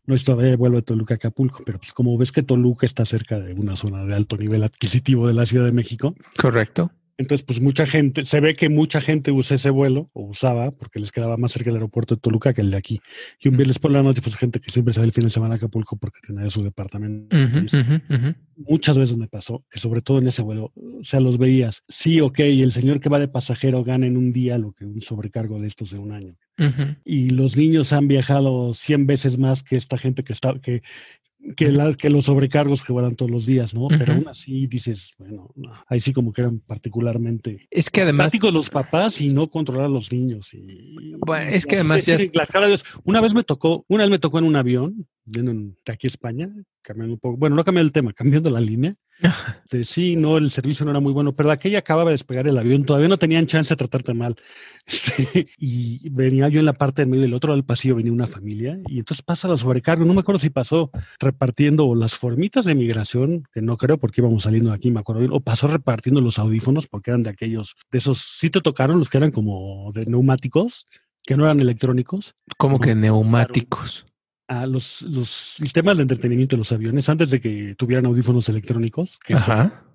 no 0.06 0.14
es 0.14 0.24
todavía 0.24 0.56
vuelo 0.56 0.76
de 0.76 0.82
Toluca 0.82 1.14
a 1.14 1.16
Acapulco, 1.16 1.62
pero 1.64 1.78
pues 1.78 1.92
como 1.92 2.16
ves 2.18 2.32
que 2.32 2.42
Toluca 2.42 2.86
está 2.86 3.04
cerca 3.04 3.38
de 3.38 3.54
una 3.54 3.76
zona 3.76 4.04
de 4.04 4.14
alto 4.14 4.36
nivel 4.36 4.62
adquisitivo 4.64 5.26
de 5.26 5.34
la 5.34 5.46
Ciudad 5.46 5.64
de 5.64 5.72
México. 5.72 6.14
Correcto. 6.40 6.90
Entonces, 7.18 7.44
pues 7.44 7.60
mucha 7.60 7.84
gente, 7.84 8.24
se 8.24 8.40
ve 8.40 8.54
que 8.54 8.68
mucha 8.68 9.00
gente 9.00 9.32
usa 9.32 9.56
ese 9.56 9.70
vuelo 9.70 10.08
o 10.12 10.22
usaba 10.22 10.70
porque 10.70 11.00
les 11.00 11.10
quedaba 11.10 11.36
más 11.36 11.50
cerca 11.50 11.70
el 11.70 11.76
aeropuerto 11.76 12.14
de 12.14 12.20
Toluca 12.20 12.54
que 12.54 12.60
el 12.60 12.70
de 12.70 12.76
aquí. 12.76 13.00
Y 13.40 13.48
un 13.48 13.56
viernes 13.56 13.80
por 13.80 13.90
la 13.90 14.04
noche, 14.04 14.22
pues 14.22 14.36
gente 14.36 14.60
que 14.60 14.70
siempre 14.70 14.94
sale 14.94 15.08
el 15.08 15.12
fin 15.12 15.24
de 15.24 15.30
semana 15.30 15.54
a 15.54 15.56
Acapulco 15.56 15.96
porque 15.96 16.20
tenía 16.24 16.48
su 16.48 16.62
departamento. 16.62 17.36
Muchas 18.56 18.96
veces 18.96 19.16
me 19.16 19.26
pasó 19.26 19.64
que 19.68 19.80
sobre 19.80 20.00
todo 20.00 20.18
en 20.18 20.28
ese 20.28 20.42
vuelo, 20.42 20.72
o 20.76 21.02
sea, 21.02 21.18
los 21.18 21.38
veías, 21.38 21.82
sí, 21.88 22.20
ok, 22.20 22.38
el 22.38 22.70
señor 22.70 23.00
que 23.00 23.08
va 23.08 23.18
de 23.18 23.26
pasajero 23.26 23.82
gana 23.82 24.06
en 24.06 24.16
un 24.16 24.32
día 24.32 24.56
lo 24.56 24.72
que 24.72 24.84
un 24.84 25.02
sobrecargo 25.02 25.60
de 25.60 25.66
estos 25.66 25.90
de 25.90 25.98
un 25.98 26.12
año. 26.12 26.36
Y 27.04 27.30
los 27.30 27.56
niños 27.56 27.92
han 27.92 28.08
viajado 28.08 28.72
100 28.74 29.06
veces 29.06 29.38
más 29.38 29.62
que 29.62 29.76
esta 29.76 29.96
gente 29.96 30.24
que 30.24 30.32
está, 30.32 30.58
que, 30.60 30.82
que, 31.56 31.70
la, 31.70 31.94
que 31.94 32.10
los 32.10 32.26
sobrecargos 32.26 32.84
que 32.84 32.92
vuelan 32.92 33.16
todos 33.16 33.30
los 33.30 33.46
días, 33.46 33.74
¿no? 33.74 33.88
Pero 33.88 34.14
aún 34.14 34.28
así 34.28 34.66
dices, 34.66 35.14
bueno, 35.18 35.52
ahí 35.88 36.00
sí 36.00 36.12
como 36.12 36.32
que 36.32 36.42
eran 36.42 36.60
particularmente 36.60 37.68
es 37.70 37.90
que 37.90 38.02
además 38.02 38.32
los 38.52 38.70
papás 38.70 39.20
y 39.20 39.32
no 39.32 39.50
controlar 39.50 39.86
a 39.86 39.88
los 39.88 40.12
niños. 40.12 40.52
Y, 40.54 41.14
bueno, 41.18 41.50
es 41.50 41.66
que 41.66 41.76
además 41.76 42.06
la 42.32 42.46
cara 42.46 42.66
de 42.66 42.72
Dios. 42.72 42.84
Una 43.04 43.20
vez 43.20 43.34
me 43.34 43.44
tocó, 43.44 43.84
una 43.88 44.04
vez 44.04 44.10
me 44.10 44.18
tocó 44.18 44.38
en 44.38 44.44
un 44.44 44.56
avión, 44.56 45.06
de 45.24 45.72
aquí 45.86 46.06
a 46.06 46.08
España, 46.08 46.50
cambiando 46.82 47.14
un 47.14 47.20
poco, 47.20 47.36
bueno, 47.36 47.56
no 47.56 47.64
cambiando 47.64 47.86
el 47.86 47.92
tema, 47.92 48.12
cambiando 48.14 48.50
la 48.50 48.60
línea. 48.60 48.94
sí, 49.84 50.16
no, 50.16 50.36
el 50.36 50.50
servicio 50.50 50.84
no 50.84 50.90
era 50.90 51.00
muy 51.00 51.12
bueno, 51.12 51.34
pero 51.34 51.50
aquella 51.50 51.80
acababa 51.80 52.10
de 52.10 52.14
despegar 52.14 52.46
el 52.46 52.58
avión, 52.58 52.84
todavía 52.84 53.08
no 53.08 53.18
tenían 53.18 53.46
chance 53.46 53.72
de 53.72 53.76
tratarte 53.76 54.14
mal. 54.14 54.36
Este, 54.88 55.48
y 55.58 56.08
venía 56.08 56.48
yo 56.48 56.60
en 56.60 56.64
la 56.64 56.72
parte 56.72 57.02
del 57.02 57.10
medio 57.10 57.22
del 57.22 57.34
otro 57.34 57.52
del 57.52 57.62
pasillo, 57.62 57.96
venía 57.96 58.10
una 58.10 58.26
familia, 58.26 58.80
y 58.86 58.98
entonces 58.98 59.22
pasa 59.22 59.46
la 59.46 59.58
sobrecarga. 59.58 60.02
No 60.06 60.14
me 60.14 60.20
acuerdo 60.20 60.38
si 60.38 60.48
pasó 60.48 60.90
repartiendo 61.20 61.94
las 61.94 62.16
formitas 62.16 62.64
de 62.64 62.74
migración, 62.74 63.44
que 63.52 63.60
no 63.60 63.76
creo 63.76 63.98
porque 63.98 64.22
íbamos 64.22 64.44
saliendo 64.44 64.70
de 64.70 64.76
aquí, 64.76 64.90
me 64.90 65.00
acuerdo 65.00 65.20
bien, 65.20 65.32
o 65.34 65.40
pasó 65.40 65.68
repartiendo 65.68 66.22
los 66.22 66.38
audífonos 66.38 66.86
porque 66.86 67.10
eran 67.10 67.22
de 67.22 67.28
aquellos, 67.28 67.76
de 67.90 67.98
esos, 67.98 68.18
sí 68.38 68.48
te 68.48 68.62
tocaron 68.62 68.98
los 68.98 69.10
que 69.10 69.18
eran 69.18 69.30
como 69.30 69.92
de 69.92 70.06
neumáticos 70.06 70.86
que 71.28 71.36
no 71.36 71.44
eran 71.44 71.60
electrónicos. 71.60 72.34
Como 72.56 72.80
que 72.80 72.94
neumáticos. 72.94 74.06
A 74.48 74.66
los, 74.66 75.02
los 75.02 75.28
sistemas 75.28 75.98
de 75.98 76.02
entretenimiento 76.02 76.56
de 76.56 76.58
los 76.58 76.72
aviones, 76.72 77.08
antes 77.08 77.30
de 77.30 77.40
que 77.40 77.74
tuvieran 77.76 78.06
audífonos 78.06 78.48
electrónicos, 78.48 79.18
que 79.18 79.36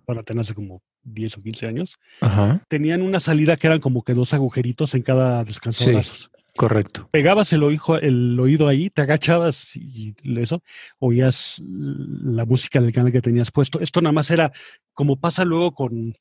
para 0.06 0.24
tener 0.24 0.42
hace 0.42 0.54
como 0.54 0.84
10 1.04 1.38
o 1.38 1.42
15 1.42 1.68
años, 1.68 1.98
Ajá. 2.22 2.62
tenían 2.68 3.02
una 3.02 3.20
salida 3.20 3.58
que 3.58 3.68
eran 3.68 3.80
como 3.80 4.04
que 4.04 4.14
dos 4.14 4.34
agujeritos 4.34 4.94
en 4.96 5.02
cada 5.02 5.44
descansobrazos. 5.44 6.30
Correcto. 6.56 7.10
Pegabas 7.12 7.52
el 7.54 7.64
oído, 7.64 8.00
el 8.00 8.40
oído 8.40 8.68
ahí, 8.68 8.92
te 8.92 9.02
agachabas 9.02 9.76
y 9.76 10.14
eso, 10.38 10.62
oías 11.00 11.62
la 11.66 12.46
música 12.46 12.80
del 12.80 12.94
canal 12.94 13.12
que 13.12 13.22
tenías 13.22 13.50
puesto. 13.50 13.80
Esto 13.80 14.02
nada 14.02 14.14
más 14.14 14.30
era 14.30 14.52
como 14.94 15.20
pasa 15.20 15.46
luego 15.46 15.74
con, 15.74 16.16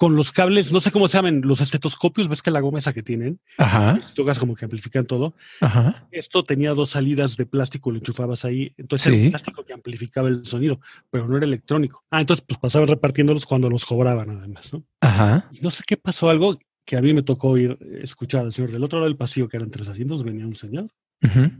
con 0.00 0.16
los 0.16 0.32
cables, 0.32 0.72
no 0.72 0.80
sé 0.80 0.90
cómo 0.90 1.08
se 1.08 1.18
llaman, 1.18 1.42
los 1.42 1.60
estetoscopios, 1.60 2.26
ves 2.26 2.40
que 2.40 2.50
la 2.50 2.60
goma 2.60 2.78
esa 2.78 2.94
que 2.94 3.02
tienen, 3.02 3.38
Ajá. 3.58 4.00
tocas 4.14 4.38
como 4.38 4.54
que 4.54 4.64
amplifican 4.64 5.04
todo. 5.04 5.34
Ajá. 5.60 6.08
Esto 6.10 6.42
tenía 6.42 6.72
dos 6.72 6.88
salidas 6.88 7.36
de 7.36 7.44
plástico, 7.44 7.90
lo 7.90 7.98
enchufabas 7.98 8.46
ahí, 8.46 8.72
entonces 8.78 9.08
era 9.08 9.16
un 9.24 9.28
plástico 9.28 9.62
que 9.62 9.74
amplificaba 9.74 10.28
el 10.30 10.46
sonido, 10.46 10.80
pero 11.10 11.28
no 11.28 11.36
era 11.36 11.44
electrónico. 11.44 12.02
Ah, 12.10 12.22
entonces 12.22 12.42
pues 12.48 12.58
pasaban 12.58 12.88
repartiéndolos 12.88 13.44
cuando 13.44 13.68
los 13.68 13.84
cobraban 13.84 14.30
además, 14.30 14.72
¿no? 14.72 14.82
Ajá. 15.02 15.50
Y 15.52 15.60
no 15.60 15.68
sé 15.68 15.82
qué 15.86 15.98
pasó 15.98 16.30
algo 16.30 16.58
que 16.86 16.96
a 16.96 17.02
mí 17.02 17.12
me 17.12 17.22
tocó 17.22 17.58
ir 17.58 17.76
escuchar 18.02 18.46
al 18.46 18.54
señor 18.54 18.70
del 18.72 18.82
otro 18.82 19.00
lado 19.00 19.08
del 19.10 19.18
pasillo, 19.18 19.50
que 19.50 19.58
eran 19.58 19.70
tres 19.70 19.86
asientos, 19.86 20.24
venía 20.24 20.46
un 20.46 20.56
señor 20.56 20.88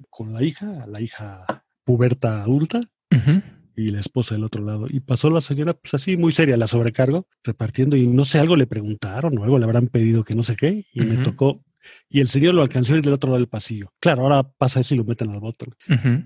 con 0.08 0.32
la 0.32 0.42
hija, 0.42 0.86
la 0.86 1.02
hija 1.02 1.44
puberta 1.84 2.40
adulta 2.42 2.80
Ujú. 3.12 3.42
Y 3.80 3.88
la 3.90 4.00
esposa 4.00 4.34
del 4.34 4.44
otro 4.44 4.64
lado. 4.64 4.86
Y 4.88 5.00
pasó 5.00 5.30
la 5.30 5.40
señora, 5.40 5.74
pues 5.74 5.94
así, 5.94 6.16
muy 6.16 6.32
seria, 6.32 6.56
la 6.56 6.66
sobrecargo, 6.66 7.26
repartiendo 7.44 7.96
y 7.96 8.06
no 8.06 8.24
sé, 8.24 8.38
algo 8.38 8.56
le 8.56 8.66
preguntaron 8.66 9.36
o 9.38 9.44
algo 9.44 9.58
le 9.58 9.64
habrán 9.64 9.88
pedido 9.88 10.24
que 10.24 10.34
no 10.34 10.42
sé 10.42 10.56
qué, 10.56 10.84
y 10.92 11.00
me 11.02 11.18
tocó. 11.24 11.60
Y 12.10 12.20
el 12.20 12.28
señor 12.28 12.54
lo 12.54 12.62
alcanzó 12.62 12.94
ir 12.94 13.02
del 13.02 13.14
otro 13.14 13.28
lado 13.28 13.38
del 13.38 13.48
pasillo. 13.48 13.92
Claro, 14.00 14.22
ahora 14.22 14.42
pasa 14.42 14.80
eso 14.80 14.94
y 14.94 14.98
lo 14.98 15.04
meten 15.04 15.30
al 15.30 15.40
botón. 15.40 15.74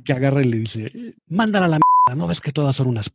Que 0.04 0.12
agarra 0.12 0.42
y 0.42 0.46
le 0.46 0.58
dice, 0.58 0.90
"Eh, 0.92 1.14
mándala 1.28 1.66
a 1.66 1.68
la 1.68 1.78
mierda, 1.78 2.20
¿no 2.20 2.26
ves 2.26 2.40
que 2.40 2.52
todas 2.52 2.74
son 2.76 2.88
unas 2.88 3.08
p 3.08 3.14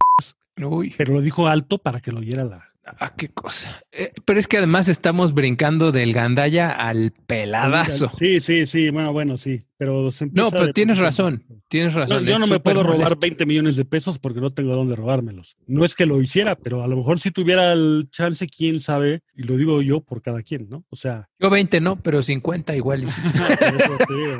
Uy. 0.65 0.93
Pero 0.97 1.13
lo 1.13 1.21
dijo 1.21 1.47
alto 1.47 1.77
para 1.77 2.01
que 2.01 2.11
lo 2.11 2.19
oyera 2.19 2.43
la... 2.43 2.68
Ah, 2.99 3.13
qué 3.15 3.29
cosa. 3.29 3.81
Eh, 3.91 4.11
pero 4.25 4.39
es 4.39 4.47
que 4.47 4.57
además 4.57 4.87
estamos 4.87 5.33
brincando 5.33 5.91
del 5.91 6.13
gandalla 6.13 6.71
al 6.71 7.11
peladazo. 7.27 8.11
Sí, 8.17 8.39
sí, 8.39 8.65
sí, 8.65 8.89
bueno, 8.89 9.13
bueno, 9.13 9.37
sí. 9.37 9.61
Pero 9.77 10.11
se 10.11 10.27
No, 10.31 10.49
pero 10.51 10.73
tienes 10.73 10.97
razón. 10.97 11.43
Tienes 11.67 11.93
No, 11.93 12.01
razón. 12.01 12.25
yo 12.25 12.39
no 12.39 12.47
me 12.47 12.59
puedo 12.59 12.83
robar 12.83 12.97
molesto. 12.99 13.19
20 13.19 13.45
millones 13.45 13.75
de 13.75 13.85
pesos 13.85 14.17
porque 14.19 14.41
no 14.41 14.51
tengo 14.51 14.75
dónde 14.75 14.95
robármelos. 14.95 15.55
No 15.67 15.85
es 15.85 15.95
que 15.95 16.05
lo 16.05 16.21
hiciera, 16.21 16.55
pero 16.55 16.83
a 16.83 16.87
lo 16.87 16.97
mejor 16.97 17.19
si 17.19 17.31
tuviera 17.31 17.71
el 17.73 18.07
chance, 18.11 18.47
quién 18.47 18.81
sabe, 18.81 19.21
y 19.35 19.43
lo 19.43 19.55
digo 19.55 19.81
yo 19.81 20.01
por 20.01 20.21
cada 20.21 20.41
quien, 20.41 20.67
¿no? 20.69 20.83
O 20.89 20.95
sea, 20.95 21.29
Yo 21.39 21.49
20 21.49 21.79
no, 21.81 21.95
pero 22.01 22.21
50 22.23 22.75
igual. 22.75 23.03
y 23.03 23.07
sí. 23.07 23.21
por 23.59 23.81
eso 23.81 23.97
te 24.07 24.13
digo. 24.13 24.37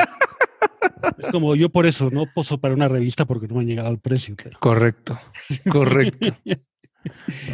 es 1.19 1.27
como 1.29 1.55
yo 1.55 1.69
por 1.69 1.85
eso 1.85 2.09
no 2.09 2.25
poso 2.33 2.59
para 2.59 2.73
una 2.73 2.87
revista 2.87 3.25
porque 3.25 3.47
no 3.47 3.55
me 3.55 3.61
han 3.61 3.67
llegado 3.67 3.87
al 3.89 3.99
precio. 3.99 4.35
Pero... 4.41 4.59
Correcto. 4.59 5.17
Correcto. 5.69 6.35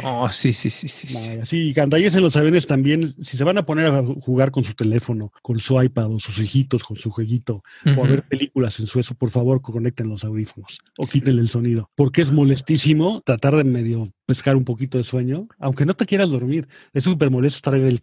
Oh, 0.02 0.28
sí, 0.30 0.52
sí, 0.52 0.70
sí, 0.70 0.88
sí. 0.88 1.06
sí. 1.08 1.14
Vaya, 1.14 1.44
Sí, 1.44 1.72
gandalles 1.72 2.14
en 2.14 2.22
los 2.22 2.36
aviones 2.36 2.66
también, 2.66 3.14
si 3.22 3.36
se 3.36 3.44
van 3.44 3.58
a 3.58 3.66
poner 3.66 3.86
a 3.86 4.02
jugar 4.04 4.50
con 4.50 4.64
su 4.64 4.74
teléfono, 4.74 5.32
con 5.42 5.58
su 5.58 5.80
iPad 5.80 6.12
o 6.12 6.20
sus 6.20 6.38
hijitos, 6.38 6.84
con 6.84 6.96
su 6.96 7.10
jueguito, 7.10 7.62
o 7.96 8.04
a 8.04 8.08
ver 8.08 8.22
películas 8.22 8.80
en 8.80 8.86
su 8.86 8.98
eso, 8.98 9.14
por 9.14 9.30
favor, 9.30 9.60
conecten 9.62 10.08
los 10.08 10.24
audífonos 10.24 10.80
o 10.98 11.06
quítenle 11.06 11.40
el 11.40 11.48
sonido, 11.48 11.90
porque 11.94 12.22
es 12.22 12.32
molestísimo 12.32 13.22
tratar 13.24 13.56
de 13.56 13.64
medio 13.64 14.12
pescar 14.26 14.56
un 14.56 14.64
poquito 14.64 14.98
de 14.98 15.04
sueño, 15.04 15.48
aunque 15.58 15.86
no 15.86 15.94
te 15.94 16.04
quieras 16.04 16.30
dormir. 16.30 16.68
Es 16.92 17.04
súper 17.04 17.30
molesto 17.30 17.56
estar 17.56 17.74
en 17.74 17.86
el 17.86 18.00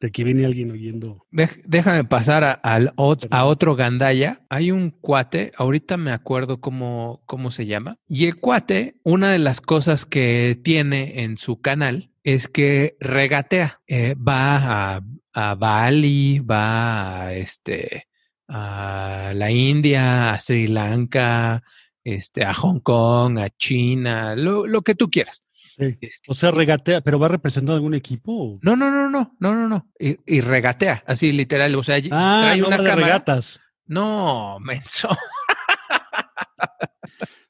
de 0.00 0.10
que 0.12 0.22
viene 0.24 0.44
alguien 0.44 0.70
oyendo. 0.70 1.26
Dej- 1.32 1.60
déjame 1.64 2.04
pasar 2.04 2.44
a, 2.44 2.52
al 2.52 2.94
ot- 2.96 3.26
a 3.30 3.44
otro 3.44 3.74
gandaya. 3.74 4.40
Hay 4.48 4.70
un 4.70 4.90
cuate, 4.90 5.52
ahorita 5.56 5.96
me 5.96 6.12
acuerdo 6.12 6.60
cómo, 6.60 7.22
cómo 7.26 7.50
se 7.50 7.66
llama. 7.66 7.98
Y 8.06 8.26
el 8.26 8.36
cuate, 8.36 9.00
una 9.02 9.30
de 9.32 9.38
las 9.38 9.60
cosas 9.60 10.06
que 10.06 10.58
tiene 10.62 11.22
en 11.24 11.36
su 11.36 11.60
canal 11.60 12.10
es 12.22 12.46
que 12.48 12.96
regatea. 13.00 13.80
Eh, 13.88 14.14
va 14.14 14.96
a, 14.96 15.02
a 15.32 15.54
Bali, 15.56 16.38
va 16.40 17.22
a, 17.22 17.34
este, 17.34 18.06
a 18.46 19.32
la 19.34 19.50
India, 19.50 20.32
a 20.32 20.40
Sri 20.40 20.68
Lanka, 20.68 21.62
este, 22.04 22.44
a 22.44 22.54
Hong 22.54 22.80
Kong, 22.80 23.38
a 23.38 23.50
China, 23.50 24.36
lo, 24.36 24.66
lo 24.66 24.82
que 24.82 24.94
tú 24.94 25.10
quieras. 25.10 25.42
Sí. 25.78 25.96
Este, 26.00 26.24
O 26.30 26.34
sea, 26.34 26.50
regatea, 26.50 27.00
pero 27.00 27.18
va 27.18 27.28
representando 27.28 27.74
algún 27.74 27.94
equipo. 27.94 28.32
o- 28.32 28.58
no, 28.62 28.74
no, 28.76 28.90
no, 28.90 29.08
no, 29.10 29.36
no, 29.38 29.54
no, 29.54 29.68
no. 29.68 29.88
Y, 29.98 30.16
y 30.26 30.40
regatea, 30.40 31.04
así 31.06 31.30
literal. 31.32 31.74
O 31.76 31.82
sea, 31.82 31.96
Ah, 32.10 32.40
trae 32.42 32.58
no 32.60 32.66
una 32.68 32.76
cámara. 32.78 32.96
regatas. 32.96 33.60
No, 33.86 34.58
menso. 34.60 35.08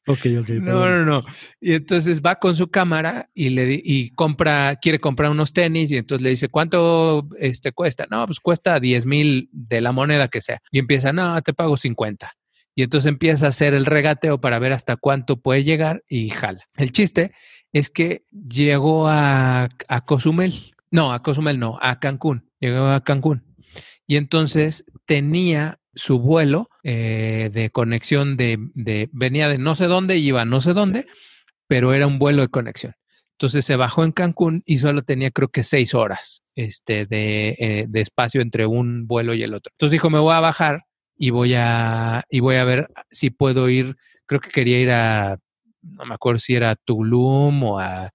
Ok, 0.06 0.20
ok. 0.40 0.48
No, 0.50 0.64
perdón. 0.80 1.04
no, 1.06 1.20
no. 1.20 1.22
Y 1.60 1.74
entonces 1.74 2.22
va 2.22 2.36
con 2.36 2.56
su 2.56 2.68
cámara 2.70 3.28
y 3.34 3.50
le 3.50 3.66
di- 3.66 3.82
y 3.84 4.10
compra, 4.12 4.76
quiere 4.80 4.98
comprar 5.00 5.30
unos 5.30 5.52
tenis 5.52 5.90
y 5.90 5.98
entonces 5.98 6.22
le 6.24 6.30
dice, 6.30 6.48
¿cuánto 6.48 7.28
este 7.38 7.72
cuesta? 7.72 8.06
No, 8.10 8.24
pues 8.24 8.40
cuesta 8.40 8.80
10 8.80 9.04
mil 9.04 9.50
de 9.52 9.82
la 9.82 9.92
moneda 9.92 10.28
que 10.28 10.40
sea. 10.40 10.62
Y 10.70 10.78
empieza, 10.78 11.12
no, 11.12 11.40
te 11.42 11.52
pago 11.52 11.76
50. 11.76 12.32
Y 12.74 12.84
entonces 12.84 13.06
empieza 13.06 13.44
a 13.46 13.48
hacer 13.50 13.74
el 13.74 13.84
regateo 13.84 14.40
para 14.40 14.58
ver 14.58 14.72
hasta 14.72 14.96
cuánto 14.96 15.40
puede 15.42 15.62
llegar 15.64 16.02
y 16.08 16.30
jala. 16.30 16.64
El 16.78 16.90
chiste 16.90 17.32
es 17.72 17.90
que 17.90 18.24
llegó 18.30 19.08
a, 19.08 19.68
a 19.88 20.04
Cozumel. 20.04 20.74
No, 20.90 21.12
a 21.12 21.22
Cozumel 21.22 21.58
no, 21.58 21.78
a 21.80 22.00
Cancún. 22.00 22.50
Llegó 22.60 22.86
a 22.86 23.02
Cancún. 23.04 23.44
Y 24.06 24.16
entonces 24.16 24.84
tenía 25.04 25.78
su 25.94 26.18
vuelo 26.18 26.70
eh, 26.82 27.50
de 27.52 27.70
conexión 27.70 28.36
de, 28.36 28.58
de, 28.74 29.10
venía 29.12 29.48
de 29.48 29.58
no 29.58 29.74
sé 29.74 29.86
dónde, 29.86 30.16
iba 30.16 30.42
a 30.42 30.44
no 30.44 30.60
sé 30.60 30.72
dónde, 30.72 31.06
pero 31.66 31.92
era 31.92 32.06
un 32.06 32.18
vuelo 32.18 32.42
de 32.42 32.48
conexión. 32.48 32.94
Entonces 33.32 33.64
se 33.64 33.76
bajó 33.76 34.04
en 34.04 34.12
Cancún 34.12 34.62
y 34.66 34.78
solo 34.78 35.02
tenía 35.02 35.30
creo 35.30 35.48
que 35.48 35.62
seis 35.62 35.94
horas 35.94 36.42
este, 36.54 37.06
de, 37.06 37.56
eh, 37.58 37.86
de 37.88 38.00
espacio 38.00 38.40
entre 38.40 38.66
un 38.66 39.06
vuelo 39.06 39.34
y 39.34 39.42
el 39.42 39.54
otro. 39.54 39.70
Entonces 39.74 39.92
dijo, 39.92 40.10
me 40.10 40.18
voy 40.18 40.34
a 40.34 40.40
bajar 40.40 40.84
y 41.16 41.30
voy 41.30 41.54
a, 41.54 42.24
y 42.30 42.40
voy 42.40 42.56
a 42.56 42.64
ver 42.64 42.88
si 43.10 43.30
puedo 43.30 43.68
ir, 43.68 43.96
creo 44.26 44.40
que 44.40 44.50
quería 44.50 44.80
ir 44.80 44.90
a, 44.90 45.38
no 45.90 46.04
me 46.04 46.14
acuerdo 46.14 46.38
si 46.38 46.54
era 46.54 46.70
a 46.70 46.76
Tulum 46.76 47.62
o 47.64 47.78
a, 47.78 48.10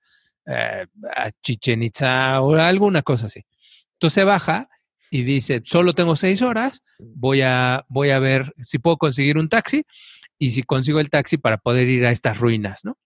eh, 0.46 0.86
a 1.16 1.32
Chichen 1.42 1.84
Itza 1.84 2.42
o 2.42 2.56
alguna 2.56 3.02
cosa 3.02 3.28
así. 3.28 3.46
Entonces 3.94 4.16
se 4.16 4.24
baja 4.24 4.70
y 5.10 5.24
dice, 5.24 5.62
solo 5.64 5.94
tengo 5.94 6.16
seis 6.16 6.42
horas, 6.42 6.84
voy 7.00 7.42
a, 7.42 7.86
voy 7.88 8.10
a 8.10 8.20
ver 8.20 8.54
si 8.60 8.80
puedo 8.80 8.98
conseguir 8.98 9.38
un 9.38 9.50
taxi 9.50 9.86
y 10.40 10.52
si 10.52 10.64
consigo 10.64 11.00
el 11.00 11.10
taxi 11.10 11.38
para 11.38 11.58
poder 11.58 11.88
ir 11.88 12.06
a 12.06 12.12
estas 12.12 12.40
ruinas, 12.40 12.84
¿no? 12.84 12.98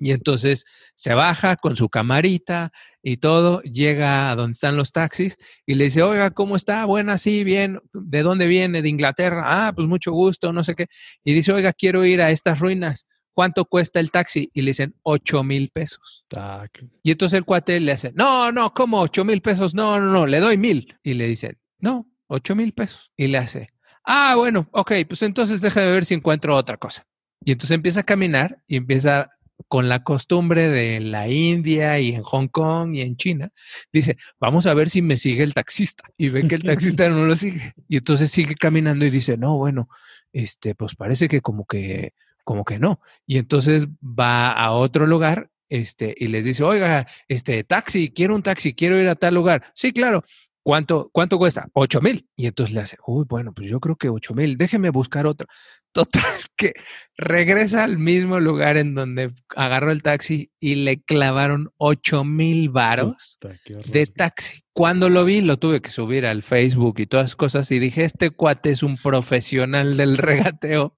Y 0.00 0.12
entonces 0.12 0.64
se 0.94 1.12
baja 1.12 1.56
con 1.56 1.76
su 1.76 1.90
camarita 1.90 2.72
y 3.02 3.18
todo, 3.18 3.60
llega 3.62 4.30
a 4.30 4.34
donde 4.34 4.52
están 4.52 4.76
los 4.76 4.92
taxis 4.92 5.36
y 5.66 5.74
le 5.74 5.84
dice, 5.84 6.02
oiga, 6.02 6.30
¿cómo 6.30 6.56
está? 6.56 6.86
Buena, 6.86 7.18
sí, 7.18 7.44
bien. 7.44 7.80
¿De 7.92 8.22
dónde 8.22 8.46
viene? 8.46 8.80
De 8.80 8.88
Inglaterra. 8.88 9.42
Ah, 9.44 9.72
pues 9.74 9.86
mucho 9.86 10.12
gusto, 10.12 10.54
no 10.54 10.64
sé 10.64 10.74
qué. 10.74 10.86
Y 11.22 11.34
dice, 11.34 11.52
oiga, 11.52 11.74
quiero 11.74 12.06
ir 12.06 12.22
a 12.22 12.30
estas 12.30 12.60
ruinas. 12.60 13.06
¿Cuánto 13.40 13.64
cuesta 13.64 14.00
el 14.00 14.10
taxi? 14.10 14.50
Y 14.52 14.60
le 14.60 14.72
dicen, 14.72 14.94
ocho 15.02 15.42
mil 15.42 15.70
pesos. 15.70 16.26
Tac. 16.28 16.84
Y 17.02 17.12
entonces 17.12 17.38
el 17.38 17.46
cuate 17.46 17.80
le 17.80 17.92
hace, 17.92 18.12
no, 18.12 18.52
no, 18.52 18.74
¿cómo 18.74 19.00
ocho 19.00 19.24
mil 19.24 19.40
pesos? 19.40 19.74
No, 19.74 19.98
no, 19.98 20.12
no, 20.12 20.26
le 20.26 20.40
doy 20.40 20.58
mil. 20.58 20.94
Y 21.02 21.14
le 21.14 21.26
dicen, 21.26 21.56
no, 21.78 22.06
ocho 22.26 22.54
mil 22.54 22.74
pesos. 22.74 23.10
Y 23.16 23.28
le 23.28 23.38
hace, 23.38 23.70
ah, 24.04 24.34
bueno, 24.36 24.68
ok, 24.72 24.92
pues 25.08 25.22
entonces 25.22 25.62
déjame 25.62 25.90
ver 25.90 26.04
si 26.04 26.12
encuentro 26.12 26.54
otra 26.54 26.76
cosa. 26.76 27.06
Y 27.42 27.52
entonces 27.52 27.74
empieza 27.74 28.00
a 28.00 28.02
caminar 28.02 28.58
y 28.68 28.76
empieza 28.76 29.30
con 29.68 29.88
la 29.88 30.04
costumbre 30.04 30.68
de 30.68 31.00
la 31.00 31.26
India 31.28 31.98
y 31.98 32.10
en 32.10 32.22
Hong 32.22 32.48
Kong 32.48 32.94
y 32.94 33.00
en 33.00 33.16
China, 33.16 33.52
dice, 33.90 34.18
vamos 34.38 34.66
a 34.66 34.74
ver 34.74 34.90
si 34.90 35.00
me 35.00 35.16
sigue 35.16 35.44
el 35.44 35.54
taxista. 35.54 36.04
Y 36.18 36.28
ve 36.28 36.46
que 36.46 36.56
el 36.56 36.62
taxista 36.62 37.08
no 37.08 37.24
lo 37.24 37.36
sigue. 37.36 37.72
Y 37.88 37.96
entonces 37.96 38.30
sigue 38.30 38.54
caminando 38.54 39.06
y 39.06 39.08
dice, 39.08 39.38
no, 39.38 39.56
bueno, 39.56 39.88
este, 40.30 40.74
pues 40.74 40.94
parece 40.94 41.26
que 41.26 41.40
como 41.40 41.64
que, 41.64 42.12
como 42.44 42.64
que 42.64 42.78
no. 42.78 43.00
Y 43.26 43.38
entonces 43.38 43.88
va 44.02 44.50
a 44.50 44.72
otro 44.72 45.06
lugar 45.06 45.50
este, 45.68 46.14
y 46.18 46.26
les 46.26 46.44
dice, 46.44 46.64
oiga, 46.64 47.06
este 47.28 47.64
taxi, 47.64 48.10
quiero 48.10 48.34
un 48.34 48.42
taxi, 48.42 48.74
quiero 48.74 49.00
ir 49.00 49.08
a 49.08 49.14
tal 49.14 49.34
lugar. 49.34 49.64
Sí, 49.74 49.92
claro. 49.92 50.24
¿Cuánto, 50.62 51.08
cuánto 51.12 51.38
cuesta? 51.38 51.68
Ocho 51.72 52.02
mil. 52.02 52.28
Y 52.36 52.46
entonces 52.46 52.74
le 52.74 52.82
hace, 52.82 52.96
uy, 53.06 53.24
bueno, 53.26 53.54
pues 53.54 53.68
yo 53.68 53.80
creo 53.80 53.96
que 53.96 54.10
ocho 54.10 54.34
mil, 54.34 54.58
déjeme 54.58 54.90
buscar 54.90 55.26
otro. 55.26 55.48
Total, 55.92 56.22
que 56.56 56.74
regresa 57.16 57.82
al 57.82 57.98
mismo 57.98 58.38
lugar 58.38 58.76
en 58.76 58.94
donde 58.94 59.32
agarró 59.56 59.90
el 59.90 60.02
taxi 60.02 60.52
y 60.60 60.76
le 60.76 61.02
clavaron 61.02 61.72
ocho 61.78 62.22
mil 62.22 62.68
varos 62.68 63.38
Puta, 63.40 63.56
de 63.90 64.06
taxi. 64.06 64.62
Cuando 64.80 65.10
lo 65.10 65.26
vi, 65.26 65.42
lo 65.42 65.58
tuve 65.58 65.82
que 65.82 65.90
subir 65.90 66.24
al 66.24 66.42
Facebook 66.42 67.00
y 67.00 67.06
todas 67.06 67.36
cosas 67.36 67.70
y 67.70 67.78
dije, 67.78 68.02
este 68.02 68.30
cuate 68.30 68.70
es 68.70 68.82
un 68.82 68.96
profesional 68.96 69.98
del 69.98 70.16
regateo, 70.16 70.94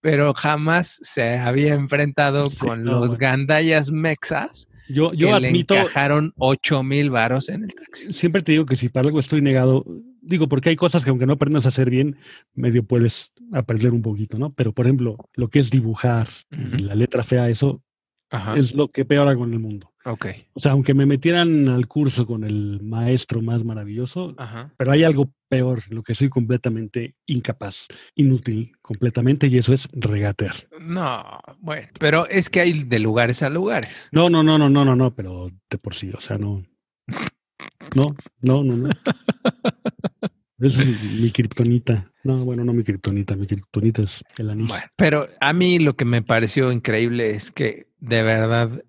pero 0.00 0.32
jamás 0.32 0.98
se 1.02 1.36
había 1.36 1.74
enfrentado 1.74 2.46
Sí, 2.46 2.56
con 2.56 2.84
no, 2.84 2.92
los 2.92 3.00
bueno. 3.00 3.18
gandallas 3.18 3.90
mexas 3.90 4.66
Yo, 4.88 5.12
yo 5.12 5.28
que 5.28 5.34
admito, 5.34 5.74
le 5.74 5.80
encajaron 5.80 6.32
8 6.38 6.82
mil 6.82 7.10
varos 7.10 7.50
en 7.50 7.64
el 7.64 7.74
taxi. 7.74 8.14
siempre 8.14 8.40
te 8.40 8.52
digo 8.52 8.64
que 8.64 8.76
si 8.76 8.88
para 8.88 9.08
algo 9.08 9.20
estoy 9.20 9.42
negado, 9.42 9.84
digo, 10.22 10.48
porque 10.48 10.70
hay 10.70 10.76
cosas 10.76 11.04
que 11.04 11.10
aunque 11.10 11.26
no 11.26 11.34
aprendas 11.34 11.66
a 11.66 11.68
hacer 11.68 11.90
bien, 11.90 12.16
medio 12.54 12.82
puedes 12.82 13.34
aprender 13.52 13.92
un 13.92 14.00
poquito, 14.00 14.38
¿no? 14.38 14.54
Pero, 14.54 14.72
por 14.72 14.86
ejemplo, 14.86 15.18
lo 15.34 15.48
que 15.48 15.58
es 15.58 15.70
dibujar 15.70 16.28
Ujú. 16.50 16.82
la 16.82 16.94
letra 16.94 17.22
fea, 17.22 17.50
eso 17.50 17.82
Ajá. 18.30 18.56
es 18.56 18.74
lo 18.74 18.88
que 18.88 19.04
peor 19.04 19.28
hago 19.28 19.44
en 19.44 19.52
el 19.54 19.58
mundo. 19.58 19.92
Ok. 20.04 20.26
O 20.54 20.60
sea, 20.60 20.72
aunque 20.72 20.94
me 20.94 21.06
metieran 21.06 21.68
al 21.68 21.86
curso 21.86 22.26
con 22.26 22.44
el 22.44 22.80
maestro 22.82 23.42
más 23.42 23.64
maravilloso, 23.64 24.34
Ajá. 24.38 24.72
pero 24.76 24.92
hay 24.92 25.04
algo 25.04 25.30
peor, 25.48 25.82
lo 25.90 26.02
que 26.02 26.14
soy 26.14 26.28
completamente 26.28 27.14
incapaz, 27.26 27.88
inútil, 28.14 28.72
completamente, 28.82 29.46
y 29.46 29.58
eso 29.58 29.72
es 29.72 29.88
regatear. 29.92 30.54
No, 30.80 31.40
bueno, 31.60 31.88
pero 31.98 32.26
es 32.28 32.48
que 32.50 32.60
hay 32.60 32.84
de 32.84 32.98
lugares 32.98 33.42
a 33.42 33.50
lugares. 33.50 34.08
No, 34.12 34.30
no, 34.30 34.42
no, 34.42 34.58
no, 34.58 34.68
no, 34.68 34.84
no, 34.84 34.96
no, 34.96 35.14
pero 35.14 35.50
de 35.70 35.78
por 35.78 35.94
sí, 35.94 36.10
o 36.14 36.20
sea, 36.20 36.36
no. 36.36 36.64
No, 37.94 38.14
no, 38.40 38.62
no, 38.62 38.76
no. 38.76 38.90
Es 40.60 40.76
mi 41.00 41.30
kriptonita. 41.30 42.10
No, 42.24 42.44
bueno, 42.44 42.64
no 42.64 42.72
mi 42.72 42.82
kriptonita, 42.82 43.36
mi 43.36 43.46
kriptonita 43.46 44.02
es 44.02 44.24
el 44.38 44.50
anís. 44.50 44.68
Bueno, 44.68 44.84
pero 44.96 45.28
a 45.40 45.52
mí 45.52 45.78
lo 45.78 45.96
que 45.96 46.04
me 46.04 46.22
pareció 46.22 46.72
increíble 46.72 47.30
es 47.36 47.52
que 47.52 47.86
de 48.00 48.22
verdad 48.22 48.82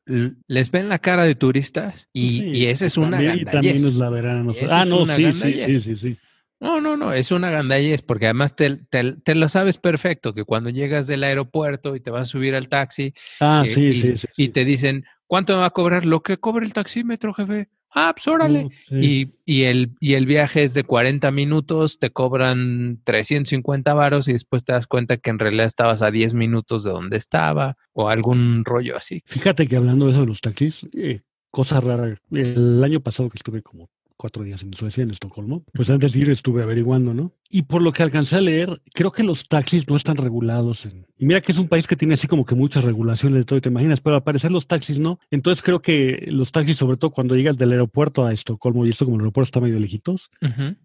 les 0.48 0.72
ven 0.72 0.90
la 0.90 1.00
cara 1.00 1.24
de 1.26 1.36
turistas 1.36 2.10
y, 2.12 2.30
Sí, 2.42 2.50
y 2.54 2.66
esa 2.68 2.86
es 2.86 2.98
una 2.98 3.18
también, 3.18 3.40
y 3.40 3.46
también 3.46 3.76
es 3.86 3.96
la 3.96 4.10
verano. 4.10 4.52
Eso 4.52 4.68
Ah, 4.72 4.84
es 4.84 4.90
no, 4.90 5.06
sí, 5.06 5.32
sí, 5.32 5.54
sí, 5.54 5.80
sí, 5.80 5.96
sí. 5.96 6.18
No, 6.60 6.82
no, 6.82 6.98
no, 6.98 7.14
es 7.14 7.32
una 7.32 7.50
gandallez 7.50 8.02
porque 8.02 8.26
además 8.26 8.56
te, 8.56 8.78
te- 8.90 9.14
te 9.14 9.36
lo 9.36 9.48
sabes 9.48 9.78
perfecto 9.78 10.34
que 10.34 10.44
cuando 10.44 10.70
llegas 10.70 11.08
del 11.08 11.24
aeropuerto 11.24 11.96
y 11.96 12.02
te 12.02 12.12
vas 12.12 12.22
a 12.28 12.32
subir 12.32 12.54
al 12.56 12.68
taxi 12.68 13.14
Ah, 13.40 13.64
eh, 13.66 13.70
sí, 13.70 13.82
y, 13.88 13.96
sí, 13.96 14.18
sí. 14.18 14.28
y 14.36 14.50
te 14.50 14.66
dicen, 14.66 15.06
¿cuánto 15.28 15.54
me 15.54 15.60
va 15.60 15.68
a 15.68 15.70
cobrar? 15.70 16.04
Lo 16.04 16.22
que 16.22 16.38
cobre 16.38 16.66
el 16.66 16.74
taxímetro, 16.74 17.34
jefe. 17.34 17.70
Ah, 17.94 18.14
pues 18.16 18.28
órale. 18.28 18.70
Sí. 18.84 18.96
Y, 18.96 19.32
y 19.46 19.64
el, 19.64 19.96
y 20.00 20.14
el 20.14 20.26
viaje 20.26 20.64
es 20.64 20.74
de 20.74 20.84
40 20.84 21.32
minutos, 21.32 22.00
te 22.00 22.12
cobran 22.12 23.00
350 23.04 23.94
varos 23.94 24.28
y 24.28 24.34
después 24.34 24.64
te 24.64 24.74
das 24.74 24.88
cuenta 24.88 25.18
que 25.18 25.30
en 25.30 25.40
realidad 25.40 25.66
estabas 25.66 26.02
a 26.02 26.12
10 26.12 26.34
minutos 26.34 26.84
de 26.84 26.92
donde 26.92 27.18
estaba 27.18 27.78
o 27.94 28.10
algún 28.10 28.64
rollo 28.66 28.96
así. 28.96 29.24
Fíjate 29.26 29.68
que 29.68 29.76
hablando 29.76 30.06
de 30.06 30.12
eso 30.12 30.22
de 30.22 30.28
los 30.28 30.42
taxis, 30.42 30.88
eh, 30.94 31.22
cosa 31.52 31.82
rara. 31.82 32.16
El 32.32 32.84
año 32.84 33.02
pasado 33.02 33.30
que 33.30 33.38
estuve 33.38 33.62
como 33.62 33.90
cuatro 34.20 34.44
días 34.44 34.62
en 34.64 34.74
Suecia, 34.74 35.02
en 35.02 35.12
Estocolmo, 35.12 35.64
pues 35.74 35.90
antes 35.90 36.12
de 36.12 36.20
ir 36.20 36.30
estuve 36.30 36.62
averiguando, 36.62 37.14
¿no? 37.14 37.34
Y 37.50 37.64
por 37.64 37.82
lo 37.82 37.92
que 37.94 38.04
alcancé 38.04 38.36
a 38.36 38.42
leer, 38.42 38.80
creo 38.94 39.12
que 39.12 39.24
los 39.24 39.48
taxis 39.48 39.88
no 39.88 39.96
están 39.96 40.18
regulados. 40.18 40.86
En... 40.86 41.08
Y 41.18 41.26
mira 41.26 41.42
que 41.42 41.52
es 41.52 41.58
un 41.58 41.68
país 41.68 41.88
que 41.88 41.96
tiene 41.96 42.14
así 42.14 42.28
como 42.28 42.46
que 42.46 42.54
muchas 42.54 42.84
regulaciones 42.84 43.40
de 43.40 43.44
todo, 43.46 43.58
y 43.58 43.62
te 43.62 43.70
imaginas, 43.70 44.02
pero 44.02 44.18
al 44.18 44.24
parecer 44.24 44.52
los 44.52 44.68
taxis 44.68 45.00
no. 45.00 45.20
Entonces 45.32 45.64
creo 45.64 45.82
que 45.82 46.28
los 46.30 46.52
taxis, 46.52 46.78
sobre 46.78 46.98
todo 46.98 47.10
cuando 47.12 47.36
llegas 47.36 47.58
del 47.58 47.72
aeropuerto 47.72 48.26
a 48.26 48.34
Estocolmo, 48.34 48.86
y 48.86 48.90
esto 48.90 49.06
como 49.06 49.18
el 49.18 49.22
aeropuerto 49.22 49.46
está 49.48 49.62
medio 49.62 49.80
lejitos, 49.80 50.30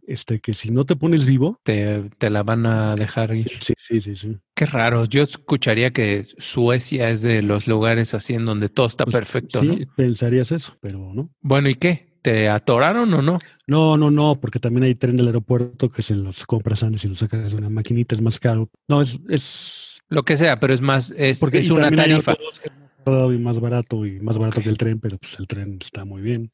este, 0.07 0.39
que 0.41 0.55
si 0.55 0.71
no 0.71 0.87
te 0.87 0.97
pones 0.97 1.27
vivo, 1.27 1.59
te, 1.65 2.09
te 2.19 2.31
la 2.31 2.43
van 2.45 2.65
a 2.65 2.95
dejar 2.95 3.35
ir. 3.35 3.51
sí, 3.59 3.75
sí, 3.77 4.01
sí, 4.01 4.15
sí. 4.15 4.37
Qué 4.55 4.65
raro. 4.67 5.05
Yo 5.07 5.25
escucharía 5.25 5.91
que 5.93 6.29
Suecia 6.39 7.11
es 7.11 7.23
de 7.23 7.43
los 7.43 7.67
lugares 7.67 8.15
así 8.15 8.35
en 8.35 8.45
donde 8.47 8.69
todo 8.69 8.87
está 8.87 9.05
Pues, 9.05 9.17
perfecto, 9.17 9.61
sí, 9.61 9.67
¿no? 9.67 9.77
pensarías 9.97 10.53
eso, 10.53 10.77
pero 10.81 11.13
no. 11.13 11.29
Bueno, 11.43 11.69
¿y 11.69 11.75
qué? 11.75 12.14
¿Te 12.25 12.49
atoraron 12.49 13.13
o 13.13 13.21
no? 13.21 13.39
No, 13.67 13.99
no, 13.99 14.11
no, 14.11 14.41
porque 14.41 14.59
también 14.59 14.85
hay 14.85 14.95
tren 14.95 15.15
del 15.15 15.27
aeropuerto 15.27 15.91
que 15.91 16.01
se 16.01 16.17
los 16.17 16.47
compras 16.47 16.83
antes 16.83 17.05
y 17.05 17.09
los 17.09 17.19
sacas 17.19 17.53
de 17.53 17.59
una 17.59 17.69
maquinita, 17.69 18.15
es 18.15 18.23
más 18.23 18.41
caro. 18.41 18.67
No, 18.89 19.03
es, 19.03 19.21
es 19.29 20.01
Lo 20.09 20.23
que 20.23 20.39
sea, 20.39 20.59
pero 20.59 20.73
es 20.73 20.81
más, 20.81 21.13
es, 21.19 21.39
porque 21.39 21.59
es 21.59 21.69
una 21.69 21.89
hay 21.89 21.97
tarifa. 21.97 22.35
y 23.07 23.39
más 23.39 23.61
barato 23.61 24.07
y 24.07 24.21
más 24.21 24.39
barato 24.39 24.63
que 24.63 24.71
el 24.71 24.79
tren, 24.79 25.01
pero 25.01 25.19
pues 25.19 25.39
el 25.39 25.47
tren 25.47 25.77
está 25.79 26.07
muy 26.07 26.23
bien. 26.23 26.51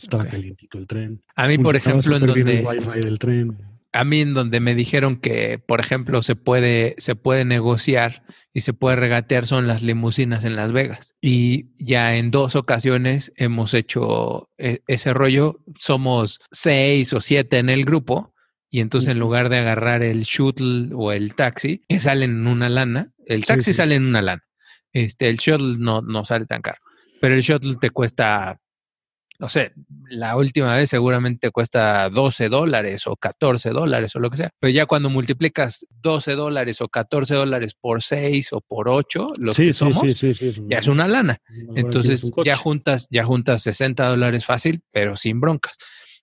Estaba 0.00 0.24
calientito 0.24 0.78
el 0.78 0.86
tren. 0.86 1.20
A 1.34 1.48
mí, 1.48 1.58
por 1.58 1.74
ejemplo, 1.74 2.16
en 2.16 2.24
donde, 2.24 2.60
el 2.60 2.64
wifi 2.64 3.00
del 3.00 3.18
tren. 3.18 3.58
A 3.98 4.04
mí 4.04 4.20
en 4.20 4.34
donde 4.34 4.60
me 4.60 4.74
dijeron 4.74 5.16
que, 5.20 5.58
por 5.58 5.80
ejemplo, 5.80 6.22
se 6.22 6.36
puede, 6.36 6.94
se 6.98 7.14
puede 7.16 7.44
negociar 7.44 8.22
y 8.54 8.60
se 8.60 8.72
puede 8.72 8.96
regatear 8.96 9.46
son 9.46 9.66
las 9.66 9.82
limusinas 9.82 10.44
en 10.44 10.54
Las 10.56 10.72
Vegas. 10.72 11.14
Y 11.20 11.70
ya 11.78 12.16
en 12.16 12.30
dos 12.30 12.54
ocasiones 12.56 13.32
hemos 13.36 13.74
hecho 13.74 14.50
e- 14.58 14.82
ese 14.86 15.12
rollo. 15.14 15.60
Somos 15.78 16.40
seis 16.52 17.12
o 17.12 17.20
siete 17.20 17.58
en 17.58 17.68
el 17.70 17.84
grupo. 17.84 18.34
Y 18.70 18.80
entonces 18.80 19.10
en 19.10 19.18
lugar 19.18 19.48
de 19.48 19.58
agarrar 19.58 20.02
el 20.02 20.22
shuttle 20.24 20.90
o 20.94 21.10
el 21.12 21.34
taxi, 21.34 21.82
que 21.88 21.98
salen 21.98 22.32
en 22.32 22.46
una 22.46 22.68
lana, 22.68 23.12
el 23.26 23.40
Sí, 23.42 23.46
taxi 23.48 23.64
sí. 23.64 23.74
sale 23.74 23.94
en 23.94 24.04
una 24.06 24.20
lana. 24.22 24.44
Este, 24.92 25.28
el 25.28 25.38
shuttle 25.38 25.76
no, 25.78 26.02
no 26.02 26.24
sale 26.24 26.44
tan 26.46 26.60
caro. 26.62 26.78
Pero 27.20 27.34
el 27.34 27.40
shuttle 27.40 27.76
te 27.80 27.90
cuesta 27.90 28.60
no 29.38 29.48
sé, 29.48 29.72
la 30.10 30.36
última 30.36 30.74
vez 30.74 30.90
seguramente 30.90 31.48
te 31.48 31.50
cuesta 31.52 32.08
12 32.10 32.48
dólares 32.48 33.06
o 33.06 33.14
14 33.14 33.70
dólares 33.70 34.16
o 34.16 34.18
lo 34.18 34.30
que 34.30 34.36
sea, 34.36 34.50
pero 34.58 34.72
ya 34.72 34.86
cuando 34.86 35.10
multiplicas 35.10 35.86
12 36.02 36.32
dólares 36.32 36.80
o 36.80 36.88
14 36.88 37.34
dólares 37.34 37.74
por 37.74 38.02
6 38.02 38.52
o 38.52 38.60
por 38.60 38.88
8, 38.88 39.28
lo 39.38 39.54
sí, 39.54 39.66
que 39.66 39.72
sí, 39.72 39.78
somos, 39.78 40.00
sí, 40.00 40.14
sí, 40.14 40.34
sí, 40.34 40.48
es 40.48 40.60
ya 40.66 40.78
es 40.78 40.88
una 40.88 41.06
lana. 41.06 41.40
Entonces 41.76 42.24
un 42.24 42.44
ya 42.44 42.56
juntas, 42.56 43.06
ya 43.10 43.24
juntas 43.24 43.62
60 43.62 44.08
dólares 44.08 44.44
fácil, 44.44 44.82
pero 44.90 45.16
sin 45.16 45.40
broncas. 45.40 45.76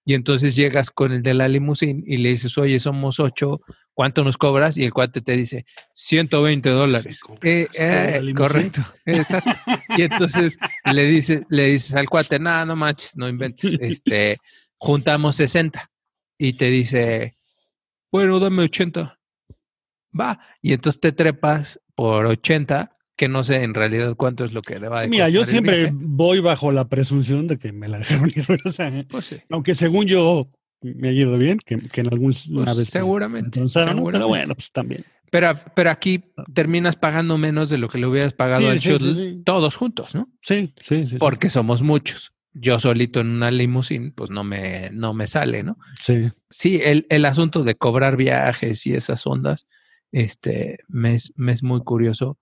Y 0.08 0.14
entonces 0.14 0.56
llegas 0.56 0.92
con 0.92 1.12
el 1.12 1.24
de 1.24 1.34
la 1.34 1.48
limusín 1.48 2.04
y 2.06 2.18
le 2.18 2.30
dices, 2.30 2.56
oye, 2.60 2.80
somos 2.80 3.20
ocho, 3.20 3.62
¿cuánto 3.92 4.24
nos 4.24 4.38
cobras? 4.38 4.78
Y 4.78 4.84
el 4.84 4.94
cuate 4.94 5.20
te 5.20 5.32
dice, 5.32 5.66
120 5.94 6.70
dólares. 6.70 7.20
¿cómo 7.22 7.40
Eh, 7.42 7.68
eh, 7.74 8.34
correcto, 8.38 8.86
exacto. 9.04 9.52
Y 9.98 10.04
entonces 10.04 10.60
le 10.86 11.06
dices, 11.06 11.42
le 11.50 11.66
dices 11.66 11.96
al 11.96 12.08
cuate, 12.08 12.38
nada, 12.38 12.66
no 12.66 12.76
manches, 12.76 13.18
no 13.18 13.28
inventes, 13.28 13.74
este, 13.82 14.38
juntamos 14.78 15.38
60. 15.38 15.90
Y 16.38 16.54
te 16.54 16.66
dice, 16.66 17.36
bueno, 18.12 18.40
dame 18.40 18.64
80. 18.64 19.20
Va. 20.18 20.40
Y 20.62 20.74
entonces 20.74 21.02
te 21.02 21.14
trepas 21.14 21.82
por 21.96 22.28
80, 22.28 22.95
que 23.16 23.28
no 23.28 23.44
sé 23.44 23.64
en 23.64 23.74
realidad 23.74 24.16
cuánto 24.16 24.44
es 24.44 24.52
lo 24.54 24.62
que 24.62 24.80
le 24.80 24.90
va 24.90 25.02
a 25.02 25.08
Mira, 25.08 25.30
yo 25.30 25.46
siempre 25.46 25.92
voy 25.94 26.40
bajo 26.40 26.72
la 26.72 26.88
presunción 26.88 27.48
de 27.48 27.58
que 27.58 27.72
me 27.72 27.88
la 27.88 28.00
dejaron 28.00 28.30
ir. 28.36 28.46
o 28.66 28.72
sea, 28.74 28.92
Pues 29.10 29.26
sí. 29.26 29.38
aunque 29.50 29.76
según 29.76 30.06
yo 30.06 30.50
me 30.82 31.10
ha 31.10 31.12
ido 31.12 31.38
bien, 31.38 31.58
que, 31.66 31.78
que 31.78 32.02
en 32.02 32.08
algún 32.08 32.34
Pues 32.34 32.50
me 32.50 32.86
seguramente, 32.86 33.62
pero 33.74 34.28
bueno, 34.28 34.54
pues 34.56 34.72
también. 34.72 35.04
Pero, 35.32 35.54
pero 35.76 35.90
aquí 35.90 36.24
terminas 36.54 36.96
pagando 36.96 37.38
menos 37.38 37.70
de 37.70 37.78
lo 37.78 37.90
que 37.90 37.98
le 37.98 38.06
hubieras 38.08 38.34
pagado 38.34 38.62
Sí, 38.62 38.68
al 38.68 38.80
sí, 38.80 38.90
shuttle 38.90 39.42
todos 39.44 39.76
juntos, 39.76 40.14
¿no? 40.16 40.28
Sí, 40.42 40.74
sí, 40.82 41.02
sí. 41.04 41.08
sí. 41.08 41.18
Porque 41.18 41.50
somos 41.50 41.82
muchos. 41.82 42.32
Yo 42.54 42.80
solito 42.80 43.20
en 43.20 43.28
una 43.32 43.52
limusín, 43.52 44.14
pues 44.14 44.30
no 44.30 44.44
me, 44.46 44.90
no 44.94 45.14
me 45.14 45.28
sale, 45.28 45.64
¿no? 45.64 45.78
Sí. 46.00 46.30
Sí, 46.50 46.80
el, 46.82 47.06
el 47.10 47.26
asunto 47.26 47.64
de 47.64 47.76
cobrar 47.76 48.16
viajes 48.16 48.86
y 48.88 48.94
esas 48.94 49.26
ondas, 49.28 49.66
este, 50.12 50.78
me 50.88 51.16
es, 51.16 51.34
me 51.36 51.52
es 51.52 51.64
muy 51.64 51.82
curioso. 51.82 52.38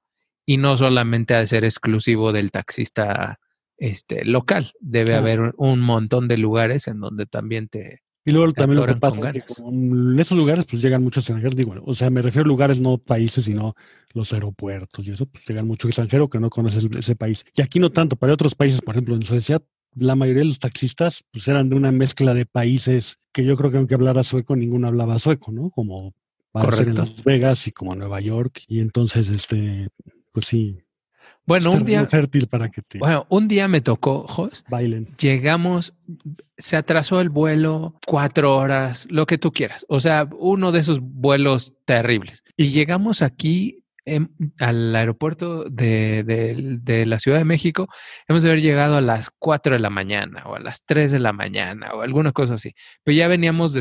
Y 0.45 0.57
no 0.57 0.75
solamente 0.77 1.33
de 1.33 1.47
ser 1.47 1.63
exclusivo 1.65 2.31
del 2.31 2.51
taxista 2.51 3.39
este, 3.77 4.25
local. 4.25 4.71
Debe 4.79 5.07
Claro. 5.07 5.21
haber 5.21 5.53
un 5.57 5.81
montón 5.81 6.27
de 6.27 6.37
lugares 6.37 6.87
en 6.87 6.99
donde 6.99 7.25
también 7.25 7.67
te... 7.67 8.01
Y 8.25 8.31
luego 8.31 8.53
Te 8.53 8.61
también 8.61 8.79
lo 8.79 8.87
que 8.87 8.95
pasa 8.95 9.31
es 9.31 9.43
que 9.43 9.63
en 9.67 10.17
esos 10.17 10.37
lugares 10.37 10.65
pues 10.65 10.81
llegan 10.81 11.03
muchos 11.03 11.23
extranjeros, 11.23 11.57
digo, 11.57 11.75
o 11.85 11.93
sea, 11.93 12.09
me 12.09 12.21
refiero 12.21 12.45
a 12.45 12.47
lugares 12.47 12.79
no 12.79 12.97
países, 12.97 13.43
sino 13.43 13.75
los 14.13 14.31
aeropuertos 14.31 15.05
y 15.05 15.11
eso, 15.11 15.25
pues 15.25 15.45
llegan 15.45 15.67
mucho 15.67 15.89
extranjero 15.89 16.29
que 16.29 16.39
no 16.39 16.49
conoce 16.49 16.87
ese, 16.97 17.15
país. 17.17 17.43
Y 17.53 17.61
aquí 17.61 17.81
no 17.81 17.91
tanto, 17.91 18.15
para 18.15 18.31
otros 18.31 18.55
países, 18.55 18.79
por 18.81 18.95
ejemplo, 18.95 19.15
en 19.15 19.23
Suecia, 19.23 19.61
la 19.95 20.15
mayoría 20.15 20.43
de 20.43 20.47
los 20.47 20.59
taxistas 20.59 21.25
pues 21.31 21.49
eran 21.49 21.69
de 21.69 21.75
una 21.75 21.91
mezcla 21.91 22.33
de 22.33 22.45
países 22.45 23.17
que 23.33 23.43
yo 23.43 23.57
creo 23.57 23.71
que 23.71 23.77
aunque 23.77 23.95
hablara 23.95 24.23
sueco, 24.23 24.55
ninguno 24.55 24.87
hablaba 24.87 25.19
sueco, 25.19 25.51
¿no? 25.51 25.69
Como 25.69 26.13
a 26.53 26.71
ser 26.71 26.87
en. 26.87 26.95
Las 26.95 27.23
Vegas 27.25 27.67
y 27.67 27.73
como 27.73 27.93
Nueva 27.93 28.21
York. 28.21 28.61
Y 28.67 28.79
entonces, 28.79 29.29
este, 29.29 29.89
pues 30.33 30.47
sí, 30.47 30.79
Bueno, 31.45 31.69
es 31.69 31.75
un 31.77 31.85
día, 31.85 32.05
fértil 32.05 32.47
para 32.47 32.69
que 32.69 32.81
te 32.81 32.97
bueno, 32.99 33.25
un 33.29 33.47
día 33.47 33.67
me 33.69 33.79
tocó, 33.81 34.27
Jos, 34.27 34.63
bailen. 34.69 35.15
llegamos, 35.17 35.93
se 36.57 36.75
atrasó 36.75 37.21
el 37.21 37.29
vuelo 37.29 37.97
cuatro 38.05 38.55
horas, 38.57 39.07
lo 39.09 39.25
que 39.25 39.37
tú 39.37 39.51
quieras. 39.51 39.85
O 39.89 39.99
sea, 40.01 40.27
uno 40.37 40.71
de 40.73 40.79
esos 40.79 40.99
vuelos 40.99 41.73
terribles. 41.85 42.43
Y 42.57 42.67
llegamos 42.69 43.21
aquí 43.21 43.79
al 44.59 44.93
aeropuerto 44.93 45.63
de, 45.69 46.23
de- 46.25 46.77
de 46.81 47.05
la 47.05 47.19
Ciudad 47.19 47.37
de 47.37 47.45
México. 47.45 47.87
Hemos 48.27 48.43
de 48.43 48.49
haber 48.49 48.61
llegado 48.61 48.97
a 48.97 49.01
las 49.01 49.29
cuatro 49.29 49.73
de 49.75 49.79
la 49.79 49.89
mañana 49.89 50.43
o 50.45 50.55
a 50.55 50.59
las 50.59 50.83
tres 50.83 51.11
de 51.11 51.19
la 51.19 51.31
mañana 51.31 51.93
o 51.93 52.01
alguna 52.01 52.33
cosa 52.33 52.55
así. 52.55 52.73
Pero 53.05 53.15
ya 53.17 53.29
veníamos, 53.29 53.79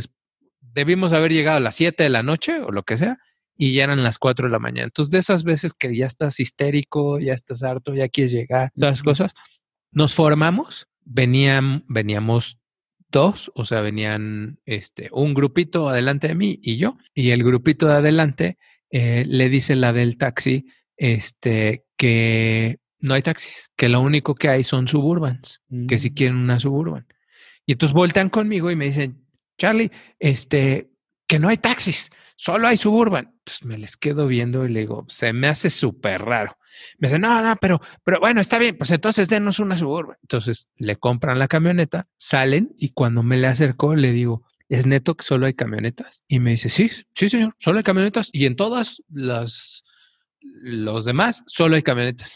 debimos 0.61 1.13
haber 1.13 1.33
llegado 1.33 1.57
a 1.57 1.61
las 1.61 1.75
siete 1.75 2.05
de 2.05 2.11
la 2.11 2.23
noche 2.23 2.61
o 2.61 2.71
lo 2.71 2.85
que 2.85 2.97
sea. 2.99 3.19
Y 3.63 3.75
ya 3.75 3.85
eran 3.85 4.03
las 4.03 4.19
cuatro 4.19 4.47
de 4.49 4.53
la 4.53 4.59
mañana. 4.59 4.87
Entonces, 4.87 5.13
de 5.13 5.19
esas 5.19 5.45
veces 5.45 5.73
que 5.73 5.95
ya 5.95 6.07
estás 6.07 6.41
histérico, 6.41 7.21
ya 7.21 7.33
estás 7.33 7.63
harto, 7.63 7.95
ya 7.95 8.09
quieres 8.09 8.33
llegar, 8.33 8.73
todas 8.75 8.91
las 8.91 9.03
cosas, 9.05 9.35
nos 9.93 10.15
formamos, 10.15 10.89
venían, 11.05 11.85
veníamos 11.87 12.59
dos, 13.09 13.53
o 13.55 13.65
sea, 13.65 13.81
venían 13.81 14.59
este, 14.65 15.11
un 15.13 15.33
grupito 15.33 15.89
adelante 15.89 16.27
de 16.27 16.35
mí 16.35 16.59
y 16.61 16.77
yo, 16.77 16.97
y 17.15 17.31
el 17.31 17.45
grupito 17.45 17.87
de 17.87 17.93
adelante 17.95 18.59
eh, 18.91 19.25
le 19.29 19.49
dice 19.49 19.77
la 19.77 19.93
del 19.93 20.17
taxi 20.17 20.67
este, 20.97 21.85
que 21.97 22.81
no 22.99 23.15
hay 23.15 23.23
taxis, 23.23 23.71
que 23.77 23.89
lo 23.89 24.01
único 24.01 24.35
que 24.35 24.49
hay 24.49 24.65
son 24.65 24.89
suburbans, 24.89 25.61
que 25.87 26.01
si 26.01 26.11
Mm. 26.11 26.15
quieren 26.15 26.37
una 26.37 26.59
suburban. 26.59 27.07
Y 27.65 27.73
entonces 27.73 27.95
voltean 27.95 28.29
conmigo 28.29 28.73
y 28.73 28.77
me 28.77 28.87
dicen, 28.87 29.25
Charlie, 29.57 29.93
este, 30.19 30.91
que 31.29 31.39
no 31.39 31.49
hay 31.49 31.59
taxis, 31.59 32.11
solo 32.43 32.67
hay 32.67 32.77
suburban. 32.77 33.37
Me 33.63 33.79
les 33.79 33.97
quedo 33.97 34.27
viendo 34.27 34.67
y 34.67 34.69
le 34.69 34.81
digo, 34.81 35.07
se 35.09 35.33
me 35.33 35.47
hace 35.47 35.71
súper 35.71 36.23
raro. 36.23 36.57
Me 36.99 37.07
dicen, 37.07 37.21
no, 37.21 37.41
no, 37.41 37.55
pero, 37.61 37.81
pero 38.03 38.19
bueno, 38.19 38.41
está 38.41 38.59
bien, 38.59 38.77
pues 38.77 38.91
entonces 38.91 39.29
denos 39.29 39.61
una 39.61 39.79
suburban. 39.79 40.17
Entonces 40.23 40.69
le 40.77 40.97
compran 40.97 41.39
la 41.39 41.47
camioneta, 41.47 42.09
salen 42.17 42.75
y 42.77 42.89
cuando 42.91 43.23
me 43.23 43.37
le 43.39 43.47
acerco 43.47 43.95
le 43.95 44.11
digo, 44.11 44.43
¿es 44.69 44.87
neto 44.87 45.15
que 45.17 45.25
solo 45.25 45.47
hay 45.47 45.55
camionetas? 45.55 46.25
Y 46.27 46.41
me 46.41 46.51
dice, 46.51 46.69
sí, 46.69 46.91
sí, 47.15 47.29
señor, 47.29 47.55
solo 47.59 47.79
hay 47.79 47.85
camionetas 47.85 48.29
y 48.33 48.47
en 48.47 48.57
todas 48.57 49.01
las, 49.09 49.85
los 50.41 51.05
demás 51.05 51.45
solo 51.47 51.77
hay 51.77 51.83
camionetas. 51.83 52.35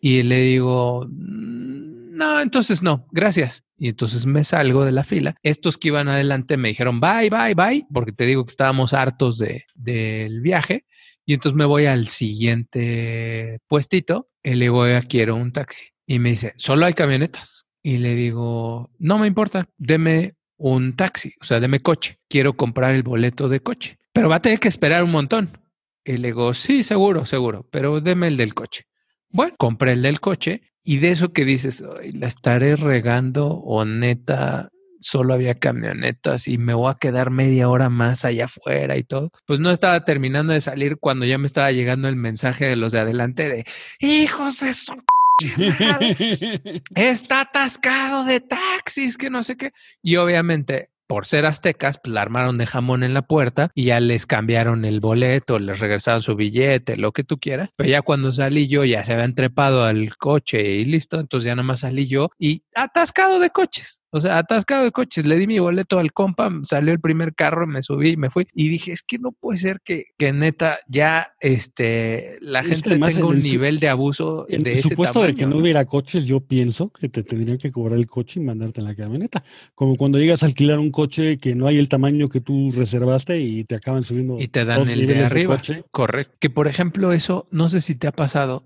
Y 0.00 0.22
le 0.22 0.38
digo, 0.42 1.04
"Mm, 1.10 1.97
no, 2.18 2.40
entonces 2.40 2.82
no, 2.82 3.06
gracias. 3.12 3.64
Y 3.78 3.88
entonces 3.88 4.26
me 4.26 4.42
salgo 4.42 4.84
de 4.84 4.90
la 4.90 5.04
fila. 5.04 5.36
Estos 5.44 5.78
que 5.78 5.88
iban 5.88 6.08
adelante 6.08 6.56
me 6.56 6.68
dijeron, 6.68 7.00
bye, 7.00 7.30
bye, 7.30 7.54
bye, 7.54 7.86
porque 7.94 8.10
te 8.10 8.26
digo 8.26 8.44
que 8.44 8.50
estábamos 8.50 8.92
hartos 8.92 9.38
de, 9.38 9.64
del 9.76 10.40
viaje. 10.40 10.84
Y 11.24 11.34
entonces 11.34 11.56
me 11.56 11.64
voy 11.64 11.86
al 11.86 12.08
siguiente 12.08 13.60
puestito 13.68 14.30
y 14.42 14.54
le 14.54 14.64
digo, 14.64 14.78
"Oiga, 14.78 15.02
quiero 15.02 15.36
un 15.36 15.52
taxi. 15.52 15.90
Y 16.06 16.18
me 16.18 16.30
dice, 16.30 16.54
solo 16.56 16.86
hay 16.86 16.94
camionetas. 16.94 17.66
Y 17.82 17.98
le 17.98 18.16
digo, 18.16 18.90
no 18.98 19.18
me 19.18 19.28
importa, 19.28 19.68
deme 19.76 20.34
un 20.56 20.96
taxi, 20.96 21.34
o 21.40 21.44
sea, 21.44 21.60
deme 21.60 21.80
coche. 21.80 22.18
Quiero 22.28 22.56
comprar 22.56 22.94
el 22.94 23.04
boleto 23.04 23.48
de 23.48 23.60
coche, 23.60 23.98
pero 24.12 24.28
va 24.28 24.36
a 24.36 24.42
tener 24.42 24.58
que 24.58 24.68
esperar 24.68 25.04
un 25.04 25.12
montón. 25.12 25.56
Y 26.04 26.16
le 26.16 26.28
digo, 26.28 26.52
sí, 26.52 26.82
seguro, 26.82 27.26
seguro, 27.26 27.68
pero 27.70 28.00
deme 28.00 28.26
el 28.26 28.36
del 28.36 28.54
coche. 28.54 28.86
Bueno, 29.30 29.54
compré 29.56 29.92
el 29.92 30.02
del 30.02 30.20
coche 30.20 30.62
y 30.88 30.98
de 31.00 31.10
eso 31.10 31.34
que 31.34 31.44
dices, 31.44 31.84
"Ay, 32.00 32.12
la 32.12 32.28
estaré 32.28 32.74
regando 32.74 33.48
o 33.48 33.84
neta, 33.84 34.70
solo 35.00 35.34
había 35.34 35.54
camionetas 35.54 36.48
y 36.48 36.56
me 36.56 36.72
voy 36.72 36.90
a 36.90 36.94
quedar 36.94 37.30
media 37.30 37.68
hora 37.68 37.90
más 37.90 38.24
allá 38.24 38.46
afuera 38.46 38.96
y 38.96 39.04
todo. 39.04 39.30
Pues 39.46 39.60
no 39.60 39.70
estaba 39.70 40.04
terminando 40.06 40.54
de 40.54 40.62
salir 40.62 40.96
cuando 40.96 41.26
ya 41.26 41.36
me 41.36 41.46
estaba 41.46 41.72
llegando 41.72 42.08
el 42.08 42.16
mensaje 42.16 42.66
de 42.66 42.76
los 42.76 42.92
de 42.92 43.00
adelante 43.00 43.50
de, 43.50 43.64
hijos 44.00 44.60
de 44.60 44.72
su... 44.72 44.94
Está 46.94 47.42
atascado 47.42 48.24
de 48.24 48.40
taxis, 48.40 49.18
que 49.18 49.28
no 49.28 49.42
sé 49.42 49.58
qué. 49.58 49.72
Y 50.02 50.16
obviamente, 50.16 50.88
por 51.08 51.26
ser 51.26 51.46
aztecas, 51.46 51.98
pues 51.98 52.12
la 52.12 52.20
armaron 52.22 52.58
de 52.58 52.66
jamón 52.66 53.02
en 53.02 53.14
la 53.14 53.22
puerta 53.22 53.70
y 53.74 53.86
ya 53.86 53.98
les 53.98 54.26
cambiaron 54.26 54.84
el 54.84 55.00
boleto, 55.00 55.58
les 55.58 55.80
regresaron 55.80 56.20
su 56.20 56.36
billete, 56.36 56.96
lo 56.96 57.12
que 57.12 57.24
tú 57.24 57.38
quieras. 57.38 57.70
Pero 57.76 57.88
ya 57.88 58.02
cuando 58.02 58.30
salí 58.30 58.68
yo, 58.68 58.84
ya 58.84 59.02
se 59.02 59.14
habían 59.14 59.34
trepado 59.34 59.84
al 59.84 60.16
coche 60.16 60.74
y 60.74 60.84
listo. 60.84 61.18
Entonces 61.18 61.46
ya 61.46 61.54
nada 61.54 61.66
más 61.66 61.80
salí 61.80 62.06
yo 62.06 62.30
y 62.38 62.62
atascado 62.74 63.40
de 63.40 63.50
coches. 63.50 64.02
O 64.10 64.20
sea, 64.20 64.38
atascado 64.38 64.84
de 64.84 64.92
coches. 64.92 65.26
Le 65.26 65.36
di 65.36 65.46
mi 65.46 65.58
boleto 65.58 65.98
al 65.98 66.12
compa, 66.12 66.50
salió 66.62 66.92
el 66.92 67.00
primer 67.00 67.34
carro, 67.34 67.66
me 67.66 67.82
subí, 67.82 68.16
me 68.16 68.30
fui 68.30 68.46
y 68.54 68.68
dije, 68.68 68.92
es 68.92 69.02
que 69.02 69.18
no 69.18 69.32
puede 69.32 69.58
ser 69.58 69.80
que, 69.82 70.04
que 70.18 70.32
neta 70.32 70.80
ya 70.88 71.32
este, 71.40 72.36
la 72.40 72.60
Es 72.60 72.68
gente 72.68 72.90
tenga 72.90 73.10
en 73.10 73.24
un 73.24 73.42
nivel 73.42 73.80
de 73.80 73.88
abuso 73.88 74.46
En 74.48 74.62
de 74.62 74.72
ese 74.72 74.90
supuesto 74.90 75.22
de 75.22 75.34
que 75.34 75.46
no 75.46 75.58
hubiera 75.58 75.86
coches, 75.86 76.26
yo 76.26 76.40
pienso 76.40 76.90
que 76.90 77.08
te 77.08 77.22
tendrían 77.22 77.56
que 77.56 77.72
cobrar 77.72 77.98
el 77.98 78.06
coche 78.06 78.40
y 78.40 78.42
mandarte 78.42 78.80
en 78.80 78.86
la 78.86 78.94
camioneta. 78.94 79.42
Como 79.74 79.96
cuando 79.96 80.18
llegas 80.18 80.42
a 80.42 80.46
alquilar 80.46 80.78
un 80.78 80.90
coche 80.98 81.38
que 81.38 81.54
no 81.54 81.68
hay 81.68 81.78
el 81.78 81.88
tamaño 81.88 82.28
que 82.28 82.40
tú 82.40 82.72
reservaste 82.72 83.38
y 83.38 83.62
te 83.62 83.76
acaban 83.76 84.02
subiendo. 84.02 84.40
Y 84.40 84.48
te 84.48 84.64
dan 84.64 84.90
el 84.90 85.06
de 85.06 85.24
arriba. 85.24 85.54
coche. 85.54 85.84
Correcto. 85.92 86.34
Que 86.40 86.50
por 86.50 86.66
ejemplo, 86.66 87.12
eso, 87.12 87.46
no 87.52 87.68
sé 87.68 87.80
si 87.80 87.94
te 87.94 88.08
ha 88.08 88.12
pasado, 88.12 88.64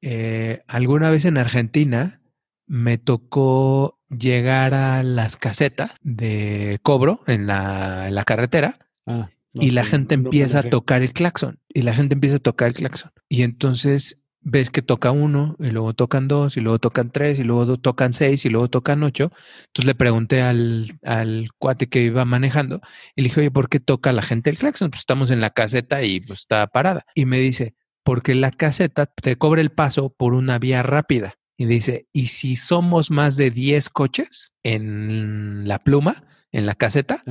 eh, 0.00 0.62
alguna 0.68 1.10
vez 1.10 1.26
en 1.26 1.36
Argentina 1.36 2.22
me 2.66 2.96
tocó 2.96 4.00
llegar 4.08 4.72
a 4.72 5.02
las 5.02 5.36
casetas 5.36 5.90
de 6.00 6.78
cobro 6.82 7.20
en 7.26 7.46
la, 7.46 8.08
en 8.08 8.14
la 8.14 8.24
carretera 8.24 8.78
Ah, 9.04 9.28
no 9.52 9.62
y 9.62 9.70
la 9.70 9.84
gente 9.84 10.16
no 10.16 10.24
empieza 10.24 10.60
a 10.60 10.70
tocar 10.70 11.02
el 11.02 11.12
claxon 11.12 11.60
y 11.68 11.82
la 11.82 11.92
gente 11.92 12.14
empieza 12.14 12.36
a 12.36 12.40
tocar 12.40 12.68
el 12.68 12.74
claxon. 12.74 13.12
Y 13.28 13.42
entonces 13.42 14.22
ves 14.40 14.70
que 14.70 14.82
toca 14.82 15.10
uno 15.10 15.56
y 15.58 15.70
luego 15.70 15.94
tocan 15.94 16.28
dos 16.28 16.56
y 16.56 16.60
luego 16.60 16.78
tocan 16.78 17.10
tres 17.10 17.38
y 17.38 17.44
luego 17.44 17.78
tocan 17.78 18.12
seis 18.12 18.44
y 18.44 18.48
luego 18.48 18.68
tocan 18.68 19.02
ocho. 19.02 19.32
Entonces 19.66 19.86
le 19.86 19.94
pregunté 19.94 20.42
al, 20.42 20.86
al 21.02 21.48
cuate 21.58 21.88
que 21.88 22.02
iba 22.02 22.24
manejando 22.24 22.80
y 23.14 23.22
le 23.22 23.28
dije, 23.28 23.40
oye, 23.40 23.50
¿por 23.50 23.68
qué 23.68 23.80
toca 23.80 24.12
la 24.12 24.22
gente 24.22 24.50
el 24.50 24.58
claxon? 24.58 24.90
Pues 24.90 25.00
estamos 25.00 25.30
en 25.30 25.40
la 25.40 25.50
caseta 25.50 26.02
y 26.02 26.20
pues 26.20 26.40
está 26.40 26.66
parada. 26.68 27.04
Y 27.14 27.26
me 27.26 27.38
dice, 27.38 27.74
porque 28.04 28.36
la 28.36 28.52
caseta 28.52 29.06
te 29.06 29.36
cobra 29.36 29.60
el 29.60 29.70
paso 29.70 30.10
por 30.10 30.34
una 30.34 30.60
vía 30.60 30.82
rápida. 30.82 31.38
Y 31.56 31.66
dice, 31.66 32.06
¿y 32.12 32.26
si 32.26 32.54
somos 32.54 33.10
más 33.10 33.36
de 33.36 33.50
10 33.50 33.88
coches 33.88 34.52
en 34.62 35.66
la 35.66 35.80
pluma, 35.80 36.22
en 36.52 36.66
la 36.66 36.74
caseta? 36.76 37.24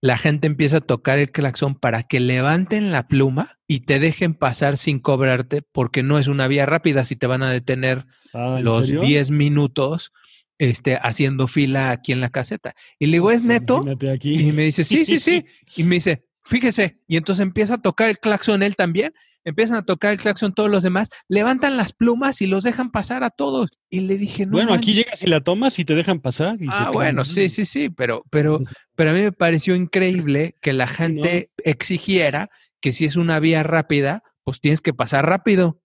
La 0.00 0.16
gente 0.16 0.46
empieza 0.46 0.78
a 0.78 0.80
tocar 0.80 1.18
el 1.18 1.30
claxon 1.32 1.74
para 1.74 2.02
que 2.04 2.20
levanten 2.20 2.92
la 2.92 3.08
pluma 3.08 3.58
y 3.66 3.80
te 3.80 3.98
dejen 3.98 4.34
pasar 4.34 4.76
sin 4.76 5.00
cobrarte 5.00 5.62
porque 5.62 6.02
no 6.02 6.18
es 6.18 6.28
una 6.28 6.46
vía 6.48 6.66
rápida 6.66 7.04
si 7.04 7.16
te 7.16 7.26
van 7.26 7.42
a 7.42 7.50
detener 7.50 8.06
Ah, 8.32 8.56
¿en 8.58 8.64
los 8.64 8.86
serio? 8.86 9.00
10 9.02 9.30
minutos 9.32 10.12
este, 10.58 10.96
haciendo 11.02 11.46
fila 11.46 11.90
aquí 11.90 12.12
en 12.12 12.20
la 12.20 12.30
caseta. 12.30 12.74
Y 12.98 13.06
le 13.06 13.12
digo, 13.14 13.30
¿es 13.30 13.42
Pues 13.42 13.60
neto? 13.60 13.84
aquí. 14.12 14.48
Y 14.48 14.52
me 14.52 14.64
dice, 14.64 14.84
sí, 14.84 15.04
sí, 15.04 15.20
sí. 15.20 15.44
Y 15.76 15.84
me 15.84 15.96
dice, 15.96 16.24
fíjese. 16.44 16.98
Y 17.06 17.16
entonces 17.16 17.42
empieza 17.42 17.74
a 17.74 17.82
tocar 17.82 18.08
el 18.08 18.18
claxon 18.18 18.62
él 18.62 18.74
también. 18.76 19.12
Empiezan 19.44 19.78
a 19.78 19.84
tocar 19.84 20.10
el 20.12 20.18
claxon 20.18 20.52
todos 20.52 20.68
los 20.68 20.82
demás, 20.82 21.08
levantan 21.28 21.76
las 21.76 21.92
plumas 21.92 22.42
y 22.42 22.46
los 22.48 22.64
dejan 22.64 22.90
pasar 22.90 23.24
a 23.24 23.30
todos. 23.30 23.70
Y 23.88 24.00
le 24.00 24.18
dije, 24.18 24.44
no. 24.44 24.52
bueno, 24.52 24.74
aquí 24.74 24.88
manches". 24.90 24.94
llegas 25.06 25.22
y 25.22 25.26
la 25.26 25.40
tomas 25.40 25.78
y 25.78 25.84
te 25.84 25.94
dejan 25.94 26.20
pasar. 26.20 26.56
y 26.60 26.66
Ah, 26.68 26.90
bueno, 26.92 27.24
sí, 27.24 27.48
sí, 27.48 27.64
sí, 27.64 27.88
pero, 27.88 28.24
pero, 28.30 28.60
pero 28.98 29.12
a 29.12 29.14
mí 29.14 29.20
me 29.20 29.30
pareció 29.30 29.76
increíble 29.76 30.56
que 30.60 30.72
la 30.72 30.88
gente 30.88 31.52
exigiera 31.58 32.50
que 32.80 32.90
si 32.90 33.04
es 33.04 33.14
una 33.14 33.38
vía 33.38 33.62
rápida, 33.62 34.24
pues 34.42 34.60
tienes 34.60 34.80
que 34.80 34.92
pasar 34.92 35.24
rápido. 35.24 35.80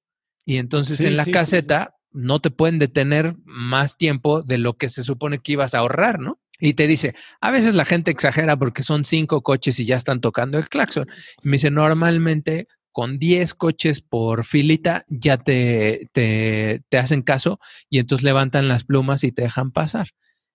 Y 0.45 0.57
entonces 0.57 0.97
Sí, 0.97 1.05
en 1.05 1.17
la 1.17 1.23
sí, 1.23 1.29
sí, 1.29 1.31
caseta 1.33 1.95
no 2.09 2.41
te 2.41 2.49
pueden 2.49 2.79
detener 2.79 3.35
más 3.45 3.97
tiempo 3.99 4.41
de 4.41 4.57
lo 4.57 4.77
que 4.77 4.89
se 4.89 5.03
supone 5.03 5.37
que 5.37 5.51
ibas 5.51 5.75
a 5.75 5.79
ahorrar, 5.79 6.19
¿no? 6.19 6.39
Y 6.59 6.73
te 6.73 6.87
dice, 6.87 7.13
a 7.39 7.51
veces 7.51 7.75
la 7.75 7.85
gente 7.85 8.09
exagera 8.09 8.57
porque 8.57 8.81
son 8.81 9.05
cinco 9.05 9.43
coches 9.43 9.79
y 9.79 9.85
ya 9.85 9.97
están 9.97 10.19
tocando 10.19 10.57
el 10.57 10.67
claxon. 10.67 11.05
Y 11.43 11.49
me 11.49 11.57
dice, 11.57 11.69
normalmente 11.69 12.65
con 12.91 13.19
10 13.19 13.53
coches 13.53 14.01
por 14.01 14.43
filita 14.43 15.05
ya 15.07 15.37
te, 15.37 16.09
te, 16.13 16.81
te 16.89 16.97
hacen 16.97 17.21
caso 17.21 17.59
y 17.91 17.99
entonces 17.99 18.23
levantan 18.23 18.67
las 18.67 18.85
plumas 18.85 19.23
y 19.23 19.31
te 19.31 19.43
dejan 19.43 19.69
pasar. 19.71 20.07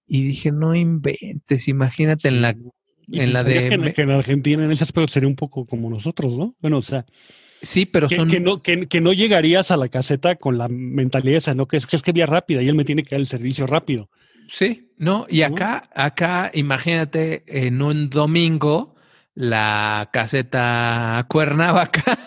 Y 0.09 0.25
dije, 0.25 0.51
no 0.51 0.75
inventes, 0.75 1.69
imagínate 1.69 2.29
en 2.29 2.43
la... 2.43 2.57
Y 3.11 3.21
en 3.21 3.33
la 3.33 3.43
de 3.43 3.69
que, 3.69 3.75
en- 3.75 3.93
que 3.93 4.03
en 4.03 4.11
Argentina 4.11 4.65
en 4.65 4.71
ese 4.71 4.85
aspecto 4.85 5.09
sería 5.09 5.29
un 5.29 5.37
poco 5.37 5.65
como 5.67 5.89
nosotros, 5.89 6.37
¿no? 6.37 6.55
Bueno, 6.61 6.79
o 6.79 6.83
sea, 6.83 7.07
Sí, 7.63 7.87
pero 7.87 8.07
que, 8.09 8.17
son... 8.17 8.29
que 8.29 8.39
no, 8.39 8.63
que, 8.63 8.87
que 8.87 9.01
no 9.01 9.13
llegarías 9.13 9.71
a 9.71 9.77
la 9.77 9.89
caseta 9.89 10.37
con 10.37 10.59
la 10.59 10.69
mentalidad 10.69 11.39
esa, 11.39 11.55
¿no? 11.55 11.67
Que 11.67 11.77
es 11.79 11.87
que 11.87 11.97
es 11.97 12.03
que 12.03 12.13
vía 12.13 12.27
rápida 12.27 12.63
y 12.63 12.69
él 12.69 12.75
me 12.75 12.85
tiene 12.85 13.03
que 13.03 13.15
dar 13.15 13.21
el 13.21 13.27
servicio 13.27 13.67
rápido. 13.67 14.11
Sí, 14.49 14.93
no, 14.99 15.27
y 15.29 15.41
¿No? 15.41 15.47
acá, 15.47 15.89
acá, 15.95 16.51
imagínate 16.55 17.45
en 17.47 17.81
un 17.83 18.11
domingo 18.11 18.95
la 19.35 20.09
caseta 20.13 21.25
Cuernavaca, 21.29 22.19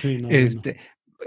Sí, 0.00 0.18
no, 0.18 0.28
no. 0.28 0.34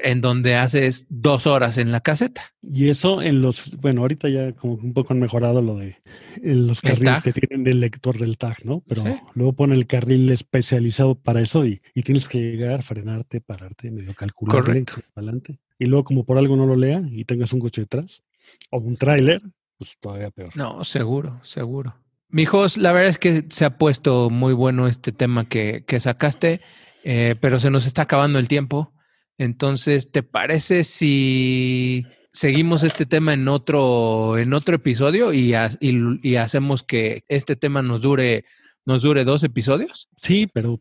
En 0.04 0.22
donde 0.22 0.56
haces 0.56 1.06
dos 1.10 1.48
horas 1.48 1.78
en 1.78 1.92
la 1.92 2.02
caseta. 2.02 2.54
Y 2.62 2.90
eso 2.90 3.22
en 3.22 3.42
los, 3.42 3.76
bueno, 3.78 4.02
ahorita 4.02 4.30
ya 4.30 4.52
como 4.54 4.76
un 4.76 4.94
poco 4.94 5.14
han 5.14 5.20
mejorado 5.20 5.62
lo 5.62 5.78
de 5.78 5.98
en 6.44 6.68
los 6.68 6.84
El 6.84 6.92
carriles 6.92 7.22
que 7.22 7.34
tienen 7.34 7.64
del 7.64 7.80
lector 7.80 8.18
del 8.18 8.38
tag, 8.38 8.66
¿no? 8.66 8.82
Pero 8.88 9.04
Sí. 9.04 9.12
luego 9.36 9.54
pone 9.54 9.76
el 9.76 9.88
carril 9.88 10.30
especializado 10.32 11.16
para 11.16 11.42
eso 11.42 11.66
y, 11.66 11.82
y 11.94 12.04
tienes 12.04 12.28
que 12.30 12.40
llegar, 12.40 12.84
frenarte, 12.84 13.42
pararte, 13.42 13.92
medio 13.92 14.14
calcular 14.14 14.64
Correcto. 14.64 15.02
adelante. 15.16 15.60
Y 15.78 15.86
luego 15.86 16.04
como 16.04 16.24
por 16.26 16.38
algo 16.38 16.56
no 16.56 16.66
lo 16.66 16.76
lea 16.76 17.02
y 17.12 17.26
tengas 17.26 17.54
un 17.54 17.60
coche 17.60 17.82
detrás 17.82 18.24
o 18.70 18.80
un 18.80 18.96
tráiler, 18.96 19.42
pues 19.78 19.98
todavía 20.00 20.30
peor. 20.30 20.56
No, 20.56 20.84
seguro, 20.84 21.40
seguro. 21.44 21.96
Mijos, 22.32 22.78
la 22.78 22.92
verdad 22.92 23.10
es 23.10 23.18
que 23.18 23.46
se 23.50 23.66
ha 23.66 23.78
puesto 23.78 24.30
muy 24.30 24.54
bueno 24.54 24.88
este 24.88 25.12
tema 25.12 25.50
que, 25.50 25.84
que 25.88 26.00
sacaste, 26.00 26.62
eh, 27.04 27.36
pero 27.42 27.60
se 27.60 27.72
nos 27.72 27.88
está 27.88 28.04
acabando 28.04 28.38
el 28.40 28.48
tiempo. 28.48 28.92
Entonces, 29.40 30.12
¿te 30.12 30.22
parece 30.22 30.84
si 30.84 32.06
seguimos 32.32 32.84
este 32.84 33.06
tema 33.08 33.34
en 33.34 33.48
otro, 33.48 34.38
en 34.38 34.54
otro 34.54 34.76
episodio 34.76 35.34
y, 35.34 35.54
ha- 35.56 35.72
y- 35.80 35.98
y 36.22 36.36
hacemos 36.36 36.84
que 36.84 37.24
este 37.28 37.56
tema 37.56 37.82
nos 37.82 38.02
dure, 38.02 38.46
nos 38.86 39.02
dure 39.02 39.24
dos 39.24 39.44
episodios? 39.44 40.10
Sí, 40.18 40.48
pero 40.54 40.80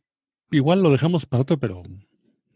igual 0.51 0.83
lo 0.83 0.91
dejamos 0.91 1.25
para 1.25 1.43
otro, 1.43 1.57
pero 1.59 1.83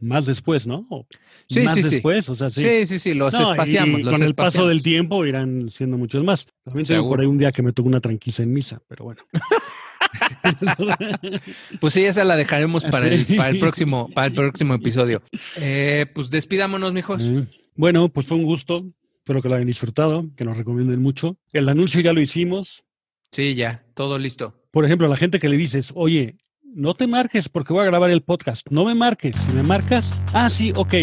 más 0.00 0.26
después, 0.26 0.66
¿no? 0.66 0.86
O 0.90 1.06
Sí, 1.48 1.60
más 1.60 1.74
sí, 1.74 1.84
sí. 1.84 1.90
después, 1.90 2.28
o 2.28 2.34
sea, 2.34 2.50
sí. 2.50 2.62
Sí, 2.62 2.86
sí, 2.86 2.98
sí, 2.98 3.14
los 3.14 3.32
No, 3.32 3.38
y 3.40 3.42
espaciamos. 3.44 4.02
los 4.02 4.12
con 4.14 4.22
el 4.24 4.34
paso 4.34 4.66
del 4.66 4.82
tiempo 4.82 5.24
irán 5.24 5.70
siendo 5.70 5.96
muchos 5.96 6.24
más. 6.24 6.46
También 6.64 6.84
tengo 6.86 7.08
por 7.08 7.20
ahí 7.20 7.26
un 7.26 7.38
día 7.38 7.52
que 7.52 7.62
me 7.62 7.72
tocó 7.72 7.88
una 7.88 8.00
tranquila 8.00 8.36
en 8.40 8.52
misa, 8.52 8.82
pero 8.88 9.04
bueno. 9.04 9.22
Pues 11.80 11.94
sí, 11.94 12.04
esa 12.04 12.24
la 12.24 12.36
dejaremos 12.36 12.84
para, 12.84 13.08
el, 13.08 13.26
Sí. 13.26 13.34
para 13.36 13.50
el 13.50 13.58
próximo, 13.58 14.08
para 14.14 14.26
el 14.28 14.32
próximo 14.34 14.74
episodio. 14.74 15.22
Eh, 15.56 16.06
pues 16.14 16.30
despidámonos, 16.30 16.92
mijos. 16.92 17.28
Bueno, 17.74 18.08
pues 18.08 18.26
fue 18.26 18.36
un 18.36 18.44
gusto. 18.44 18.84
Espero 19.18 19.40
que 19.40 19.48
lo 19.48 19.54
hayan 19.54 19.66
disfrutado, 19.66 20.26
que 20.36 20.44
nos 20.44 20.56
recomienden 20.56 21.00
mucho. 21.00 21.36
El 21.52 21.68
anuncio 21.68 22.00
ya 22.00 22.12
lo 22.12 22.20
hicimos. 22.20 22.84
Sí, 23.30 23.54
ya, 23.54 23.84
todo 23.94 24.18
listo. 24.18 24.54
Por 24.72 24.84
ejemplo, 24.84 25.06
a 25.06 25.10
la 25.10 25.16
gente 25.16 25.38
que 25.38 25.48
le 25.48 25.56
dices, 25.56 25.92
oye, 25.94 26.36
no 26.62 26.94
te 26.94 27.06
marques 27.06 27.48
porque 27.48 27.72
voy 27.72 27.82
a 27.82 27.86
grabar 27.86 28.10
el 28.10 28.22
podcast. 28.22 28.66
No 28.70 28.84
me 28.84 28.94
marques. 28.94 29.36
Si 29.36 29.52
me 29.52 29.62
marcas, 29.62 30.20
ah, 30.32 30.50
sí, 30.50 30.72
ok. 30.74 30.94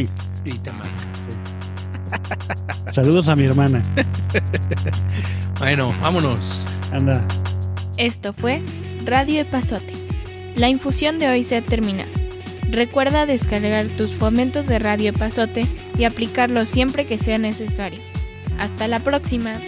Y 0.46 0.52
te 0.60 0.72
marca. 0.72 0.90
Saludos 2.94 3.28
a 3.30 3.36
mi 3.36 3.46
hermana. 3.46 3.82
Bueno, 5.60 5.88
vámonos. 6.02 6.64
Anda. 6.94 7.26
Esto 7.98 8.32
fue 8.32 8.62
Radio 9.10 9.42
Epazote. 9.42 9.94
La 10.56 10.70
infusión 10.70 11.18
de 11.18 11.28
hoy 11.28 11.44
se 11.44 11.58
ha 11.58 11.62
terminado. 11.64 12.12
Recuerda 12.70 13.26
descargar 13.26 13.88
tus 13.88 14.14
fomentos 14.14 14.68
de 14.68 14.78
Radio 14.78 15.10
Epazote 15.10 15.66
y 15.98 16.04
aplicarlos 16.04 16.70
siempre 16.70 17.06
que 17.06 17.18
sea 17.18 17.40
necesario. 17.40 18.00
Hasta 18.60 18.88
la 18.88 19.04
próxima. 19.04 19.60